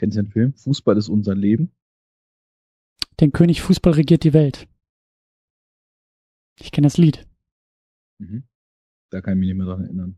Kennst 0.00 0.16
du 0.16 0.22
den 0.22 0.32
Film? 0.32 0.54
Fußball 0.54 0.96
ist 0.96 1.10
unser 1.10 1.34
Leben. 1.34 1.72
Den 3.20 3.32
König 3.32 3.60
Fußball 3.60 3.92
regiert 3.92 4.24
die 4.24 4.32
Welt. 4.32 4.66
Ich 6.58 6.72
kenne 6.72 6.86
das 6.86 6.96
Lied. 6.96 7.28
Mhm. 8.16 8.44
Da 9.10 9.20
kann 9.20 9.34
ich 9.34 9.40
mich 9.40 9.48
nicht 9.48 9.58
mehr 9.58 9.66
dran 9.66 9.84
erinnern. 9.84 10.16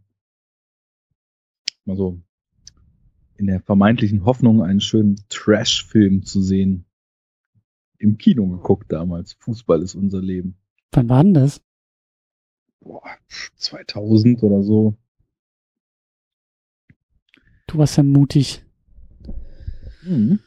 Mal 1.84 1.96
so 1.96 2.22
in 3.34 3.48
der 3.48 3.58
vermeintlichen 3.58 4.24
Hoffnung, 4.24 4.62
einen 4.62 4.80
schönen 4.80 5.16
Trash-Film 5.28 6.22
zu 6.22 6.42
sehen. 6.42 6.84
Im 7.98 8.18
Kino 8.18 8.46
geguckt 8.46 8.92
damals. 8.92 9.32
Fußball 9.40 9.82
ist 9.82 9.96
unser 9.96 10.22
Leben. 10.22 10.56
Wann 10.92 11.08
war 11.08 11.24
denn 11.24 11.34
das? 11.34 11.60
Boah, 12.78 13.02
2000 13.56 14.44
oder 14.44 14.62
so. 14.62 14.96
Du 17.66 17.78
warst 17.78 17.96
ja 17.96 18.04
mutig. 18.04 18.64
Mhm. 20.02 20.40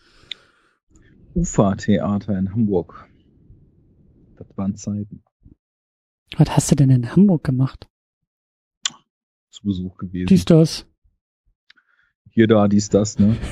Ufa-Theater 1.34 2.38
in 2.38 2.52
Hamburg. 2.52 3.07
Das 4.38 4.48
waren 4.57 4.75
Zeiten. 4.75 5.24
Was 6.38 6.50
hast 6.50 6.71
du 6.71 6.75
denn 6.75 6.89
in 6.89 7.16
Hamburg 7.16 7.43
gemacht? 7.43 7.88
Zu 9.50 9.64
Besuch 9.64 9.98
gewesen. 9.98 10.28
Dies, 10.28 10.46
das. 10.46 10.86
Hier, 12.29 12.48
da, 12.48 12.68
dies, 12.68 12.89
das, 12.89 13.18
ne? 13.20 13.38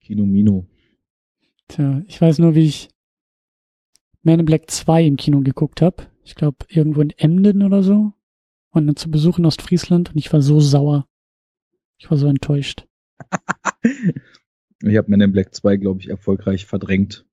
Kino 0.00 0.24
Mino. 0.24 0.66
Tja, 1.68 2.02
ich 2.06 2.20
weiß 2.20 2.38
nur, 2.38 2.54
wie 2.54 2.66
ich 2.66 2.88
Man 4.22 4.40
in 4.40 4.46
Black 4.46 4.70
2 4.70 5.04
im 5.04 5.16
Kino 5.16 5.40
geguckt 5.40 5.82
habe. 5.82 6.08
Ich 6.24 6.34
glaube, 6.34 6.66
irgendwo 6.68 7.00
in 7.00 7.10
Emden 7.10 7.62
oder 7.62 7.82
so. 7.84 8.12
Und 8.70 8.86
dann 8.86 8.96
zu 8.96 9.10
Besuch 9.10 9.38
in 9.38 9.46
Ostfriesland 9.46 10.10
und 10.10 10.16
ich 10.16 10.32
war 10.32 10.42
so 10.42 10.58
sauer. 10.58 11.06
Ich 11.98 12.10
war 12.10 12.18
so 12.18 12.26
enttäuscht. 12.26 12.86
ich 13.82 14.96
habe 14.96 15.10
Men 15.10 15.20
in 15.20 15.32
Black 15.32 15.54
2, 15.54 15.76
glaube 15.76 16.00
ich, 16.00 16.10
erfolgreich 16.10 16.66
verdrängt. 16.66 17.24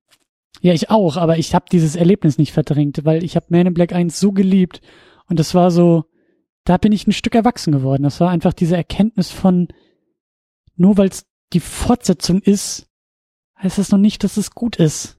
Ja, 0.60 0.72
ich 0.72 0.90
auch, 0.90 1.16
aber 1.16 1.38
ich 1.38 1.54
habe 1.54 1.66
dieses 1.70 1.96
Erlebnis 1.96 2.38
nicht 2.38 2.52
verdrängt, 2.52 3.04
weil 3.04 3.22
ich 3.24 3.36
habe 3.36 3.46
Man 3.50 3.66
in 3.66 3.74
Black 3.74 3.92
1 3.92 4.18
so 4.18 4.32
geliebt 4.32 4.80
und 5.26 5.38
das 5.38 5.54
war 5.54 5.70
so, 5.70 6.04
da 6.64 6.78
bin 6.78 6.92
ich 6.92 7.06
ein 7.06 7.12
Stück 7.12 7.34
erwachsen 7.34 7.72
geworden. 7.72 8.02
Das 8.02 8.20
war 8.20 8.30
einfach 8.30 8.52
diese 8.52 8.76
Erkenntnis 8.76 9.30
von, 9.30 9.68
nur 10.76 10.96
weil 10.96 11.08
es 11.08 11.26
die 11.52 11.60
Fortsetzung 11.60 12.40
ist, 12.40 12.88
heißt 13.58 13.78
das 13.78 13.90
noch 13.90 13.98
nicht, 13.98 14.24
dass 14.24 14.36
es 14.36 14.52
gut 14.52 14.76
ist. 14.76 15.18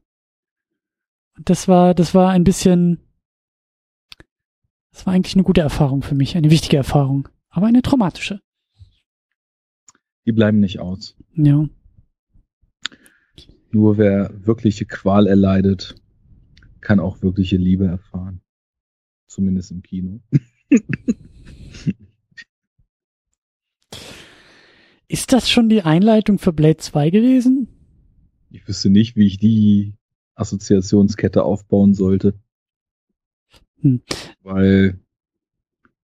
Und 1.38 1.50
das 1.50 1.68
war, 1.68 1.94
das 1.94 2.14
war 2.14 2.32
ein 2.32 2.44
bisschen, 2.44 3.00
das 4.92 5.06
war 5.06 5.14
eigentlich 5.14 5.36
eine 5.36 5.44
gute 5.44 5.62
Erfahrung 5.62 6.02
für 6.02 6.16
mich, 6.16 6.36
eine 6.36 6.50
wichtige 6.50 6.78
Erfahrung, 6.78 7.28
aber 7.50 7.68
eine 7.68 7.82
traumatische. 7.82 8.42
Die 10.26 10.32
bleiben 10.32 10.60
nicht 10.60 10.80
aus. 10.80 11.16
Ja. 11.36 11.68
Nur 13.72 13.98
wer 13.98 14.32
wirkliche 14.46 14.86
Qual 14.86 15.28
erleidet, 15.28 15.96
kann 16.82 17.00
auch 17.00 17.22
wirkliche 17.22 17.58
Liebe 17.58 17.86
erfahren. 17.86 18.42
Zumindest 19.28 19.72
im 19.72 19.82
Kino. 19.82 20.22
Ist 25.08 25.34
das 25.34 25.50
schon 25.50 25.70
die 25.70 25.84
Einleitung 25.84 26.40
für 26.40 26.52
Blade 26.52 26.78
2 26.78 27.12
gewesen? 27.12 27.68
Ich 28.50 28.68
wüsste 28.68 28.90
nicht, 28.90 29.16
wie 29.16 29.28
ich 29.28 29.38
die 29.38 29.94
Assoziationskette 30.34 31.44
aufbauen 31.44 31.94
sollte. 31.94 32.34
Hm. 33.82 34.02
Weil 34.42 35.00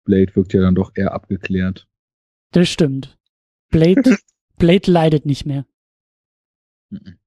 Blade 0.04 0.36
wirkt 0.36 0.54
ja 0.54 0.62
dann 0.62 0.76
doch 0.76 0.92
eher 0.94 1.14
abgeklärt. 1.14 1.88
Das 2.52 2.70
stimmt. 2.70 3.18
Blade, 3.72 4.18
Blade 4.58 4.92
leidet 4.92 5.26
nicht 5.26 5.46
mehr. 5.46 5.66
Mhm. 6.90 7.18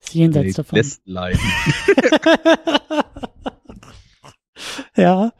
Ist 0.00 0.14
jenseits 0.14 0.54
Blade 0.54 0.56
davon. 0.56 0.76
Lässt 0.76 1.06
leiden. 1.06 1.40
ja, 4.96 5.32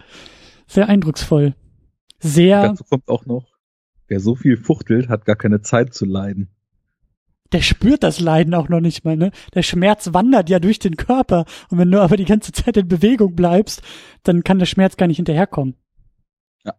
sehr 0.66 0.88
eindrucksvoll. 0.88 1.54
Sehr. 2.18 2.62
dazu 2.62 2.84
kommt 2.84 3.08
auch 3.08 3.24
noch, 3.26 3.46
wer 4.08 4.20
so 4.20 4.34
viel 4.34 4.56
fuchtelt, 4.56 5.08
hat 5.08 5.24
gar 5.24 5.36
keine 5.36 5.62
Zeit 5.62 5.94
zu 5.94 6.04
leiden. 6.04 6.50
Der 7.52 7.62
spürt 7.62 8.02
das 8.02 8.20
Leiden 8.20 8.52
auch 8.52 8.68
noch 8.68 8.80
nicht 8.80 9.04
mal, 9.04 9.16
ne? 9.16 9.30
Der 9.54 9.62
Schmerz 9.62 10.12
wandert 10.12 10.50
ja 10.50 10.58
durch 10.58 10.78
den 10.78 10.96
Körper. 10.96 11.46
Und 11.70 11.78
wenn 11.78 11.90
du 11.90 11.98
aber 11.98 12.18
die 12.18 12.26
ganze 12.26 12.52
Zeit 12.52 12.76
in 12.76 12.88
Bewegung 12.88 13.34
bleibst, 13.34 13.80
dann 14.22 14.44
kann 14.44 14.58
der 14.58 14.66
Schmerz 14.66 14.98
gar 14.98 15.06
nicht 15.06 15.16
hinterherkommen. 15.16 15.74
Ja. 16.64 16.74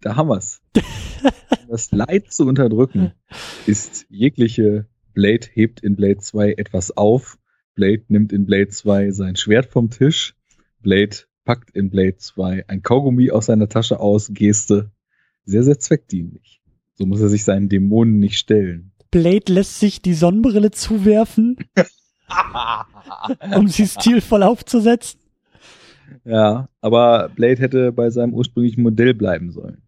Da 0.00 0.16
haben 0.16 0.30
wir's. 0.30 0.60
das 1.68 1.90
Leid 1.92 2.32
zu 2.32 2.46
unterdrücken 2.46 3.12
ist 3.66 4.06
jegliche 4.08 4.86
Blade 5.12 5.46
hebt 5.52 5.80
in 5.80 5.96
Blade 5.96 6.18
2 6.18 6.52
etwas 6.52 6.96
auf. 6.96 7.38
Blade 7.74 8.02
nimmt 8.08 8.32
in 8.32 8.46
Blade 8.46 8.68
2 8.68 9.10
sein 9.10 9.36
Schwert 9.36 9.66
vom 9.66 9.90
Tisch. 9.90 10.34
Blade 10.80 11.16
packt 11.44 11.70
in 11.70 11.90
Blade 11.90 12.16
2 12.16 12.68
ein 12.68 12.82
Kaugummi 12.82 13.30
aus 13.30 13.46
seiner 13.46 13.68
Tasche 13.68 14.00
aus, 14.00 14.30
Geste. 14.32 14.90
Sehr, 15.44 15.62
sehr 15.62 15.78
zweckdienlich. 15.78 16.60
So 16.94 17.06
muss 17.06 17.20
er 17.20 17.28
sich 17.28 17.44
seinen 17.44 17.68
Dämonen 17.68 18.18
nicht 18.18 18.38
stellen. 18.38 18.92
Blade 19.10 19.52
lässt 19.52 19.78
sich 19.78 20.02
die 20.02 20.14
Sonnenbrille 20.14 20.70
zuwerfen, 20.70 21.56
um 23.56 23.68
sie 23.68 23.86
stilvoll 23.86 24.42
aufzusetzen. 24.42 25.20
Ja, 26.24 26.68
aber 26.80 27.28
Blade 27.28 27.60
hätte 27.60 27.92
bei 27.92 28.10
seinem 28.10 28.34
ursprünglichen 28.34 28.82
Modell 28.82 29.14
bleiben 29.14 29.52
sollen. 29.52 29.83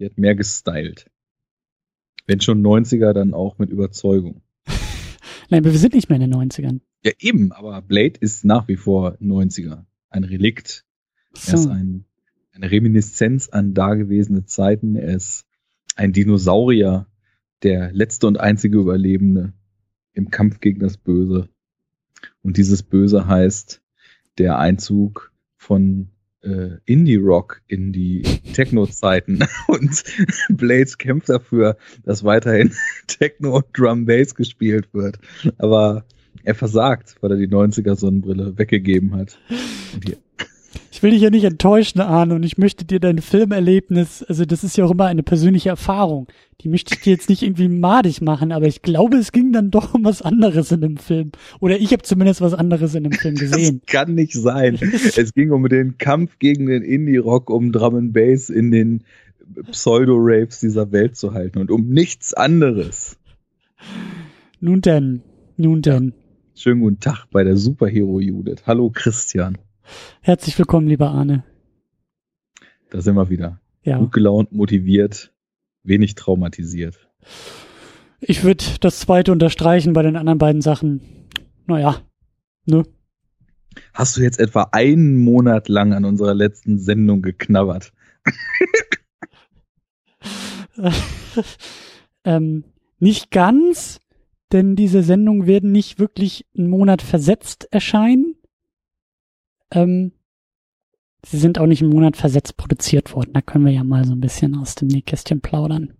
Die 0.00 0.06
hat 0.06 0.16
mehr 0.16 0.34
gestylt. 0.34 1.10
Wenn 2.26 2.40
schon 2.40 2.62
90er, 2.62 3.12
dann 3.12 3.34
auch 3.34 3.58
mit 3.58 3.70
Überzeugung. 3.70 4.40
Nein, 5.50 5.62
wir 5.62 5.72
sind 5.72 5.94
nicht 5.94 6.08
mehr 6.08 6.18
in 6.18 6.30
den 6.30 6.34
90ern. 6.34 6.80
Ja, 7.04 7.12
eben, 7.18 7.52
aber 7.52 7.82
Blade 7.82 8.14
ist 8.18 8.44
nach 8.44 8.66
wie 8.66 8.76
vor 8.76 9.18
90er. 9.20 9.84
Ein 10.08 10.24
Relikt. 10.24 10.86
So. 11.34 11.52
Er 11.52 11.54
ist 11.54 11.66
ein, 11.66 12.04
eine 12.52 12.70
Reminiszenz 12.70 13.50
an 13.50 13.74
dagewesene 13.74 14.46
Zeiten. 14.46 14.96
Er 14.96 15.14
ist 15.16 15.46
ein 15.96 16.14
Dinosaurier, 16.14 17.06
der 17.62 17.92
letzte 17.92 18.26
und 18.26 18.40
einzige 18.40 18.78
Überlebende 18.78 19.52
im 20.14 20.30
Kampf 20.30 20.60
gegen 20.60 20.80
das 20.80 20.96
Böse. 20.96 21.50
Und 22.42 22.56
dieses 22.56 22.82
Böse 22.82 23.26
heißt 23.26 23.82
der 24.38 24.58
Einzug 24.58 25.32
von 25.56 26.08
äh, 26.42 26.78
Indie-Rock 26.84 27.62
in 27.66 27.92
die 27.92 28.22
Techno-Zeiten 28.52 29.40
und 29.68 30.04
Blades 30.48 30.98
kämpft 30.98 31.28
dafür, 31.28 31.76
dass 32.04 32.24
weiterhin 32.24 32.72
Techno 33.06 33.56
und 33.56 33.66
Drum 33.76 34.06
Bass 34.06 34.34
gespielt 34.34 34.88
wird. 34.92 35.18
Aber 35.58 36.04
er 36.42 36.54
versagt, 36.54 37.16
weil 37.20 37.32
er 37.32 37.36
die 37.36 37.48
90er 37.48 37.96
Sonnenbrille 37.96 38.56
weggegeben 38.56 39.14
hat. 39.14 39.38
Ich 40.92 41.04
will 41.04 41.12
dich 41.12 41.22
ja 41.22 41.30
nicht 41.30 41.44
enttäuschen, 41.44 42.00
Arne, 42.00 42.34
und 42.34 42.42
ich 42.42 42.58
möchte 42.58 42.84
dir 42.84 42.98
dein 42.98 43.18
Filmerlebnis, 43.18 44.24
also 44.24 44.44
das 44.44 44.64
ist 44.64 44.76
ja 44.76 44.84
auch 44.84 44.90
immer 44.90 45.06
eine 45.06 45.22
persönliche 45.22 45.68
Erfahrung. 45.68 46.26
Die 46.62 46.68
möchte 46.68 46.94
ich 46.94 47.00
dir 47.00 47.12
jetzt 47.12 47.28
nicht 47.28 47.42
irgendwie 47.42 47.68
madig 47.68 48.20
machen, 48.20 48.50
aber 48.50 48.66
ich 48.66 48.82
glaube, 48.82 49.16
es 49.16 49.30
ging 49.30 49.52
dann 49.52 49.70
doch 49.70 49.94
um 49.94 50.04
was 50.04 50.20
anderes 50.20 50.72
in 50.72 50.80
dem 50.80 50.96
Film. 50.96 51.30
Oder 51.60 51.78
ich 51.78 51.92
habe 51.92 52.02
zumindest 52.02 52.40
was 52.40 52.54
anderes 52.54 52.96
in 52.96 53.04
dem 53.04 53.12
Film 53.12 53.36
gesehen. 53.36 53.82
Das 53.86 53.92
kann 53.92 54.14
nicht 54.16 54.32
sein. 54.32 54.78
es 54.82 55.32
ging 55.32 55.52
um 55.52 55.68
den 55.68 55.96
Kampf 55.96 56.40
gegen 56.40 56.66
den 56.66 56.82
Indie-Rock, 56.82 57.50
um 57.50 57.70
Drum 57.70 57.94
and 57.94 58.12
Bass 58.12 58.50
in 58.50 58.72
den 58.72 59.04
Pseudo-Raves 59.70 60.58
dieser 60.58 60.90
Welt 60.90 61.16
zu 61.16 61.32
halten 61.32 61.58
und 61.58 61.70
um 61.70 61.88
nichts 61.88 62.34
anderes. 62.34 63.16
Nun 64.60 64.80
denn, 64.80 65.22
nun 65.56 65.82
denn. 65.82 66.14
Schönen 66.56 66.80
guten 66.80 67.00
Tag 67.00 67.26
bei 67.30 67.44
der 67.44 67.56
Superhero 67.56 68.20
Judith. 68.20 68.62
Hallo 68.66 68.90
Christian. 68.92 69.56
Herzlich 70.20 70.58
willkommen, 70.58 70.86
lieber 70.86 71.10
Arne. 71.10 71.44
Da 72.90 73.00
sind 73.00 73.14
wir 73.14 73.30
wieder. 73.30 73.60
Ja. 73.82 73.98
Gut 73.98 74.12
gelaunt, 74.12 74.52
motiviert, 74.52 75.32
wenig 75.82 76.14
traumatisiert. 76.14 77.08
Ich 78.20 78.44
würde 78.44 78.64
das 78.80 79.00
zweite 79.00 79.32
unterstreichen 79.32 79.92
bei 79.92 80.02
den 80.02 80.16
anderen 80.16 80.38
beiden 80.38 80.60
Sachen. 80.60 81.00
Naja, 81.66 82.02
ne? 82.66 82.84
Hast 83.94 84.16
du 84.16 84.22
jetzt 84.22 84.40
etwa 84.40 84.68
einen 84.72 85.16
Monat 85.16 85.68
lang 85.68 85.92
an 85.92 86.04
unserer 86.04 86.34
letzten 86.34 86.78
Sendung 86.78 87.22
geknabbert? 87.22 87.92
ähm, 92.24 92.64
nicht 92.98 93.30
ganz, 93.30 94.00
denn 94.52 94.76
diese 94.76 95.02
Sendungen 95.02 95.46
werden 95.46 95.72
nicht 95.72 95.98
wirklich 95.98 96.46
einen 96.56 96.68
Monat 96.68 97.02
versetzt 97.02 97.68
erscheinen. 97.70 98.29
Ähm, 99.70 100.12
sie 101.24 101.38
sind 101.38 101.58
auch 101.58 101.66
nicht 101.66 101.82
einen 101.82 101.92
Monat 101.92 102.16
versetzt 102.16 102.56
produziert 102.56 103.14
worden. 103.14 103.32
Da 103.32 103.40
können 103.40 103.64
wir 103.64 103.72
ja 103.72 103.84
mal 103.84 104.04
so 104.04 104.12
ein 104.12 104.20
bisschen 104.20 104.54
aus 104.56 104.74
dem 104.74 104.88
Nähkästchen 104.88 105.40
plaudern. 105.40 105.94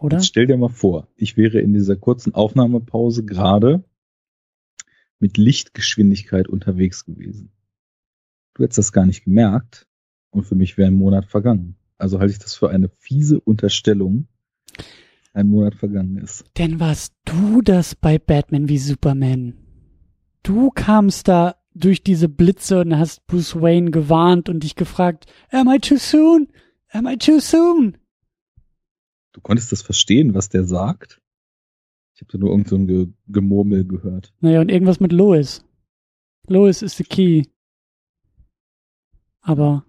Oder? 0.00 0.18
Jetzt 0.18 0.26
stell 0.26 0.46
dir 0.46 0.56
mal 0.56 0.68
vor, 0.68 1.08
ich 1.16 1.36
wäre 1.36 1.60
in 1.60 1.72
dieser 1.72 1.96
kurzen 1.96 2.34
Aufnahmepause 2.34 3.24
gerade 3.24 3.84
mit 5.18 5.36
Lichtgeschwindigkeit 5.36 6.48
unterwegs 6.48 7.04
gewesen. 7.04 7.50
Du 8.54 8.62
hättest 8.62 8.78
das 8.78 8.92
gar 8.92 9.06
nicht 9.06 9.24
gemerkt 9.24 9.86
und 10.30 10.44
für 10.44 10.54
mich 10.54 10.76
wäre 10.78 10.88
ein 10.88 10.94
Monat 10.94 11.26
vergangen. 11.26 11.76
Also 11.96 12.20
halte 12.20 12.32
ich 12.32 12.38
das 12.38 12.54
für 12.54 12.70
eine 12.70 12.88
fiese 12.88 13.40
Unterstellung, 13.40 14.28
ein 15.32 15.48
Monat 15.48 15.74
vergangen 15.74 16.16
ist. 16.18 16.44
Denn 16.58 16.78
warst 16.78 17.14
du 17.24 17.60
das 17.60 17.94
bei 17.96 18.18
Batman 18.18 18.68
wie 18.68 18.78
Superman? 18.78 19.54
Du 20.44 20.70
kamst 20.70 21.26
da 21.26 21.56
durch 21.78 22.02
diese 22.02 22.28
Blitze 22.28 22.80
und 22.80 22.98
hast 22.98 23.26
Bruce 23.26 23.60
Wayne 23.60 23.90
gewarnt 23.90 24.48
und 24.48 24.62
dich 24.62 24.74
gefragt, 24.74 25.26
am 25.50 25.68
I 25.68 25.78
too 25.78 25.96
soon? 25.98 26.48
Am 26.90 27.06
I 27.06 27.16
too 27.16 27.40
soon? 27.40 27.96
Du 29.32 29.40
konntest 29.40 29.72
das 29.72 29.82
verstehen, 29.82 30.34
was 30.34 30.48
der 30.48 30.64
sagt? 30.64 31.20
Ich 32.14 32.22
habe 32.22 32.32
da 32.32 32.38
nur 32.38 32.50
irgend 32.50 32.68
so 32.68 32.76
ein 32.76 32.86
Ge 32.86 33.06
Gemurmel 33.28 33.84
gehört. 33.84 34.32
Naja, 34.40 34.60
und 34.60 34.70
irgendwas 34.70 34.98
mit 34.98 35.12
Lois. 35.12 35.64
Lois 36.48 36.82
ist 36.82 36.96
the 36.96 37.04
key. 37.04 37.44
Aber, 39.40 39.84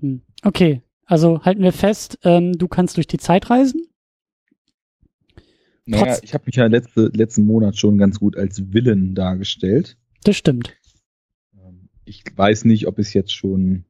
hm. 0.00 0.22
okay. 0.42 0.82
Also 1.04 1.42
halten 1.42 1.62
wir 1.62 1.72
fest, 1.72 2.18
ähm, 2.22 2.52
du 2.52 2.68
kannst 2.68 2.96
durch 2.96 3.06
die 3.06 3.18
Zeit 3.18 3.48
reisen. 3.48 3.86
Naja, 5.86 6.04
Trotz 6.04 6.22
ich 6.22 6.34
habe 6.34 6.44
mich 6.46 6.56
ja 6.56 6.66
letzte, 6.66 7.10
letzten 7.14 7.46
Monat 7.46 7.78
schon 7.78 7.96
ganz 7.96 8.18
gut 8.18 8.36
als 8.36 8.72
Willen 8.72 9.14
dargestellt. 9.14 9.96
Das 10.24 10.36
stimmt. 10.36 10.76
Ähm, 11.54 11.88
ich 12.04 12.24
weiß 12.34 12.64
nicht, 12.64 12.86
ob 12.86 12.98
es 12.98 13.12
jetzt 13.12 13.32
schon 13.32 13.84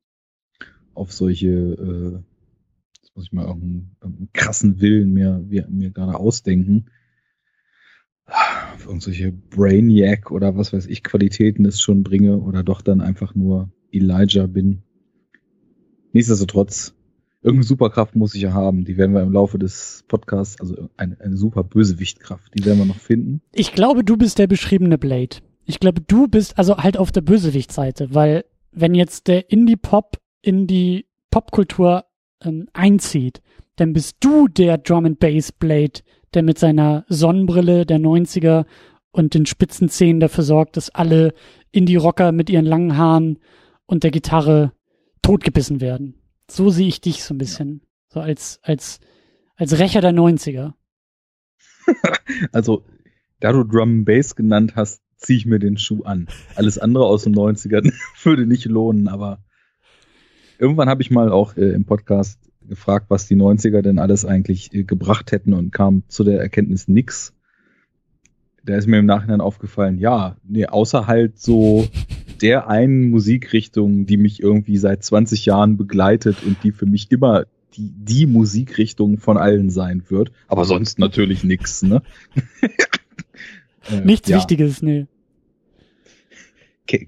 auf 0.95 1.13
solche, 1.13 1.49
äh, 1.49 2.19
jetzt 3.01 3.15
muss 3.15 3.27
ich 3.27 3.33
mal 3.33 3.47
irgendeinen, 3.47 3.97
irgendeinen 4.01 4.33
krassen 4.33 4.81
Willen 4.81 5.13
mir, 5.13 5.39
mir, 5.39 5.67
mir 5.69 5.91
gerade 5.91 6.17
ausdenken, 6.17 6.87
auf 8.27 8.87
irgendwelche 8.87 9.33
Brainiac 9.33 10.31
oder 10.31 10.57
was 10.57 10.73
weiß 10.73 10.87
ich 10.87 11.03
Qualitäten 11.03 11.65
das 11.65 11.81
schon 11.81 12.03
bringe 12.03 12.39
oder 12.39 12.63
doch 12.63 12.83
dann 12.83 13.01
einfach 13.01 13.35
nur 13.35 13.73
Elijah 13.91 14.47
bin. 14.47 14.83
Nichtsdestotrotz 16.13 16.95
Irgendeine 17.41 17.69
Superkraft 17.69 18.17
muss 18.17 18.35
ich 18.35 18.43
ja 18.43 18.53
haben. 18.53 18.85
Die 18.85 18.97
werden 18.97 19.15
wir 19.15 19.23
im 19.23 19.33
Laufe 19.33 19.59
des 19.59 20.05
Podcasts, 20.09 20.61
also 20.61 20.89
eine, 20.97 21.21
eine 21.21 21.37
super 21.37 21.63
Bösewichtkraft, 21.63 22.53
die 22.59 22.65
werden 22.65 22.79
wir 22.79 22.85
noch 22.85 22.99
finden. 22.99 23.43
Ich 23.53 23.73
glaube, 23.73 24.03
du 24.03 24.17
bist 24.17 24.39
der 24.39 24.49
beschriebene 24.49 24.99
Blade. 24.99 25.37
Ich 25.69 25.81
glaube, 25.81 26.01
du 26.01 26.29
bist 26.29 26.59
also 26.59 26.79
halt 26.79 26.97
auf 26.97 27.13
der 27.13 27.21
Bösewichtseite, 27.21 28.15
weil 28.15 28.47
wenn 28.73 28.95
jetzt 28.95 29.29
der 29.29 29.53
Indie-Pop 29.53 30.17
in 30.41 30.67
die 30.67 31.05
Popkultur 31.31 32.07
ähm, 32.43 32.69
einzieht, 32.73 33.43
dann 33.77 33.93
bist 33.93 34.17
du 34.21 34.49
der 34.49 34.79
Drum 34.79 35.05
and 35.05 35.21
Bass 35.21 35.53
Blade, 35.53 36.01
der 36.33 36.43
mit 36.43 36.59
seiner 36.59 37.05
Sonnenbrille 37.09 37.85
der 37.85 37.99
90er 37.99 38.65
und 39.11 39.35
den 39.35 39.45
spitzen 39.45 39.91
Zähnen 39.91 40.21
dafür 40.21 40.43
sorgt, 40.43 40.79
dass 40.79 40.89
alle 40.89 41.35
Indie-Rocker 41.71 42.33
mit 42.33 42.49
ihren 42.49 42.65
langen 42.65 42.97
Haaren 42.97 43.39
und 43.85 44.05
der 44.05 44.11
Gitarre 44.11 44.73
totgebissen 45.21 45.83
werden. 45.83 46.15
So 46.51 46.71
sehe 46.71 46.89
ich 46.89 47.03
dich 47.03 47.23
so 47.23 47.35
ein 47.35 47.39
bisschen. 47.39 47.83
So 48.09 48.21
als, 48.21 48.59
als, 48.63 49.01
als 49.55 49.79
Rächer 49.79 50.01
der 50.01 50.13
90er. 50.13 50.73
also, 52.53 52.87
da 53.41 53.53
du 53.53 53.65
Drum 53.65 54.07
Bass 54.07 54.35
genannt 54.35 54.73
hast, 54.75 55.03
ziehe 55.19 55.37
ich 55.37 55.47
mir 55.47 55.59
den 55.59 55.77
Schuh 55.77 56.05
an. 56.05 56.29
Alles 56.55 56.79
andere 56.79 57.05
aus 57.05 57.25
den 57.25 57.35
90ern 57.35 57.93
würde 58.23 58.47
nicht 58.47 58.65
lohnen, 58.65 59.09
aber 59.09 59.41
irgendwann 60.59 60.89
habe 60.89 61.03
ich 61.03 61.11
mal 61.11 61.31
auch 61.31 61.57
äh, 61.57 61.71
im 61.71 61.85
Podcast 61.85 62.41
gefragt, 62.67 63.07
was 63.09 63.27
die 63.27 63.37
90er 63.37 63.83
denn 63.83 63.99
alles 63.99 64.25
eigentlich 64.25 64.73
äh, 64.73 64.85
gebracht 64.85 65.33
hätten 65.33 65.53
und 65.53 65.73
kam 65.73 66.03
zu 66.09 66.25
der 66.25 66.41
Erkenntnis 66.41 66.89
nix. 66.89 67.35
Da 68.65 68.77
ist 68.77 68.87
mir 68.87 68.99
im 68.99 69.07
Nachhinein 69.07 69.41
aufgefallen, 69.41 69.99
ja, 69.99 70.37
nee, 70.45 70.67
außer 70.67 71.07
halt 71.07 71.39
so 71.39 71.89
der 72.43 72.69
einen 72.69 73.11
Musikrichtung, 73.11 74.07
die 74.07 74.17
mich 74.17 74.43
irgendwie 74.43 74.77
seit 74.77 75.03
20 75.03 75.47
Jahren 75.47 75.77
begleitet 75.77 76.37
und 76.45 76.63
die 76.63 76.73
für 76.73 76.87
mich 76.87 77.11
immer 77.11 77.47
die, 77.75 77.91
die 77.91 78.27
Musikrichtung 78.27 79.19
von 79.19 79.37
allen 79.37 79.71
sein 79.71 80.03
wird. 80.09 80.33
Aber 80.47 80.65
sonst 80.65 80.99
natürlich 80.99 81.45
nix, 81.45 81.83
ne? 81.83 82.03
äh, 83.91 84.01
Nichts 84.01 84.29
ja. 84.29 84.37
Wichtiges, 84.37 84.83
nee. 84.83 85.07
Ke 86.87 87.07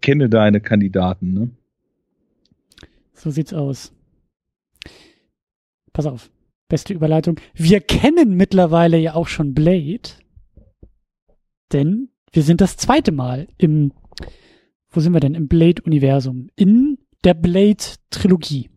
kenne 0.00 0.28
deine 0.28 0.60
Kandidaten, 0.60 1.32
ne? 1.32 1.50
So 3.14 3.30
sieht's 3.30 3.54
aus. 3.54 3.92
Pass 5.92 6.06
auf. 6.06 6.30
Beste 6.68 6.92
Überleitung. 6.92 7.40
Wir 7.54 7.80
kennen 7.80 8.36
mittlerweile 8.36 8.98
ja 8.98 9.14
auch 9.14 9.28
schon 9.28 9.54
Blade. 9.54 10.10
Denn 11.72 12.10
wir 12.32 12.42
sind 12.42 12.60
das 12.60 12.76
zweite 12.76 13.12
Mal 13.12 13.48
im 13.56 13.92
wo 14.94 15.00
sind 15.00 15.12
wir 15.12 15.20
denn? 15.20 15.34
Im 15.34 15.48
Blade-Universum. 15.48 16.50
In 16.54 16.98
der 17.24 17.34
Blade-Trilogie. 17.34 18.70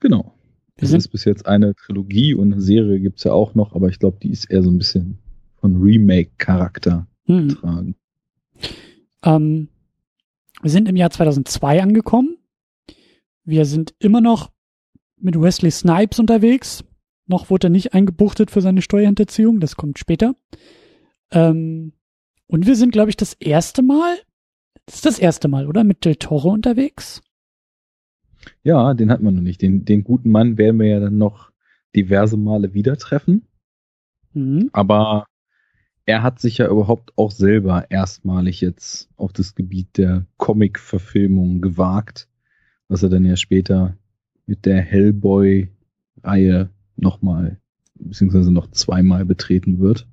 Genau. 0.00 0.34
Das 0.76 0.92
ist 0.92 1.08
bis 1.08 1.24
jetzt 1.24 1.46
eine 1.46 1.74
Trilogie 1.74 2.34
und 2.34 2.52
eine 2.52 2.60
Serie 2.60 3.00
gibt's 3.00 3.24
ja 3.24 3.32
auch 3.32 3.54
noch, 3.54 3.74
aber 3.74 3.88
ich 3.88 3.98
glaube, 3.98 4.18
die 4.22 4.30
ist 4.30 4.50
eher 4.50 4.62
so 4.62 4.70
ein 4.70 4.76
bisschen 4.76 5.18
von 5.66 5.82
Remake-Charakter 5.82 7.08
hm. 7.24 7.48
getragen. 7.48 7.96
Ähm, 9.24 9.68
wir 10.62 10.70
sind 10.70 10.88
im 10.88 10.94
Jahr 10.94 11.10
2002 11.10 11.82
angekommen. 11.82 12.36
Wir 13.44 13.64
sind 13.64 13.94
immer 13.98 14.20
noch 14.20 14.52
mit 15.16 15.40
Wesley 15.40 15.72
Snipes 15.72 16.20
unterwegs. 16.20 16.84
Noch 17.26 17.50
wurde 17.50 17.66
er 17.66 17.70
nicht 17.70 17.94
eingebuchtet 17.94 18.52
für 18.52 18.60
seine 18.60 18.80
Steuerhinterziehung, 18.80 19.58
das 19.58 19.74
kommt 19.74 19.98
später. 19.98 20.36
Ähm, 21.32 21.92
und 22.46 22.68
wir 22.68 22.76
sind, 22.76 22.92
glaube 22.92 23.10
ich, 23.10 23.16
das 23.16 23.32
erste 23.34 23.82
Mal, 23.82 24.18
das 24.84 24.96
ist 24.96 25.06
das 25.06 25.18
erste 25.18 25.48
Mal, 25.48 25.66
oder? 25.66 25.82
Mit 25.82 26.04
Del 26.04 26.14
Toro 26.14 26.50
unterwegs? 26.50 27.22
Ja, 28.62 28.94
den 28.94 29.10
hat 29.10 29.20
man 29.20 29.34
noch 29.34 29.42
nicht. 29.42 29.60
Den, 29.62 29.84
den 29.84 30.04
guten 30.04 30.30
Mann 30.30 30.58
werden 30.58 30.78
wir 30.78 30.86
ja 30.86 31.00
dann 31.00 31.18
noch 31.18 31.50
diverse 31.96 32.36
Male 32.36 32.72
wieder 32.72 32.96
treffen. 32.96 33.48
Mhm. 34.32 34.70
Aber 34.72 35.26
er 36.06 36.22
hat 36.22 36.38
sich 36.38 36.58
ja 36.58 36.68
überhaupt 36.68 37.12
auch 37.16 37.32
selber 37.32 37.90
erstmalig 37.90 38.60
jetzt 38.60 39.10
auf 39.16 39.32
das 39.32 39.56
Gebiet 39.56 39.98
der 39.98 40.24
Comic-Verfilmung 40.36 41.60
gewagt, 41.60 42.28
was 42.88 43.02
er 43.02 43.08
dann 43.08 43.24
ja 43.24 43.36
später 43.36 43.96
mit 44.46 44.64
der 44.66 44.80
Hellboy-Reihe 44.80 46.70
nochmal, 46.94 47.58
beziehungsweise 47.96 48.52
noch 48.52 48.70
zweimal 48.70 49.24
betreten 49.24 49.80
wird. 49.80 50.06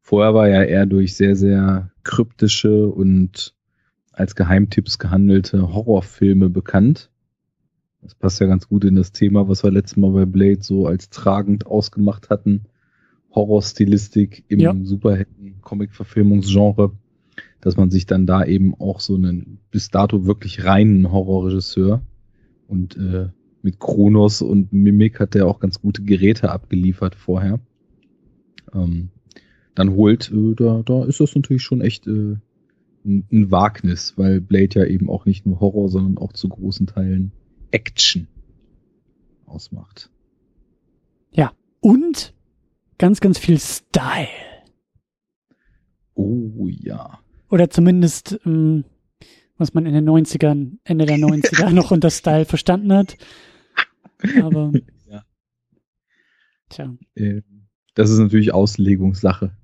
Vorher 0.00 0.34
war 0.34 0.48
ja 0.48 0.62
eher 0.62 0.86
durch 0.86 1.16
sehr, 1.16 1.34
sehr 1.34 1.90
kryptische 2.04 2.88
und 2.88 3.56
als 4.12 4.36
Geheimtipps 4.36 4.98
gehandelte 4.98 5.72
Horrorfilme 5.72 6.48
bekannt. 6.48 7.10
Das 8.02 8.14
passt 8.14 8.40
ja 8.40 8.46
ganz 8.46 8.68
gut 8.68 8.84
in 8.84 8.94
das 8.94 9.10
Thema, 9.10 9.48
was 9.48 9.64
wir 9.64 9.70
letztes 9.72 9.96
Mal 9.96 10.12
bei 10.12 10.26
Blade 10.26 10.62
so 10.62 10.86
als 10.86 11.10
tragend 11.10 11.66
ausgemacht 11.66 12.30
hatten. 12.30 12.66
Horrorstilistik 13.34 14.44
im 14.48 14.60
ja. 14.60 14.76
Superhelden-Comic-Verfilmungsgenre, 14.82 16.92
dass 17.60 17.76
man 17.76 17.90
sich 17.90 18.06
dann 18.06 18.26
da 18.26 18.44
eben 18.44 18.74
auch 18.74 19.00
so 19.00 19.14
einen 19.14 19.58
bis 19.70 19.90
dato 19.90 20.26
wirklich 20.26 20.64
reinen 20.64 21.10
Horrorregisseur 21.10 22.02
und 22.68 22.96
äh, 22.96 23.28
mit 23.62 23.78
Kronos 23.78 24.42
und 24.42 24.72
Mimik 24.72 25.20
hat 25.20 25.34
er 25.34 25.46
auch 25.46 25.60
ganz 25.60 25.80
gute 25.80 26.02
Geräte 26.02 26.50
abgeliefert 26.50 27.14
vorher. 27.14 27.60
Ähm, 28.74 29.10
dann 29.74 29.94
holt, 29.94 30.30
äh, 30.32 30.54
da, 30.54 30.82
da 30.84 31.04
ist 31.04 31.20
das 31.20 31.34
natürlich 31.34 31.62
schon 31.62 31.80
echt 31.80 32.06
äh, 32.06 32.36
ein, 33.04 33.24
ein 33.30 33.50
Wagnis, 33.50 34.14
weil 34.16 34.40
Blade 34.40 34.80
ja 34.80 34.86
eben 34.86 35.08
auch 35.08 35.24
nicht 35.24 35.46
nur 35.46 35.60
Horror, 35.60 35.88
sondern 35.88 36.18
auch 36.18 36.32
zu 36.32 36.48
großen 36.48 36.86
Teilen 36.86 37.32
Action 37.70 38.28
ausmacht. 39.46 40.10
Ja, 41.32 41.52
und 41.80 42.34
ganz, 43.02 43.20
ganz 43.20 43.36
viel 43.36 43.58
Style. 43.58 44.28
Oh 46.14 46.68
ja. 46.68 47.18
Oder 47.50 47.68
zumindest, 47.68 48.38
ähm, 48.46 48.84
was 49.56 49.74
man 49.74 49.86
in 49.86 49.94
den 49.94 50.08
90ern, 50.08 50.78
Ende 50.84 51.06
der 51.06 51.16
90er 51.16 51.70
noch 51.74 51.90
unter 51.90 52.10
Style 52.10 52.44
verstanden 52.44 52.92
hat. 52.92 53.16
Aber. 54.40 54.72
Ja. 55.10 55.24
Tja. 56.68 56.96
Äh, 57.16 57.42
das 57.94 58.08
ist 58.08 58.18
natürlich 58.18 58.54
Auslegungssache 58.54 59.56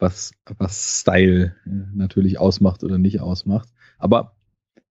was, 0.00 0.32
was 0.58 1.00
Style 1.00 1.54
äh, 1.64 1.70
natürlich 1.94 2.40
ausmacht 2.40 2.82
oder 2.82 2.98
nicht 2.98 3.20
ausmacht. 3.20 3.68
Aber 3.96 4.36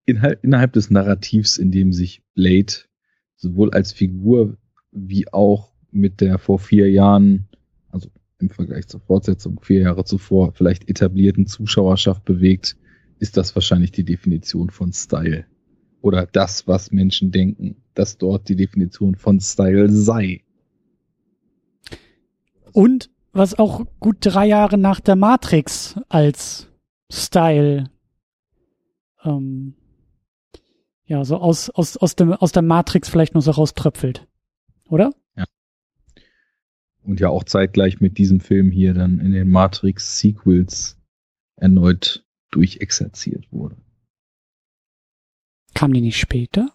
innerhalb, 0.06 0.42
innerhalb 0.46 0.72
des 0.72 0.90
Narrativs, 0.90 1.58
in 1.58 1.72
dem 1.72 1.92
sich 1.92 2.24
Blade 2.36 2.74
sowohl 3.36 3.72
als 3.72 3.92
Figur 3.92 4.58
wie 4.92 5.32
auch 5.32 5.73
mit 5.94 6.22
der 6.22 6.40
vor 6.40 6.60
vier 6.60 6.90
Jahren, 6.90 7.48
also 7.90 8.10
im 8.40 8.50
Vergleich 8.50 8.88
zur 8.88 9.00
Fortsetzung 9.00 9.60
vier 9.62 9.82
Jahre 9.82 10.06
zuvor, 10.06 10.52
vielleicht 10.54 10.90
etablierten 10.90 11.48
Zuschauerschaft 11.48 12.26
bewegt, 12.26 12.76
ist 13.20 13.38
das 13.38 13.56
wahrscheinlich 13.56 13.92
die 13.92 14.04
Definition 14.04 14.70
von 14.70 14.92
Style. 14.92 15.46
Oder 16.02 16.26
das, 16.26 16.68
was 16.68 16.92
Menschen 16.92 17.32
denken, 17.32 17.78
dass 17.94 18.18
dort 18.18 18.50
die 18.50 18.58
Definition 18.58 19.16
von 19.16 19.40
Style 19.40 19.90
sei. 19.90 20.44
Und 22.74 23.10
was 23.32 23.58
auch 23.58 23.86
gut 24.00 24.18
drei 24.20 24.48
Jahre 24.48 24.78
nach 24.78 25.00
der 25.00 25.16
Matrix 25.16 26.00
als 26.10 26.68
Style 27.12 27.90
ähm, 29.24 29.76
ja 31.06 31.24
so 31.26 31.38
aus 31.38 31.70
aus 31.70 31.98
aus 31.98 32.16
dem 32.16 32.34
aus 32.34 32.52
der 32.52 32.62
Matrix 32.62 33.10
vielleicht 33.10 33.34
nur 33.34 33.42
so 33.42 33.52
rauströpfelt, 33.52 34.28
oder? 34.88 35.12
Und 37.04 37.20
ja 37.20 37.30
auch 37.30 37.44
zeitgleich 37.44 38.00
mit 38.00 38.18
diesem 38.18 38.40
Film 38.40 38.72
hier 38.72 38.94
dann 38.94 39.20
in 39.20 39.34
den 39.34 39.50
Matrix-Sequels 39.50 40.98
erneut 41.58 42.26
durchexerziert 42.52 43.52
wurde. 43.52 43.76
Kam 45.74 45.94
die 45.94 46.02
nicht 46.02 46.18
später? 46.18 46.72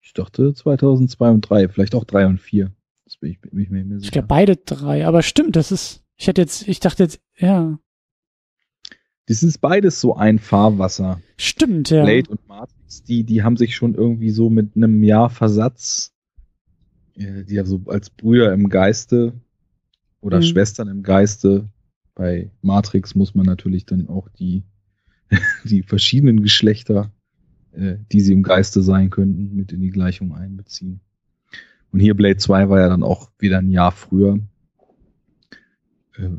Ich 0.00 0.12
dachte 0.12 0.54
2002 0.54 1.30
und 1.30 1.40
3, 1.42 1.68
vielleicht 1.68 1.94
auch 1.94 2.04
3 2.04 2.26
und 2.26 2.40
4. 2.40 2.72
Das 3.04 3.16
bin 3.18 3.30
ich, 3.30 3.40
bin 3.40 3.60
ich 3.60 3.70
mir 3.70 3.84
sicher. 3.84 4.00
Ich 4.02 4.10
glaube 4.10 4.28
beide 4.28 4.56
drei, 4.56 5.06
aber 5.06 5.22
stimmt, 5.22 5.56
das 5.56 5.70
ist, 5.70 6.02
ich 6.16 6.26
hätte 6.26 6.40
jetzt, 6.40 6.66
ich 6.66 6.80
dachte 6.80 7.04
jetzt, 7.04 7.20
ja. 7.36 7.78
Das 9.26 9.42
ist 9.42 9.58
beides 9.58 10.00
so 10.00 10.16
ein 10.16 10.38
Fahrwasser. 10.38 11.20
Stimmt, 11.36 11.90
ja. 11.90 12.04
Blade 12.04 12.30
und 12.30 12.46
Matrix, 12.48 13.04
die, 13.04 13.24
die 13.24 13.42
haben 13.42 13.56
sich 13.56 13.76
schon 13.76 13.94
irgendwie 13.94 14.30
so 14.30 14.50
mit 14.50 14.74
einem 14.74 15.02
Jahr 15.04 15.30
Versatz, 15.30 16.15
die 17.16 17.54
ja 17.54 17.64
so 17.64 17.80
als 17.86 18.10
Brüder 18.10 18.52
im 18.52 18.68
Geiste 18.68 19.32
oder 20.20 20.38
Mhm. 20.38 20.42
Schwestern 20.42 20.88
im 20.88 21.02
Geiste. 21.02 21.68
Bei 22.14 22.50
Matrix 22.62 23.14
muss 23.14 23.34
man 23.34 23.46
natürlich 23.46 23.86
dann 23.86 24.08
auch 24.08 24.28
die, 24.28 24.64
die 25.64 25.82
verschiedenen 25.82 26.42
Geschlechter, 26.42 27.12
äh, 27.72 27.96
die 28.12 28.20
sie 28.20 28.32
im 28.32 28.42
Geiste 28.42 28.82
sein 28.82 29.10
könnten, 29.10 29.54
mit 29.54 29.72
in 29.72 29.80
die 29.80 29.90
Gleichung 29.90 30.34
einbeziehen. 30.34 31.00
Und 31.92 32.00
hier 32.00 32.14
Blade 32.14 32.36
2 32.36 32.68
war 32.68 32.80
ja 32.80 32.88
dann 32.88 33.02
auch 33.02 33.30
wieder 33.38 33.58
ein 33.58 33.70
Jahr 33.70 33.92
früher. 33.92 34.38
Äh, 36.16 36.30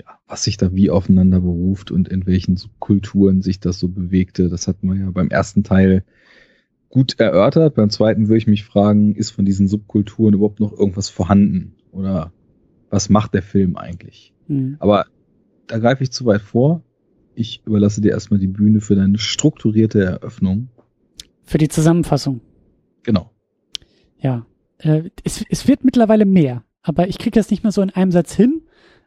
ja, 0.00 0.18
was 0.26 0.44
sich 0.44 0.56
da 0.56 0.74
wie 0.74 0.90
aufeinander 0.90 1.40
beruft 1.40 1.90
und 1.90 2.08
in 2.08 2.26
welchen 2.26 2.56
Subkulturen 2.56 3.42
sich 3.42 3.60
das 3.60 3.78
so 3.78 3.88
bewegte, 3.88 4.48
das 4.48 4.66
hat 4.68 4.82
man 4.82 4.98
ja 4.98 5.10
beim 5.10 5.28
ersten 5.28 5.64
Teil 5.64 6.04
gut 6.92 7.18
erörtert. 7.18 7.74
Beim 7.74 7.90
zweiten 7.90 8.28
würde 8.28 8.38
ich 8.38 8.46
mich 8.46 8.64
fragen, 8.64 9.16
ist 9.16 9.30
von 9.30 9.44
diesen 9.44 9.66
Subkulturen 9.66 10.34
überhaupt 10.34 10.60
noch 10.60 10.72
irgendwas 10.72 11.08
vorhanden? 11.08 11.74
Oder 11.90 12.32
was 12.90 13.08
macht 13.08 13.34
der 13.34 13.42
Film 13.42 13.76
eigentlich? 13.76 14.32
Hm. 14.46 14.76
Aber 14.78 15.06
da 15.66 15.78
greife 15.78 16.04
ich 16.04 16.12
zu 16.12 16.26
weit 16.26 16.42
vor. 16.42 16.82
Ich 17.34 17.62
überlasse 17.64 18.02
dir 18.02 18.12
erstmal 18.12 18.38
die 18.38 18.46
Bühne 18.46 18.82
für 18.82 18.94
deine 18.94 19.18
strukturierte 19.18 20.04
Eröffnung. 20.04 20.68
Für 21.44 21.58
die 21.58 21.68
Zusammenfassung. 21.68 22.42
Genau. 23.02 23.30
Ja. 24.18 24.46
Äh, 24.78 25.10
es, 25.24 25.42
es 25.48 25.66
wird 25.66 25.84
mittlerweile 25.84 26.26
mehr, 26.26 26.62
aber 26.82 27.08
ich 27.08 27.18
kriege 27.18 27.34
das 27.34 27.50
nicht 27.50 27.62
mehr 27.62 27.72
so 27.72 27.80
in 27.80 27.90
einem 27.90 28.12
Satz 28.12 28.34
hin. 28.34 28.62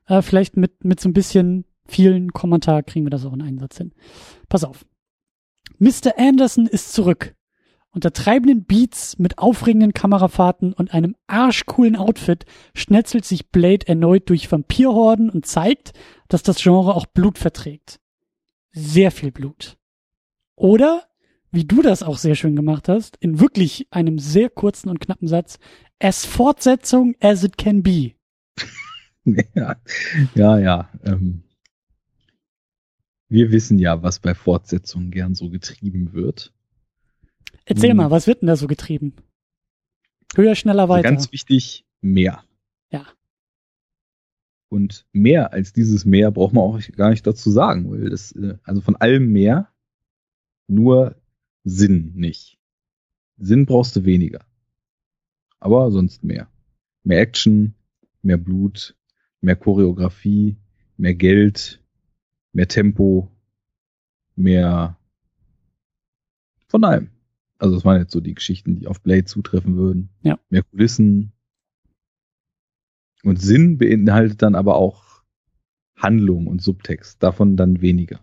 Äh, 0.08 0.24
vielleicht 0.24 0.58
mit, 0.58 0.84
mit 0.84 1.00
so 1.00 1.08
ein 1.08 1.14
bisschen 1.14 1.66
vielen 1.86 2.34
Kommentar 2.34 2.82
kriegen 2.82 3.06
wir 3.06 3.12
das 3.12 3.26
auch 3.26 3.34
in 3.34 3.44
einen 3.44 3.60
Satz 3.60 3.78
hin. 3.78 3.92
Pass 4.50 4.64
auf. 4.64 4.88
Mr. 5.78 6.18
Anderson 6.18 6.66
ist 6.66 6.92
zurück. 6.92 7.36
Unter 7.96 8.12
treibenden 8.12 8.66
Beats 8.66 9.20
mit 9.20 9.38
aufregenden 9.38 9.94
Kamerafahrten 9.94 10.74
und 10.74 10.94
einem 10.94 11.16
arschcoolen 11.28 11.96
Outfit 11.96 12.46
schnetzelt 12.74 13.24
sich 13.24 13.52
Blade 13.52 13.88
erneut 13.88 14.30
durch 14.30 14.52
Vampirhorden 14.52 15.30
und 15.30 15.46
zeigt, 15.46 15.94
dass 16.28 16.44
das 16.44 16.62
Genre 16.62 16.94
auch 16.94 17.06
Blut 17.06 17.38
verträgt. 17.38 18.02
Sehr 18.74 19.12
viel 19.12 19.32
Blut. 19.32 19.78
Oder, 20.58 21.04
wie 21.52 21.64
du 21.64 21.82
das 21.82 22.04
auch 22.04 22.18
sehr 22.18 22.36
schön 22.36 22.58
gemacht 22.58 22.90
hast, 22.90 23.16
in 23.22 23.40
wirklich 23.40 23.88
einem 23.92 24.20
sehr 24.20 24.50
kurzen 24.50 24.90
und 24.90 25.00
knappen 25.00 25.30
Satz, 25.30 25.58
as 25.98 26.26
Fortsetzung 26.26 27.16
as 27.22 27.46
it 27.46 27.58
can 27.58 27.82
be. 27.82 28.12
Ja, 30.36 30.60
ja. 30.60 30.90
ähm, 31.04 31.44
wir 33.30 33.52
wissen 33.52 33.80
ja, 33.80 34.04
was 34.04 34.20
bei 34.20 34.36
Fortsetzungen 34.36 35.12
gern 35.12 35.34
so 35.34 35.50
getrieben 35.50 36.12
wird. 36.12 36.54
Erzähl 37.66 37.92
Hm. 37.92 37.98
mal, 37.98 38.12
was 38.12 38.28
wird 38.28 38.42
denn 38.42 38.48
da 38.48 38.56
so 38.56 38.68
getrieben? 38.68 39.14
Höher, 40.36 40.56
schneller, 40.56 40.84
Also 40.84 40.94
weiter. 40.94 41.10
ganz 41.10 41.32
wichtig, 41.32 41.86
mehr. 42.02 42.44
Ja. 42.92 43.06
Und 44.70 45.06
mehr 45.14 45.54
als 45.54 45.74
dieses 45.74 46.06
mehr 46.06 46.32
braucht 46.32 46.54
man 46.54 46.64
auch 46.64 46.80
gar 46.96 47.10
nicht 47.10 47.26
dazu 47.26 47.50
sagen, 47.52 47.90
weil 47.92 48.10
das, 48.10 48.32
äh, 48.34 48.58
also 48.64 48.82
von 48.82 48.96
allem 48.96 49.32
mehr, 49.32 49.72
nur 50.68 51.16
Sinn 51.64 52.12
nicht. 52.16 52.58
Sinn 53.38 53.66
brauchst 53.66 53.96
du 53.96 54.06
weniger. 54.06 54.46
Aber 55.60 55.92
sonst 55.92 56.24
mehr. 56.24 56.48
Mehr 57.04 57.22
Action, 57.22 57.74
mehr 58.22 58.38
Blut, 58.38 58.96
mehr 59.42 59.56
Choreografie, 59.56 60.58
mehr 60.98 61.14
Geld, 61.16 61.82
mehr 62.52 62.68
Tempo, 62.68 63.32
mehr 64.36 64.98
von 66.68 66.84
allem. 66.84 67.10
Also 67.58 67.76
das 67.76 67.86
waren 67.86 68.00
jetzt 68.00 68.12
so 68.12 68.20
die 68.20 68.34
Geschichten, 68.34 68.76
die 68.76 68.88
auf 68.88 69.02
Blade 69.02 69.26
zutreffen 69.26 69.78
würden. 69.78 70.10
Ja. 70.24 70.38
Mehr 70.50 70.64
Kulissen. 70.64 71.32
Und 73.24 73.42
Sinn 73.42 73.78
beinhaltet 73.78 74.42
dann 74.42 74.56
aber 74.56 74.76
auch 74.76 75.24
Handlung 75.96 76.48
und 76.48 76.62
Subtext. 76.62 77.24
Davon 77.24 77.56
dann 77.58 77.82
weniger. 77.82 78.20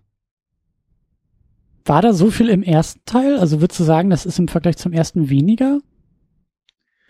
War 1.85 2.03
da 2.03 2.13
so 2.13 2.31
viel 2.31 2.49
im 2.49 2.63
ersten 2.63 3.01
Teil? 3.07 3.39
Also 3.39 3.61
würdest 3.61 3.81
du 3.81 3.85
sagen, 3.85 4.11
das 4.11 4.27
ist 4.27 4.39
im 4.39 4.47
Vergleich 4.49 4.77
zum 4.77 4.93
ersten 4.93 5.29
weniger? 5.31 5.81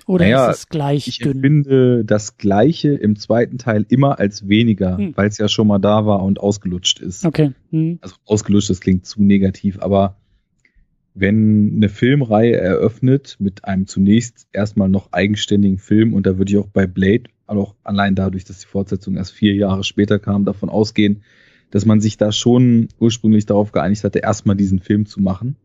Oder 0.07 0.25
Naja, 0.25 0.51
ist 0.51 0.59
es 0.59 0.69
gleich 0.69 1.07
Ich 1.07 1.19
dünn? 1.19 1.37
empfinde 1.37 2.05
das 2.05 2.37
Gleiche 2.39 2.93
im 2.95 3.17
zweiten 3.17 3.59
Teil 3.59 3.85
immer 3.89 4.19
als 4.19 4.49
weniger, 4.49 4.97
Hm. 4.97 5.17
weil 5.17 5.29
es 5.29 5.39
ja 5.39 5.49
schon 5.49 5.67
mal 5.69 5.79
da 5.79 6.07
war 6.07 6.23
und 6.23 6.41
ausgelutscht 6.41 7.01
ist. 7.01 7.25
Okay. 7.25 7.53
Hm. 7.71 7.99
Also 8.01 8.17
ausgelutscht, 8.25 8.71
das 8.71 8.81
klingt 8.81 9.07
zu 9.07 9.23
negativ, 9.23 9.79
aber 9.81 10.17
wenn 11.15 11.75
eine 11.77 11.89
Filmreihe 11.89 12.57
eröffnet 12.57 13.37
mit 13.39 13.65
einem 13.65 13.87
zunächst 13.87 14.49
erstmal 14.53 14.89
noch 14.89 15.13
eigenständigen 15.13 15.79
Film, 15.79 16.15
und 16.15 16.27
da 16.27 16.39
würde 16.39 16.53
ich 16.53 16.59
auch 16.59 16.69
bei 16.69 16.87
Blade, 16.87 17.25
aber 17.47 17.61
auch 17.61 17.75
allein 17.85 18.15
dadurch, 18.15 18.45
dass 18.45 18.61
die 18.61 18.67
Fortsetzung 18.67 19.17
erst 19.17 19.33
vier 19.33 19.55
Jahre 19.55 19.85
später 19.85 20.19
kam, 20.19 20.45
davon 20.45 20.71
ausgehen, 20.71 21.23
dass 21.71 21.87
man 21.87 22.01
sich 22.01 22.17
da 22.17 22.33
schon 22.33 22.89
ursprünglich 22.99 23.47
darauf 23.47 23.73
geeinigt 23.73 24.05
hatte, 24.05 24.21
erstmal 24.21 24.57
diesen 24.57 24.79
Film 24.79 25.07
zu 25.07 25.21
machen, 25.21 25.57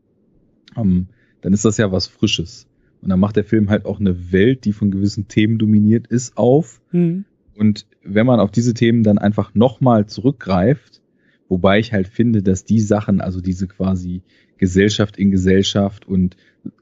ähm, 0.75 1.07
dann 1.41 1.53
ist 1.53 1.65
das 1.65 1.77
ja 1.77 1.91
was 1.91 2.07
Frisches. 2.07 2.67
Und 3.01 3.09
dann 3.09 3.19
macht 3.19 3.35
der 3.35 3.43
Film 3.43 3.69
halt 3.69 3.85
auch 3.85 3.99
eine 3.99 4.31
Welt, 4.31 4.65
die 4.65 4.73
von 4.73 4.91
gewissen 4.91 5.27
Themen 5.27 5.59
dominiert 5.59 6.07
ist, 6.07 6.37
auf. 6.37 6.81
Hm. 6.89 7.25
Und 7.55 7.85
wenn 8.03 8.25
man 8.25 8.39
auf 8.39 8.51
diese 8.51 8.73
Themen 8.73 9.03
dann 9.03 9.17
einfach 9.17 9.53
nochmal 9.53 10.07
zurückgreift, 10.07 11.01
wobei 11.47 11.79
ich 11.79 11.93
halt 11.93 12.07
finde, 12.07 12.41
dass 12.41 12.65
die 12.65 12.79
Sachen, 12.79 13.21
also 13.21 13.39
diese 13.39 13.67
quasi 13.67 14.23
Gesellschaft 14.57 15.17
in 15.17 15.31
Gesellschaft 15.31 16.07
und 16.07 16.35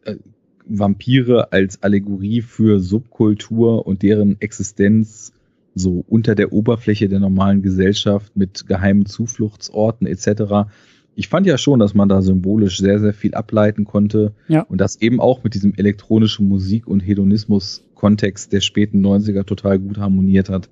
äh, 0.03 0.15
Vampire 0.67 1.51
als 1.51 1.83
Allegorie 1.83 2.41
für 2.41 2.79
Subkultur 2.79 3.85
und 3.85 4.01
deren 4.01 4.39
Existenz 4.41 5.31
so 5.75 6.03
unter 6.07 6.35
der 6.35 6.53
Oberfläche 6.53 7.07
der 7.09 7.19
normalen 7.19 7.61
Gesellschaft 7.61 8.35
mit 8.35 8.65
geheimen 8.67 9.05
Zufluchtsorten 9.05 10.07
etc. 10.07 10.69
Ich 11.15 11.27
fand 11.27 11.45
ja 11.47 11.57
schon, 11.57 11.79
dass 11.79 11.93
man 11.93 12.09
da 12.09 12.21
symbolisch 12.21 12.77
sehr, 12.79 12.99
sehr 12.99 13.13
viel 13.13 13.35
ableiten 13.35 13.85
konnte 13.85 14.33
Ja. 14.47 14.61
und 14.61 14.79
das 14.81 15.01
eben 15.01 15.19
auch 15.19 15.43
mit 15.43 15.53
diesem 15.53 15.73
elektronischen 15.75 16.47
Musik- 16.47 16.87
und 16.87 17.01
Hedonismus-Kontext 17.01 18.51
der 18.53 18.61
späten 18.61 19.05
90er 19.05 19.45
total 19.45 19.79
gut 19.79 19.97
harmoniert 19.97 20.49
hat. 20.49 20.69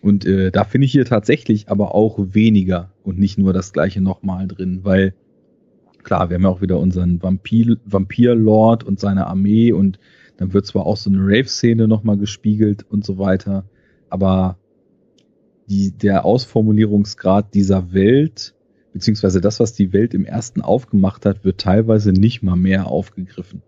Und 0.00 0.26
äh, 0.26 0.50
da 0.52 0.64
finde 0.64 0.84
ich 0.84 0.92
hier 0.92 1.04
tatsächlich 1.04 1.68
aber 1.68 1.94
auch 1.94 2.18
weniger 2.32 2.92
und 3.02 3.18
nicht 3.18 3.36
nur 3.38 3.52
das 3.52 3.72
gleiche 3.72 4.00
nochmal 4.00 4.46
drin, 4.46 4.80
weil 4.84 5.14
klar, 6.04 6.30
wir 6.30 6.36
haben 6.36 6.44
ja 6.44 6.48
auch 6.48 6.60
wieder 6.60 6.78
unseren 6.78 7.20
Vampir, 7.22 7.76
Vampir-Lord 7.84 8.84
und 8.84 9.00
seine 9.00 9.26
Armee 9.26 9.72
und 9.72 9.98
dann 10.36 10.52
wird 10.52 10.66
zwar 10.66 10.86
auch 10.86 10.96
so 10.96 11.10
eine 11.10 11.18
Rave-Szene 11.20 11.88
nochmal 11.88 12.16
gespiegelt 12.16 12.86
und 12.88 13.04
so 13.04 13.18
weiter, 13.18 13.64
aber 14.08 14.56
die, 15.68 15.90
der 15.90 16.24
Ausformulierungsgrad 16.24 17.52
dieser 17.54 17.92
Welt, 17.92 18.54
beziehungsweise 18.92 19.40
das, 19.40 19.58
was 19.60 19.74
die 19.74 19.92
Welt 19.92 20.14
im 20.14 20.24
ersten 20.24 20.62
aufgemacht 20.62 21.26
hat, 21.26 21.44
wird 21.44 21.60
teilweise 21.60 22.12
nicht 22.12 22.42
mal 22.42 22.56
mehr 22.56 22.86
aufgegriffen, 22.86 23.62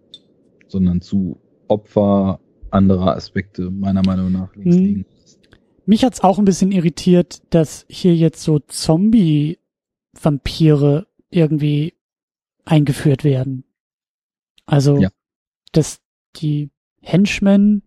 sondern 0.68 1.00
zu 1.02 1.38
Opfer 1.68 2.40
anderer 2.70 3.16
Aspekte 3.16 3.70
meiner 3.70 4.02
Meinung 4.02 4.32
nach 4.32 4.54
links 4.56 4.76
Mhm. 4.76 4.82
liegen. 4.82 5.04
Mich 5.86 6.04
hat's 6.04 6.22
auch 6.22 6.38
ein 6.38 6.44
bisschen 6.44 6.72
irritiert, 6.72 7.42
dass 7.50 7.84
hier 7.88 8.14
jetzt 8.14 8.42
so 8.42 8.58
Zombie-Vampire 8.60 11.06
irgendwie 11.30 11.94
eingeführt 12.64 13.24
werden. 13.24 13.64
Also, 14.66 14.98
Ja. 14.98 15.10
dass 15.72 16.00
die 16.36 16.70
Henchmen, 17.00 17.82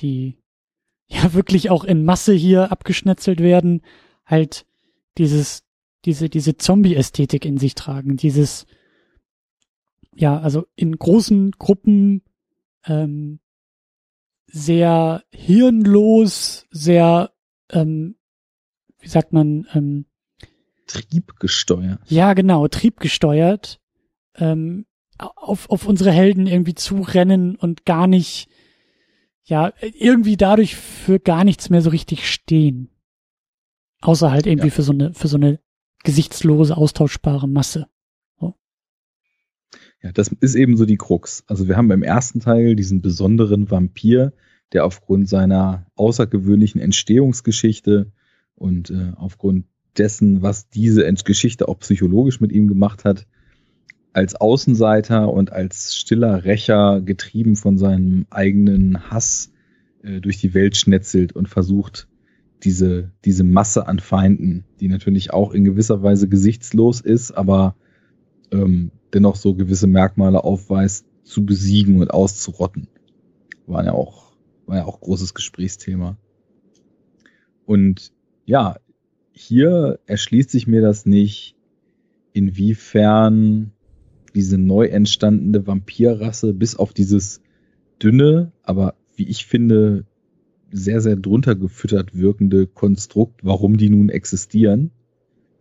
die 0.00 0.38
ja 1.08 1.34
wirklich 1.34 1.70
auch 1.70 1.84
in 1.84 2.04
Masse 2.04 2.32
hier 2.32 2.72
abgeschnetzelt 2.72 3.40
werden, 3.40 3.82
halt 4.24 4.64
dieses, 5.18 5.64
diese, 6.04 6.28
diese 6.30 6.56
Zombie-Ästhetik 6.56 7.44
in 7.44 7.58
sich 7.58 7.74
tragen. 7.74 8.16
Dieses, 8.16 8.66
ja, 10.14 10.38
also 10.40 10.66
in 10.74 10.96
großen 10.96 11.52
Gruppen 11.52 12.22
ähm, 12.86 13.40
sehr 14.46 15.22
hirnlos, 15.32 16.66
sehr, 16.70 17.32
ähm, 17.70 18.16
wie 18.98 19.08
sagt 19.08 19.32
man, 19.32 19.66
ähm, 19.74 20.06
Triebgesteuert. 20.92 22.00
ja, 22.08 22.34
genau, 22.34 22.68
triebgesteuert, 22.68 23.80
ähm, 24.36 24.86
auf, 25.18 25.70
auf 25.70 25.86
unsere 25.86 26.10
Helden 26.10 26.46
irgendwie 26.46 26.74
zurennen 26.74 27.56
und 27.56 27.84
gar 27.84 28.06
nicht 28.06 28.48
ja, 29.44 29.72
irgendwie 29.80 30.36
dadurch 30.36 30.76
für 30.76 31.18
gar 31.18 31.44
nichts 31.44 31.68
mehr 31.70 31.82
so 31.82 31.90
richtig 31.90 32.30
stehen. 32.30 32.88
Außer 34.00 34.30
halt 34.30 34.46
irgendwie 34.46 34.68
ja. 34.68 34.74
für 34.74 34.82
so 34.82 34.92
eine, 34.92 35.14
für 35.14 35.28
so 35.28 35.36
eine 35.36 35.60
gesichtslose, 36.04 36.76
austauschbare 36.76 37.48
Masse. 37.48 37.86
So. 38.40 38.54
Ja, 40.02 40.12
das 40.12 40.28
ist 40.40 40.54
eben 40.54 40.76
so 40.76 40.84
die 40.84 40.96
Krux. 40.96 41.44
Also 41.46 41.68
wir 41.68 41.76
haben 41.76 41.90
im 41.90 42.02
ersten 42.02 42.40
Teil 42.40 42.76
diesen 42.76 43.02
besonderen 43.02 43.70
Vampir, 43.70 44.32
der 44.72 44.84
aufgrund 44.84 45.28
seiner 45.28 45.86
außergewöhnlichen 45.96 46.80
Entstehungsgeschichte 46.80 48.12
und 48.54 48.90
äh, 48.90 49.12
aufgrund 49.16 49.66
dessen, 49.98 50.42
was 50.42 50.68
diese 50.68 51.10
Geschichte 51.24 51.68
auch 51.68 51.78
psychologisch 51.80 52.40
mit 52.40 52.52
ihm 52.52 52.68
gemacht 52.68 53.04
hat, 53.04 53.26
als 54.12 54.34
Außenseiter 54.34 55.32
und 55.32 55.52
als 55.52 55.94
stiller 55.94 56.44
Rächer, 56.44 57.00
getrieben 57.00 57.56
von 57.56 57.78
seinem 57.78 58.26
eigenen 58.30 59.10
Hass, 59.10 59.52
äh, 60.02 60.20
durch 60.20 60.38
die 60.38 60.54
Welt 60.54 60.76
schnetzelt 60.76 61.32
und 61.34 61.48
versucht, 61.48 62.08
diese, 62.62 63.10
diese 63.24 63.44
Masse 63.44 63.86
an 63.88 63.98
Feinden, 63.98 64.64
die 64.80 64.88
natürlich 64.88 65.32
auch 65.32 65.52
in 65.52 65.64
gewisser 65.64 66.02
Weise 66.02 66.28
gesichtslos 66.28 67.00
ist, 67.00 67.32
aber 67.32 67.74
ähm, 68.52 68.92
dennoch 69.12 69.36
so 69.36 69.54
gewisse 69.54 69.86
Merkmale 69.86 70.44
aufweist, 70.44 71.06
zu 71.24 71.44
besiegen 71.44 72.00
und 72.00 72.10
auszurotten. 72.10 72.88
War 73.66 73.84
ja 73.84 73.92
auch, 73.92 74.32
war 74.66 74.76
ja 74.76 74.84
auch 74.84 75.00
großes 75.00 75.34
Gesprächsthema. 75.34 76.16
Und 77.64 78.12
ja, 78.44 78.76
hier 79.32 79.98
erschließt 80.06 80.50
sich 80.50 80.66
mir 80.66 80.82
das 80.82 81.06
nicht, 81.06 81.56
inwiefern 82.32 83.72
diese 84.34 84.58
neu 84.58 84.86
entstandene 84.86 85.66
Vampirrasse 85.66 86.54
bis 86.54 86.76
auf 86.76 86.92
dieses 86.94 87.42
dünne, 88.02 88.52
aber 88.62 88.94
wie 89.16 89.28
ich 89.28 89.46
finde, 89.46 90.06
sehr, 90.70 91.00
sehr 91.00 91.16
drunter 91.16 91.54
gefüttert 91.54 92.16
wirkende 92.16 92.66
Konstrukt, 92.66 93.44
warum 93.44 93.76
die 93.76 93.90
nun 93.90 94.08
existieren. 94.08 94.90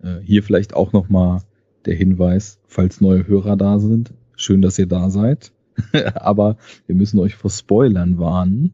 Äh, 0.01 0.19
hier 0.23 0.41
vielleicht 0.41 0.73
auch 0.73 0.93
nochmal 0.93 1.41
der 1.85 1.95
Hinweis, 1.95 2.59
falls 2.65 3.01
neue 3.01 3.27
Hörer 3.27 3.57
da 3.57 3.79
sind. 3.79 4.13
Schön, 4.35 4.61
dass 4.61 4.79
ihr 4.79 4.87
da 4.87 5.09
seid. 5.09 5.51
aber 6.15 6.57
wir 6.87 6.95
müssen 6.95 7.19
euch 7.19 7.35
vor 7.35 7.51
Spoilern 7.51 8.17
warnen. 8.19 8.73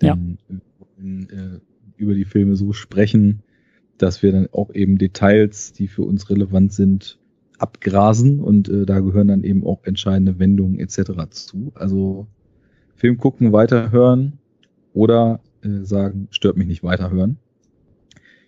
Denn 0.00 0.38
ja. 0.48 0.60
wir 0.98 1.38
äh, 1.38 1.60
über 1.96 2.14
die 2.14 2.24
Filme 2.24 2.56
so 2.56 2.72
sprechen, 2.72 3.42
dass 4.02 4.22
wir 4.22 4.32
dann 4.32 4.48
auch 4.52 4.74
eben 4.74 4.98
Details, 4.98 5.72
die 5.72 5.86
für 5.86 6.02
uns 6.02 6.28
relevant 6.28 6.72
sind, 6.72 7.20
abgrasen 7.58 8.40
und 8.40 8.68
äh, 8.68 8.84
da 8.84 8.98
gehören 8.98 9.28
dann 9.28 9.44
eben 9.44 9.64
auch 9.64 9.84
entscheidende 9.84 10.40
Wendungen 10.40 10.80
etc. 10.80 11.12
zu. 11.30 11.70
Also 11.76 12.26
Film 12.96 13.16
gucken, 13.18 13.52
weiterhören 13.52 14.38
oder 14.92 15.40
äh, 15.62 15.84
sagen, 15.84 16.26
stört 16.32 16.56
mich 16.56 16.66
nicht 16.66 16.82
weiterhören. 16.82 17.36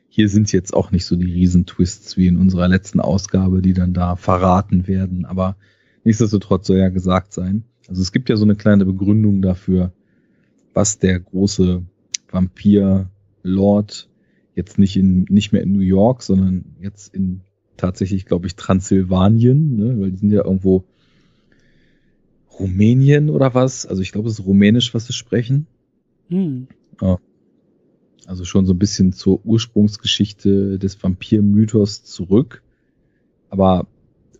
Hier 0.09 0.29
sind 0.29 0.51
jetzt 0.51 0.75
auch 0.75 0.91
nicht 0.91 1.07
so 1.07 1.15
die 1.15 1.33
Riesentwists 1.33 2.17
wie 2.17 2.27
in 2.27 2.37
unserer 2.37 2.67
letzten 2.67 2.99
Ausgabe, 2.99 3.63
die 3.63 3.75
dann 3.75 3.95
da 3.95 4.17
verraten 4.17 4.89
werden, 4.89 5.25
aber 5.25 5.57
nichtsdestotrotz 6.03 6.67
soll 6.67 6.79
ja 6.79 6.89
gesagt 6.89 7.33
sein. 7.33 7.63
Also 7.89 8.03
es 8.03 8.11
gibt 8.11 8.29
ja 8.29 8.37
so 8.37 8.45
eine 8.45 8.57
kleine 8.57 8.85
Begründung 8.85 9.41
dafür, 9.41 9.93
was 10.73 10.99
der 10.99 11.21
große 11.21 11.83
Vampir 12.29 13.09
Lord 13.45 14.09
jetzt 14.55 14.79
nicht 14.79 14.97
in 14.97 15.27
nicht 15.29 15.53
mehr 15.53 15.63
in 15.63 15.73
New 15.73 15.81
York, 15.81 16.23
sondern 16.23 16.77
jetzt 16.81 17.15
in 17.15 17.41
tatsächlich, 17.77 18.27
glaube 18.27 18.47
ich, 18.47 18.57
Transsilvanien, 18.57 19.77
ne? 19.77 20.01
weil 20.01 20.11
die 20.13 20.19
sind 20.19 20.31
ja 20.31 20.45
irgendwo 20.45 20.85
Rumänien 22.59 23.31
oder 23.31 23.55
was. 23.55 23.87
Also 23.87 24.03
ich 24.03 24.13
glaube, 24.13 24.29
es 24.29 24.39
ist 24.39 24.47
Rumänisch, 24.47 24.95
was 24.95 25.07
sie 25.07 25.13
sprechen. 25.13 25.67
Hm. 26.29 26.69
Ja. 27.01 27.19
Also 28.27 28.45
schon 28.45 28.65
so 28.65 28.73
ein 28.73 28.79
bisschen 28.79 29.13
zur 29.13 29.45
Ursprungsgeschichte 29.45 30.79
des 30.79 31.03
Vampir-Mythos 31.03 32.05
zurück. 32.05 32.63
Aber 33.51 33.87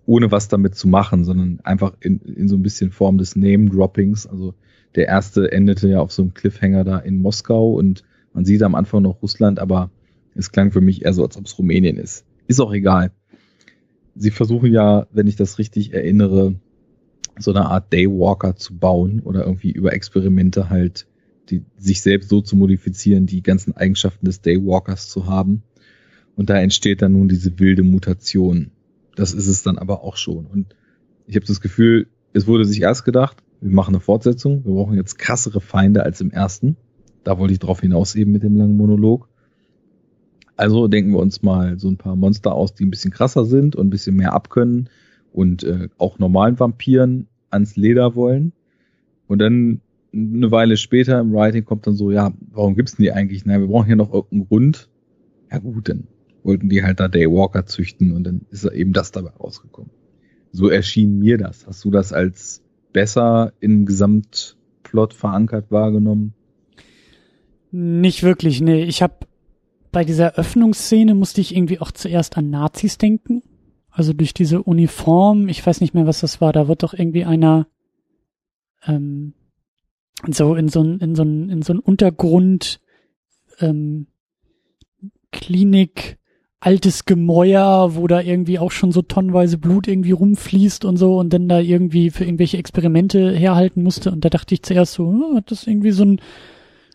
ohne 0.07 0.31
was 0.31 0.49
damit 0.49 0.75
zu 0.75 0.89
machen, 0.89 1.25
sondern 1.25 1.61
einfach 1.65 1.95
in, 2.01 2.21
in 2.21 2.49
so 2.49 2.57
ein 2.57 2.63
bisschen 2.63 2.91
Form 2.91 3.19
des 3.19 3.37
Name-Droppings. 3.37 4.27
Also 4.27 4.55
der 4.95 5.09
erste 5.09 5.51
endete 5.51 5.89
ja 5.89 6.01
auf 6.01 6.13
so 6.13 6.23
einem 6.23 6.35
Cliffhanger 6.35 6.85
da 6.85 6.99
in 6.99 7.19
Moskau 7.19 7.73
und 7.73 8.05
man 8.33 8.45
sieht 8.45 8.63
am 8.63 8.75
Anfang 8.75 9.03
noch 9.03 9.23
Russland, 9.23 9.59
aber 9.59 9.91
es 10.35 10.53
klang 10.53 10.73
für 10.73 10.81
mich 10.81 11.05
eher 11.05 11.13
so, 11.13 11.25
als 11.25 11.37
ob 11.37 11.47
es 11.47 11.59
Rumänien 11.59 11.97
ist. 11.97 12.25
Ist 12.47 12.61
auch 12.61 12.73
egal. 12.73 13.13
Sie 14.17 14.31
versuchen 14.31 14.73
ja, 14.73 15.07
wenn 15.13 15.27
ich 15.27 15.37
das 15.37 15.59
richtig 15.59 15.93
erinnere, 15.93 16.55
so 17.39 17.53
eine 17.53 17.67
Art 17.67 17.93
Daywalker 17.93 18.57
zu 18.57 18.77
bauen 18.77 19.21
oder 19.21 19.45
irgendwie 19.45 19.73
über 19.73 19.93
Experimente 19.93 20.71
halt 20.71 21.07
die, 21.51 21.63
sich 21.77 22.01
selbst 22.01 22.29
so 22.29 22.41
zu 22.41 22.57
modifizieren, 22.57 23.27
die 23.27 23.43
ganzen 23.43 23.77
Eigenschaften 23.77 24.27
des 24.27 24.41
Daywalkers 24.41 25.09
zu 25.09 25.27
haben. 25.27 25.63
Und 26.37 26.51
da 26.51 26.59
entsteht 26.59 27.03
dann 27.03 27.13
nun 27.13 27.29
diese 27.29 27.59
wilde 27.59 27.83
Mutation. 27.83 28.71
Das 29.15 29.33
ist 29.33 29.47
es 29.47 29.63
dann 29.63 29.79
aber 29.79 30.03
auch 30.03 30.17
schon. 30.17 30.47
Und 30.47 30.75
ich 31.27 31.37
habe 31.37 31.47
das 31.47 31.61
Gefühl, 31.61 32.09
es 32.33 32.47
wurde 32.47 32.65
sich 32.65 32.83
erst 32.83 33.05
gedacht, 33.05 33.43
wir 33.61 33.71
machen 33.71 33.95
eine 33.95 34.01
Fortsetzung, 34.01 34.65
wir 34.65 34.75
brauchen 34.75 34.97
jetzt 34.97 35.19
krassere 35.19 35.61
Feinde 35.61 36.03
als 36.03 36.21
im 36.21 36.31
ersten. 36.31 36.77
Da 37.23 37.39
wollte 37.39 37.55
ich 37.55 37.61
drauf 37.61 37.81
hinaus 37.81 38.15
eben 38.15 38.33
mit 38.33 38.43
dem 38.43 38.57
langen 38.57 38.77
Monolog. 38.77 39.29
Also 40.57 40.89
denken 40.89 41.13
wir 41.13 41.19
uns 41.19 41.43
mal 41.43 41.79
so 41.79 41.89
ein 41.89 41.97
paar 41.97 42.17
Monster 42.17 42.53
aus, 42.53 42.75
die 42.75 42.85
ein 42.85 42.91
bisschen 42.91 43.11
krasser 43.11 43.45
sind 43.45 43.77
und 43.77 43.87
ein 43.87 43.91
bisschen 43.91 44.17
mehr 44.17 44.33
abkönnen 44.33 44.89
und 45.33 45.65
äh, 45.65 45.89
auch 45.99 46.19
normalen 46.19 46.59
Vampiren 46.59 47.27
ans 47.51 47.77
Leder 47.77 48.15
wollen. 48.15 48.53
Und 49.27 49.39
dann 49.39 49.81
eine 50.13 50.51
Weile 50.51 50.77
später 50.77 51.19
im 51.19 51.33
Writing 51.33 51.65
kommt 51.65 51.87
dann 51.87 51.95
so, 51.95 52.11
ja, 52.11 52.33
warum 52.53 52.77
gibt's 52.77 52.97
denn 52.97 53.05
die 53.05 53.13
eigentlich? 53.13 53.45
Na, 53.45 53.59
wir 53.59 53.67
brauchen 53.67 53.87
hier 53.87 53.97
noch 53.97 54.13
irgendeinen 54.13 54.47
Grund. 54.47 54.89
Ja 55.51 55.59
gut, 55.59 55.89
dann 55.89 56.07
wollten 56.45 56.69
die 56.69 56.83
halt 56.85 57.01
da 57.01 57.09
Daywalker 57.09 57.67
züchten 57.67 58.13
und 58.13 58.25
dann 58.25 58.43
ist 58.51 58.65
eben 58.65 58.93
das 58.93 59.11
dabei 59.11 59.31
rausgekommen. 59.31 59.91
So 60.53 60.69
erschien 60.69 61.19
mir 61.19 61.37
das. 61.37 61.67
Hast 61.67 61.85
du 61.85 61.91
das 61.91 62.13
als 62.13 62.63
besser 62.93 63.53
im 63.59 63.87
Gesamtplot 63.87 65.15
verankert 65.15 65.71
wahrgenommen? 65.71 66.35
Nicht 67.73 68.23
wirklich, 68.23 68.61
nee. 68.61 68.85
Ich 68.85 69.03
habe 69.03 69.15
bei 69.95 70.05
dieser 70.05 70.35
Öffnungsszene 70.35 71.15
musste 71.15 71.41
ich 71.41 71.55
irgendwie 71.55 71.79
auch 71.81 71.93
zuerst 71.93 72.37
an 72.37 72.51
Nazis 72.51 72.99
denken. 72.99 73.43
Also 73.89 74.13
durch 74.13 74.35
diese 74.35 74.61
Uniform, 74.61 75.49
ich 75.49 75.65
weiß 75.65 75.81
nicht 75.81 75.95
mehr, 75.95 76.07
was 76.07 76.21
das 76.21 76.41
war, 76.41 76.53
da 76.53 76.67
wird 76.67 76.83
doch 76.83 76.95
irgendwie 76.95 77.25
einer 77.25 77.69
ähm, 78.87 79.35
so 80.29 80.57
in 80.57 80.69
so 80.69 80.83
ein, 80.83 80.99
in 80.99 81.15
so 81.15 81.23
ein, 81.23 81.49
in 81.49 81.63
so 81.63 81.73
ein 81.73 81.79
Untergrund 81.79 82.81
ähm, 83.61 84.09
Klinik 85.31 86.19
altes 86.59 87.05
Gemäuer, 87.05 87.95
wo 87.95 88.09
da 88.09 88.21
irgendwie 88.21 88.59
auch 88.59 88.73
schon 88.73 88.91
so 88.91 89.01
tonnenweise 89.01 89.59
Blut 89.59 89.87
irgendwie 89.87 90.13
rumfließt 90.13 90.85
und 90.85 90.97
so 90.97 91.19
und 91.19 91.33
dann 91.33 91.49
da 91.49 91.61
irgendwie 91.61 92.11
für 92.11 92.25
irgendwelche 92.25 92.57
Experimente 92.57 93.31
herhalten 93.33 93.85
musste 93.85 94.11
und 94.11 94.25
da 94.25 94.29
dachte 94.29 94.55
ich 94.55 94.63
zuerst 94.65 94.95
so, 94.95 95.05
oh, 95.05 95.37
hat 95.37 95.53
das 95.53 95.69
irgendwie 95.69 95.93
so 95.93 96.05
ein, 96.05 96.21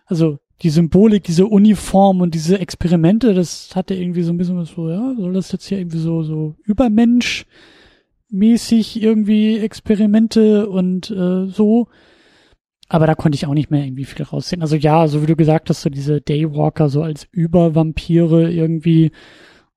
also 0.05 0.39
die 0.61 0.69
Symbolik, 0.69 1.23
diese 1.23 1.47
Uniform 1.47 2.21
und 2.21 2.35
diese 2.35 2.59
Experimente, 2.59 3.33
das 3.33 3.75
hatte 3.75 3.95
irgendwie 3.95 4.23
so 4.23 4.33
ein 4.33 4.37
bisschen 4.37 4.57
was 4.57 4.69
so, 4.69 4.89
ja, 4.89 5.15
soll 5.17 5.33
das 5.33 5.51
jetzt 5.51 5.67
hier 5.67 5.79
irgendwie 5.79 5.99
so, 5.99 6.23
so 6.23 6.55
Übermensch 6.63 7.45
mäßig 8.29 9.01
irgendwie 9.01 9.57
Experimente 9.57 10.69
und 10.69 11.09
äh, 11.11 11.47
so. 11.47 11.87
Aber 12.87 13.07
da 13.07 13.15
konnte 13.15 13.35
ich 13.35 13.45
auch 13.45 13.53
nicht 13.53 13.71
mehr 13.71 13.85
irgendwie 13.85 14.05
viel 14.05 14.25
raussehen. 14.25 14.61
Also 14.61 14.75
ja, 14.75 15.07
so 15.07 15.21
wie 15.21 15.27
du 15.27 15.35
gesagt 15.35 15.69
hast, 15.69 15.81
so 15.81 15.89
diese 15.89 16.21
Daywalker 16.21 16.89
so 16.89 17.03
als 17.03 17.27
Übervampire 17.31 18.51
irgendwie 18.51 19.11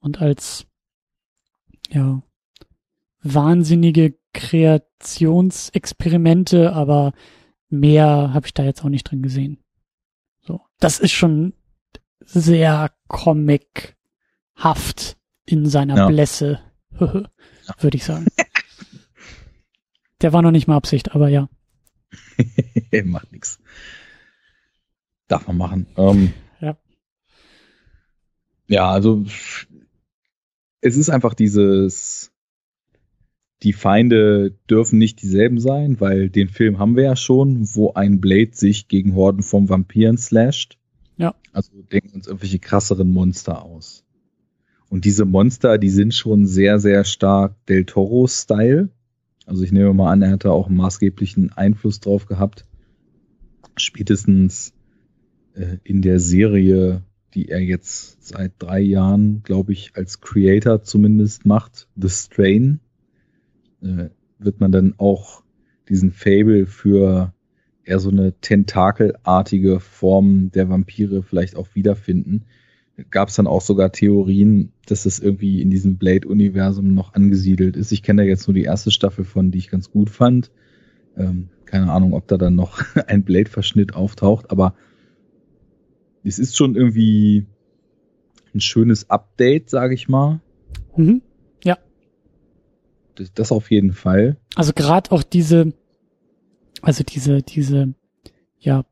und 0.00 0.22
als, 0.22 0.66
ja, 1.90 2.22
wahnsinnige 3.22 4.14
Kreationsexperimente, 4.32 6.72
aber 6.72 7.12
mehr 7.68 8.32
habe 8.32 8.46
ich 8.46 8.54
da 8.54 8.64
jetzt 8.64 8.82
auch 8.84 8.88
nicht 8.88 9.04
drin 9.04 9.22
gesehen. 9.22 9.61
So, 10.42 10.60
das 10.78 10.98
ist 10.98 11.12
schon 11.12 11.54
sehr 12.20 12.92
comichaft 13.08 13.96
in 15.44 15.66
seiner 15.66 15.96
ja. 15.96 16.06
Blässe, 16.08 16.60
würde 16.90 17.96
ich 17.96 18.04
sagen. 18.04 18.26
Der 20.20 20.32
war 20.32 20.42
noch 20.42 20.52
nicht 20.52 20.68
mal 20.68 20.76
Absicht, 20.76 21.14
aber 21.14 21.28
ja. 21.28 21.48
Macht 23.04 23.32
nix. 23.32 23.58
Darf 25.26 25.46
man 25.46 25.56
machen. 25.56 25.86
Ähm, 25.96 26.32
ja. 26.60 26.76
Ja, 28.68 28.90
also 28.90 29.24
es 30.80 30.96
ist 30.96 31.10
einfach 31.10 31.34
dieses 31.34 32.31
die 33.62 33.72
Feinde 33.72 34.56
dürfen 34.68 34.98
nicht 34.98 35.22
dieselben 35.22 35.60
sein, 35.60 36.00
weil 36.00 36.28
den 36.28 36.48
Film 36.48 36.78
haben 36.78 36.96
wir 36.96 37.04
ja 37.04 37.16
schon, 37.16 37.68
wo 37.74 37.92
ein 37.92 38.20
Blade 38.20 38.50
sich 38.54 38.88
gegen 38.88 39.14
Horden 39.14 39.42
von 39.42 39.68
Vampiren 39.68 40.18
slasht. 40.18 40.78
Ja. 41.16 41.34
Also 41.52 41.70
denken 41.82 42.14
uns 42.14 42.26
irgendwelche 42.26 42.58
krasseren 42.58 43.10
Monster 43.10 43.62
aus. 43.62 44.04
Und 44.88 45.04
diese 45.04 45.24
Monster, 45.24 45.78
die 45.78 45.90
sind 45.90 46.14
schon 46.14 46.46
sehr, 46.46 46.80
sehr 46.80 47.04
stark 47.04 47.54
Del 47.66 47.84
Toro-Style. 47.84 48.90
Also 49.46 49.62
ich 49.62 49.72
nehme 49.72 49.94
mal 49.94 50.10
an, 50.10 50.22
er 50.22 50.32
hatte 50.32 50.50
auch 50.50 50.66
einen 50.66 50.76
maßgeblichen 50.76 51.52
Einfluss 51.52 52.00
drauf 52.00 52.26
gehabt. 52.26 52.64
spätestens 53.76 54.74
äh, 55.54 55.78
in 55.84 56.02
der 56.02 56.20
Serie, 56.20 57.02
die 57.34 57.48
er 57.48 57.60
jetzt 57.60 58.22
seit 58.22 58.52
drei 58.58 58.80
Jahren, 58.80 59.42
glaube 59.44 59.72
ich, 59.72 59.92
als 59.94 60.20
Creator 60.20 60.82
zumindest 60.82 61.46
macht, 61.46 61.88
The 61.96 62.10
Strain, 62.10 62.80
äh, 63.82 64.10
wird 64.38 64.60
man 64.60 64.72
dann 64.72 64.94
auch 64.98 65.42
diesen 65.88 66.12
Fable 66.12 66.66
für 66.66 67.32
eher 67.84 67.98
so 67.98 68.10
eine 68.10 68.32
tentakelartige 68.40 69.80
Form 69.80 70.50
der 70.52 70.68
Vampire 70.68 71.22
vielleicht 71.22 71.56
auch 71.56 71.74
wiederfinden. 71.74 72.44
Gab 73.10 73.28
es 73.28 73.36
dann 73.36 73.46
auch 73.46 73.62
sogar 73.62 73.90
Theorien, 73.90 74.72
dass 74.86 75.06
es 75.06 75.18
irgendwie 75.18 75.62
in 75.62 75.70
diesem 75.70 75.96
Blade-Universum 75.96 76.94
noch 76.94 77.14
angesiedelt 77.14 77.76
ist. 77.76 77.90
Ich 77.90 78.02
kenne 78.02 78.22
da 78.22 78.28
jetzt 78.28 78.46
nur 78.46 78.54
die 78.54 78.64
erste 78.64 78.90
Staffel 78.90 79.24
von, 79.24 79.50
die 79.50 79.58
ich 79.58 79.70
ganz 79.70 79.90
gut 79.90 80.10
fand. 80.10 80.50
Ähm, 81.16 81.48
keine 81.64 81.90
Ahnung, 81.90 82.12
ob 82.12 82.28
da 82.28 82.36
dann 82.36 82.54
noch 82.54 82.82
ein 83.06 83.24
Blade-Verschnitt 83.24 83.94
auftaucht, 83.94 84.50
aber 84.50 84.74
es 86.22 86.38
ist 86.38 86.56
schon 86.56 86.76
irgendwie 86.76 87.46
ein 88.54 88.60
schönes 88.60 89.10
Update, 89.10 89.70
sage 89.70 89.94
ich 89.94 90.08
mal. 90.08 90.40
Mhm. 90.96 91.22
Das 93.34 93.52
auf 93.52 93.70
jeden 93.70 93.92
Fall. 93.92 94.36
Also 94.54 94.72
gerade 94.72 95.12
auch 95.12 95.22
diese, 95.22 95.72
also 96.80 97.04
diese, 97.04 97.42
diese, 97.42 97.94
ja, 98.58 98.84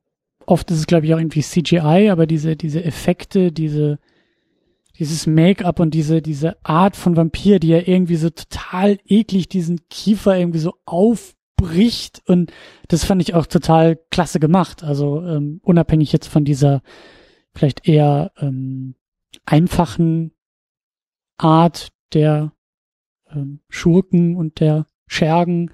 oft 0.47 0.71
ist 0.71 0.79
es 0.79 0.87
glaube 0.87 1.07
ich 1.07 1.15
auch 1.15 1.19
irgendwie 1.19 1.43
CGI, 1.43 2.11
aber 2.11 2.27
diese, 2.27 2.57
diese 2.57 2.85
Effekte, 2.85 3.53
diese, 3.53 3.99
dieses 4.99 5.27
Make-up 5.27 5.81
und 5.81 5.93
diese, 5.95 6.21
diese 6.21 6.63
Art 6.65 6.97
von 6.97 7.17
Vampir, 7.17 7.59
die 7.59 7.69
ja 7.69 7.81
irgendwie 7.85 8.17
so 8.17 8.31
total 8.31 8.99
eklig 9.07 9.49
diesen 9.49 9.81
Kiefer 9.89 10.37
irgendwie 10.37 10.59
so 10.59 10.75
aufbricht 10.85 12.23
und 12.27 12.53
das 12.89 13.05
fand 13.05 13.23
ich 13.23 13.35
auch 13.35 13.47
total 13.47 13.99
klasse 14.11 14.41
gemacht. 14.41 14.83
Also 14.85 15.23
ähm, 15.23 15.61
unabhängig 15.63 16.13
jetzt 16.13 16.29
von 16.29 16.45
dieser 16.45 16.83
vielleicht 17.55 17.89
eher 17.89 18.33
ähm, 18.39 18.95
einfachen 19.47 20.33
Art 21.39 21.89
der 22.13 22.53
ähm, 23.35 23.61
Schurken 23.69 24.37
und 24.37 24.61
der 24.61 24.87
Schergen, 25.07 25.71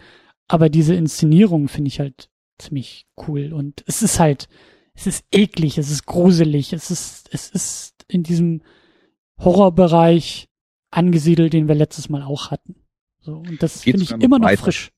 aber 0.48 0.68
diese 0.68 0.94
Inszenierung 0.94 1.68
finde 1.68 1.88
ich 1.88 2.00
halt 2.00 2.30
ziemlich 2.58 3.06
cool 3.26 3.52
und 3.52 3.84
es 3.86 4.02
ist 4.02 4.18
halt, 4.18 4.48
es 4.94 5.06
ist 5.06 5.24
eklig, 5.30 5.78
es 5.78 5.90
ist 5.90 6.06
gruselig, 6.06 6.72
es 6.72 6.90
ist, 6.90 7.28
es 7.32 7.50
ist 7.50 7.94
in 8.08 8.22
diesem 8.22 8.62
Horrorbereich 9.38 10.48
angesiedelt, 10.90 11.52
den 11.52 11.68
wir 11.68 11.74
letztes 11.74 12.08
Mal 12.08 12.22
auch 12.22 12.50
hatten. 12.50 12.76
So, 13.20 13.36
und 13.36 13.62
das 13.62 13.82
finde 13.82 14.02
ich 14.02 14.12
immer 14.12 14.38
noch 14.38 14.50
frisch. 14.52 14.92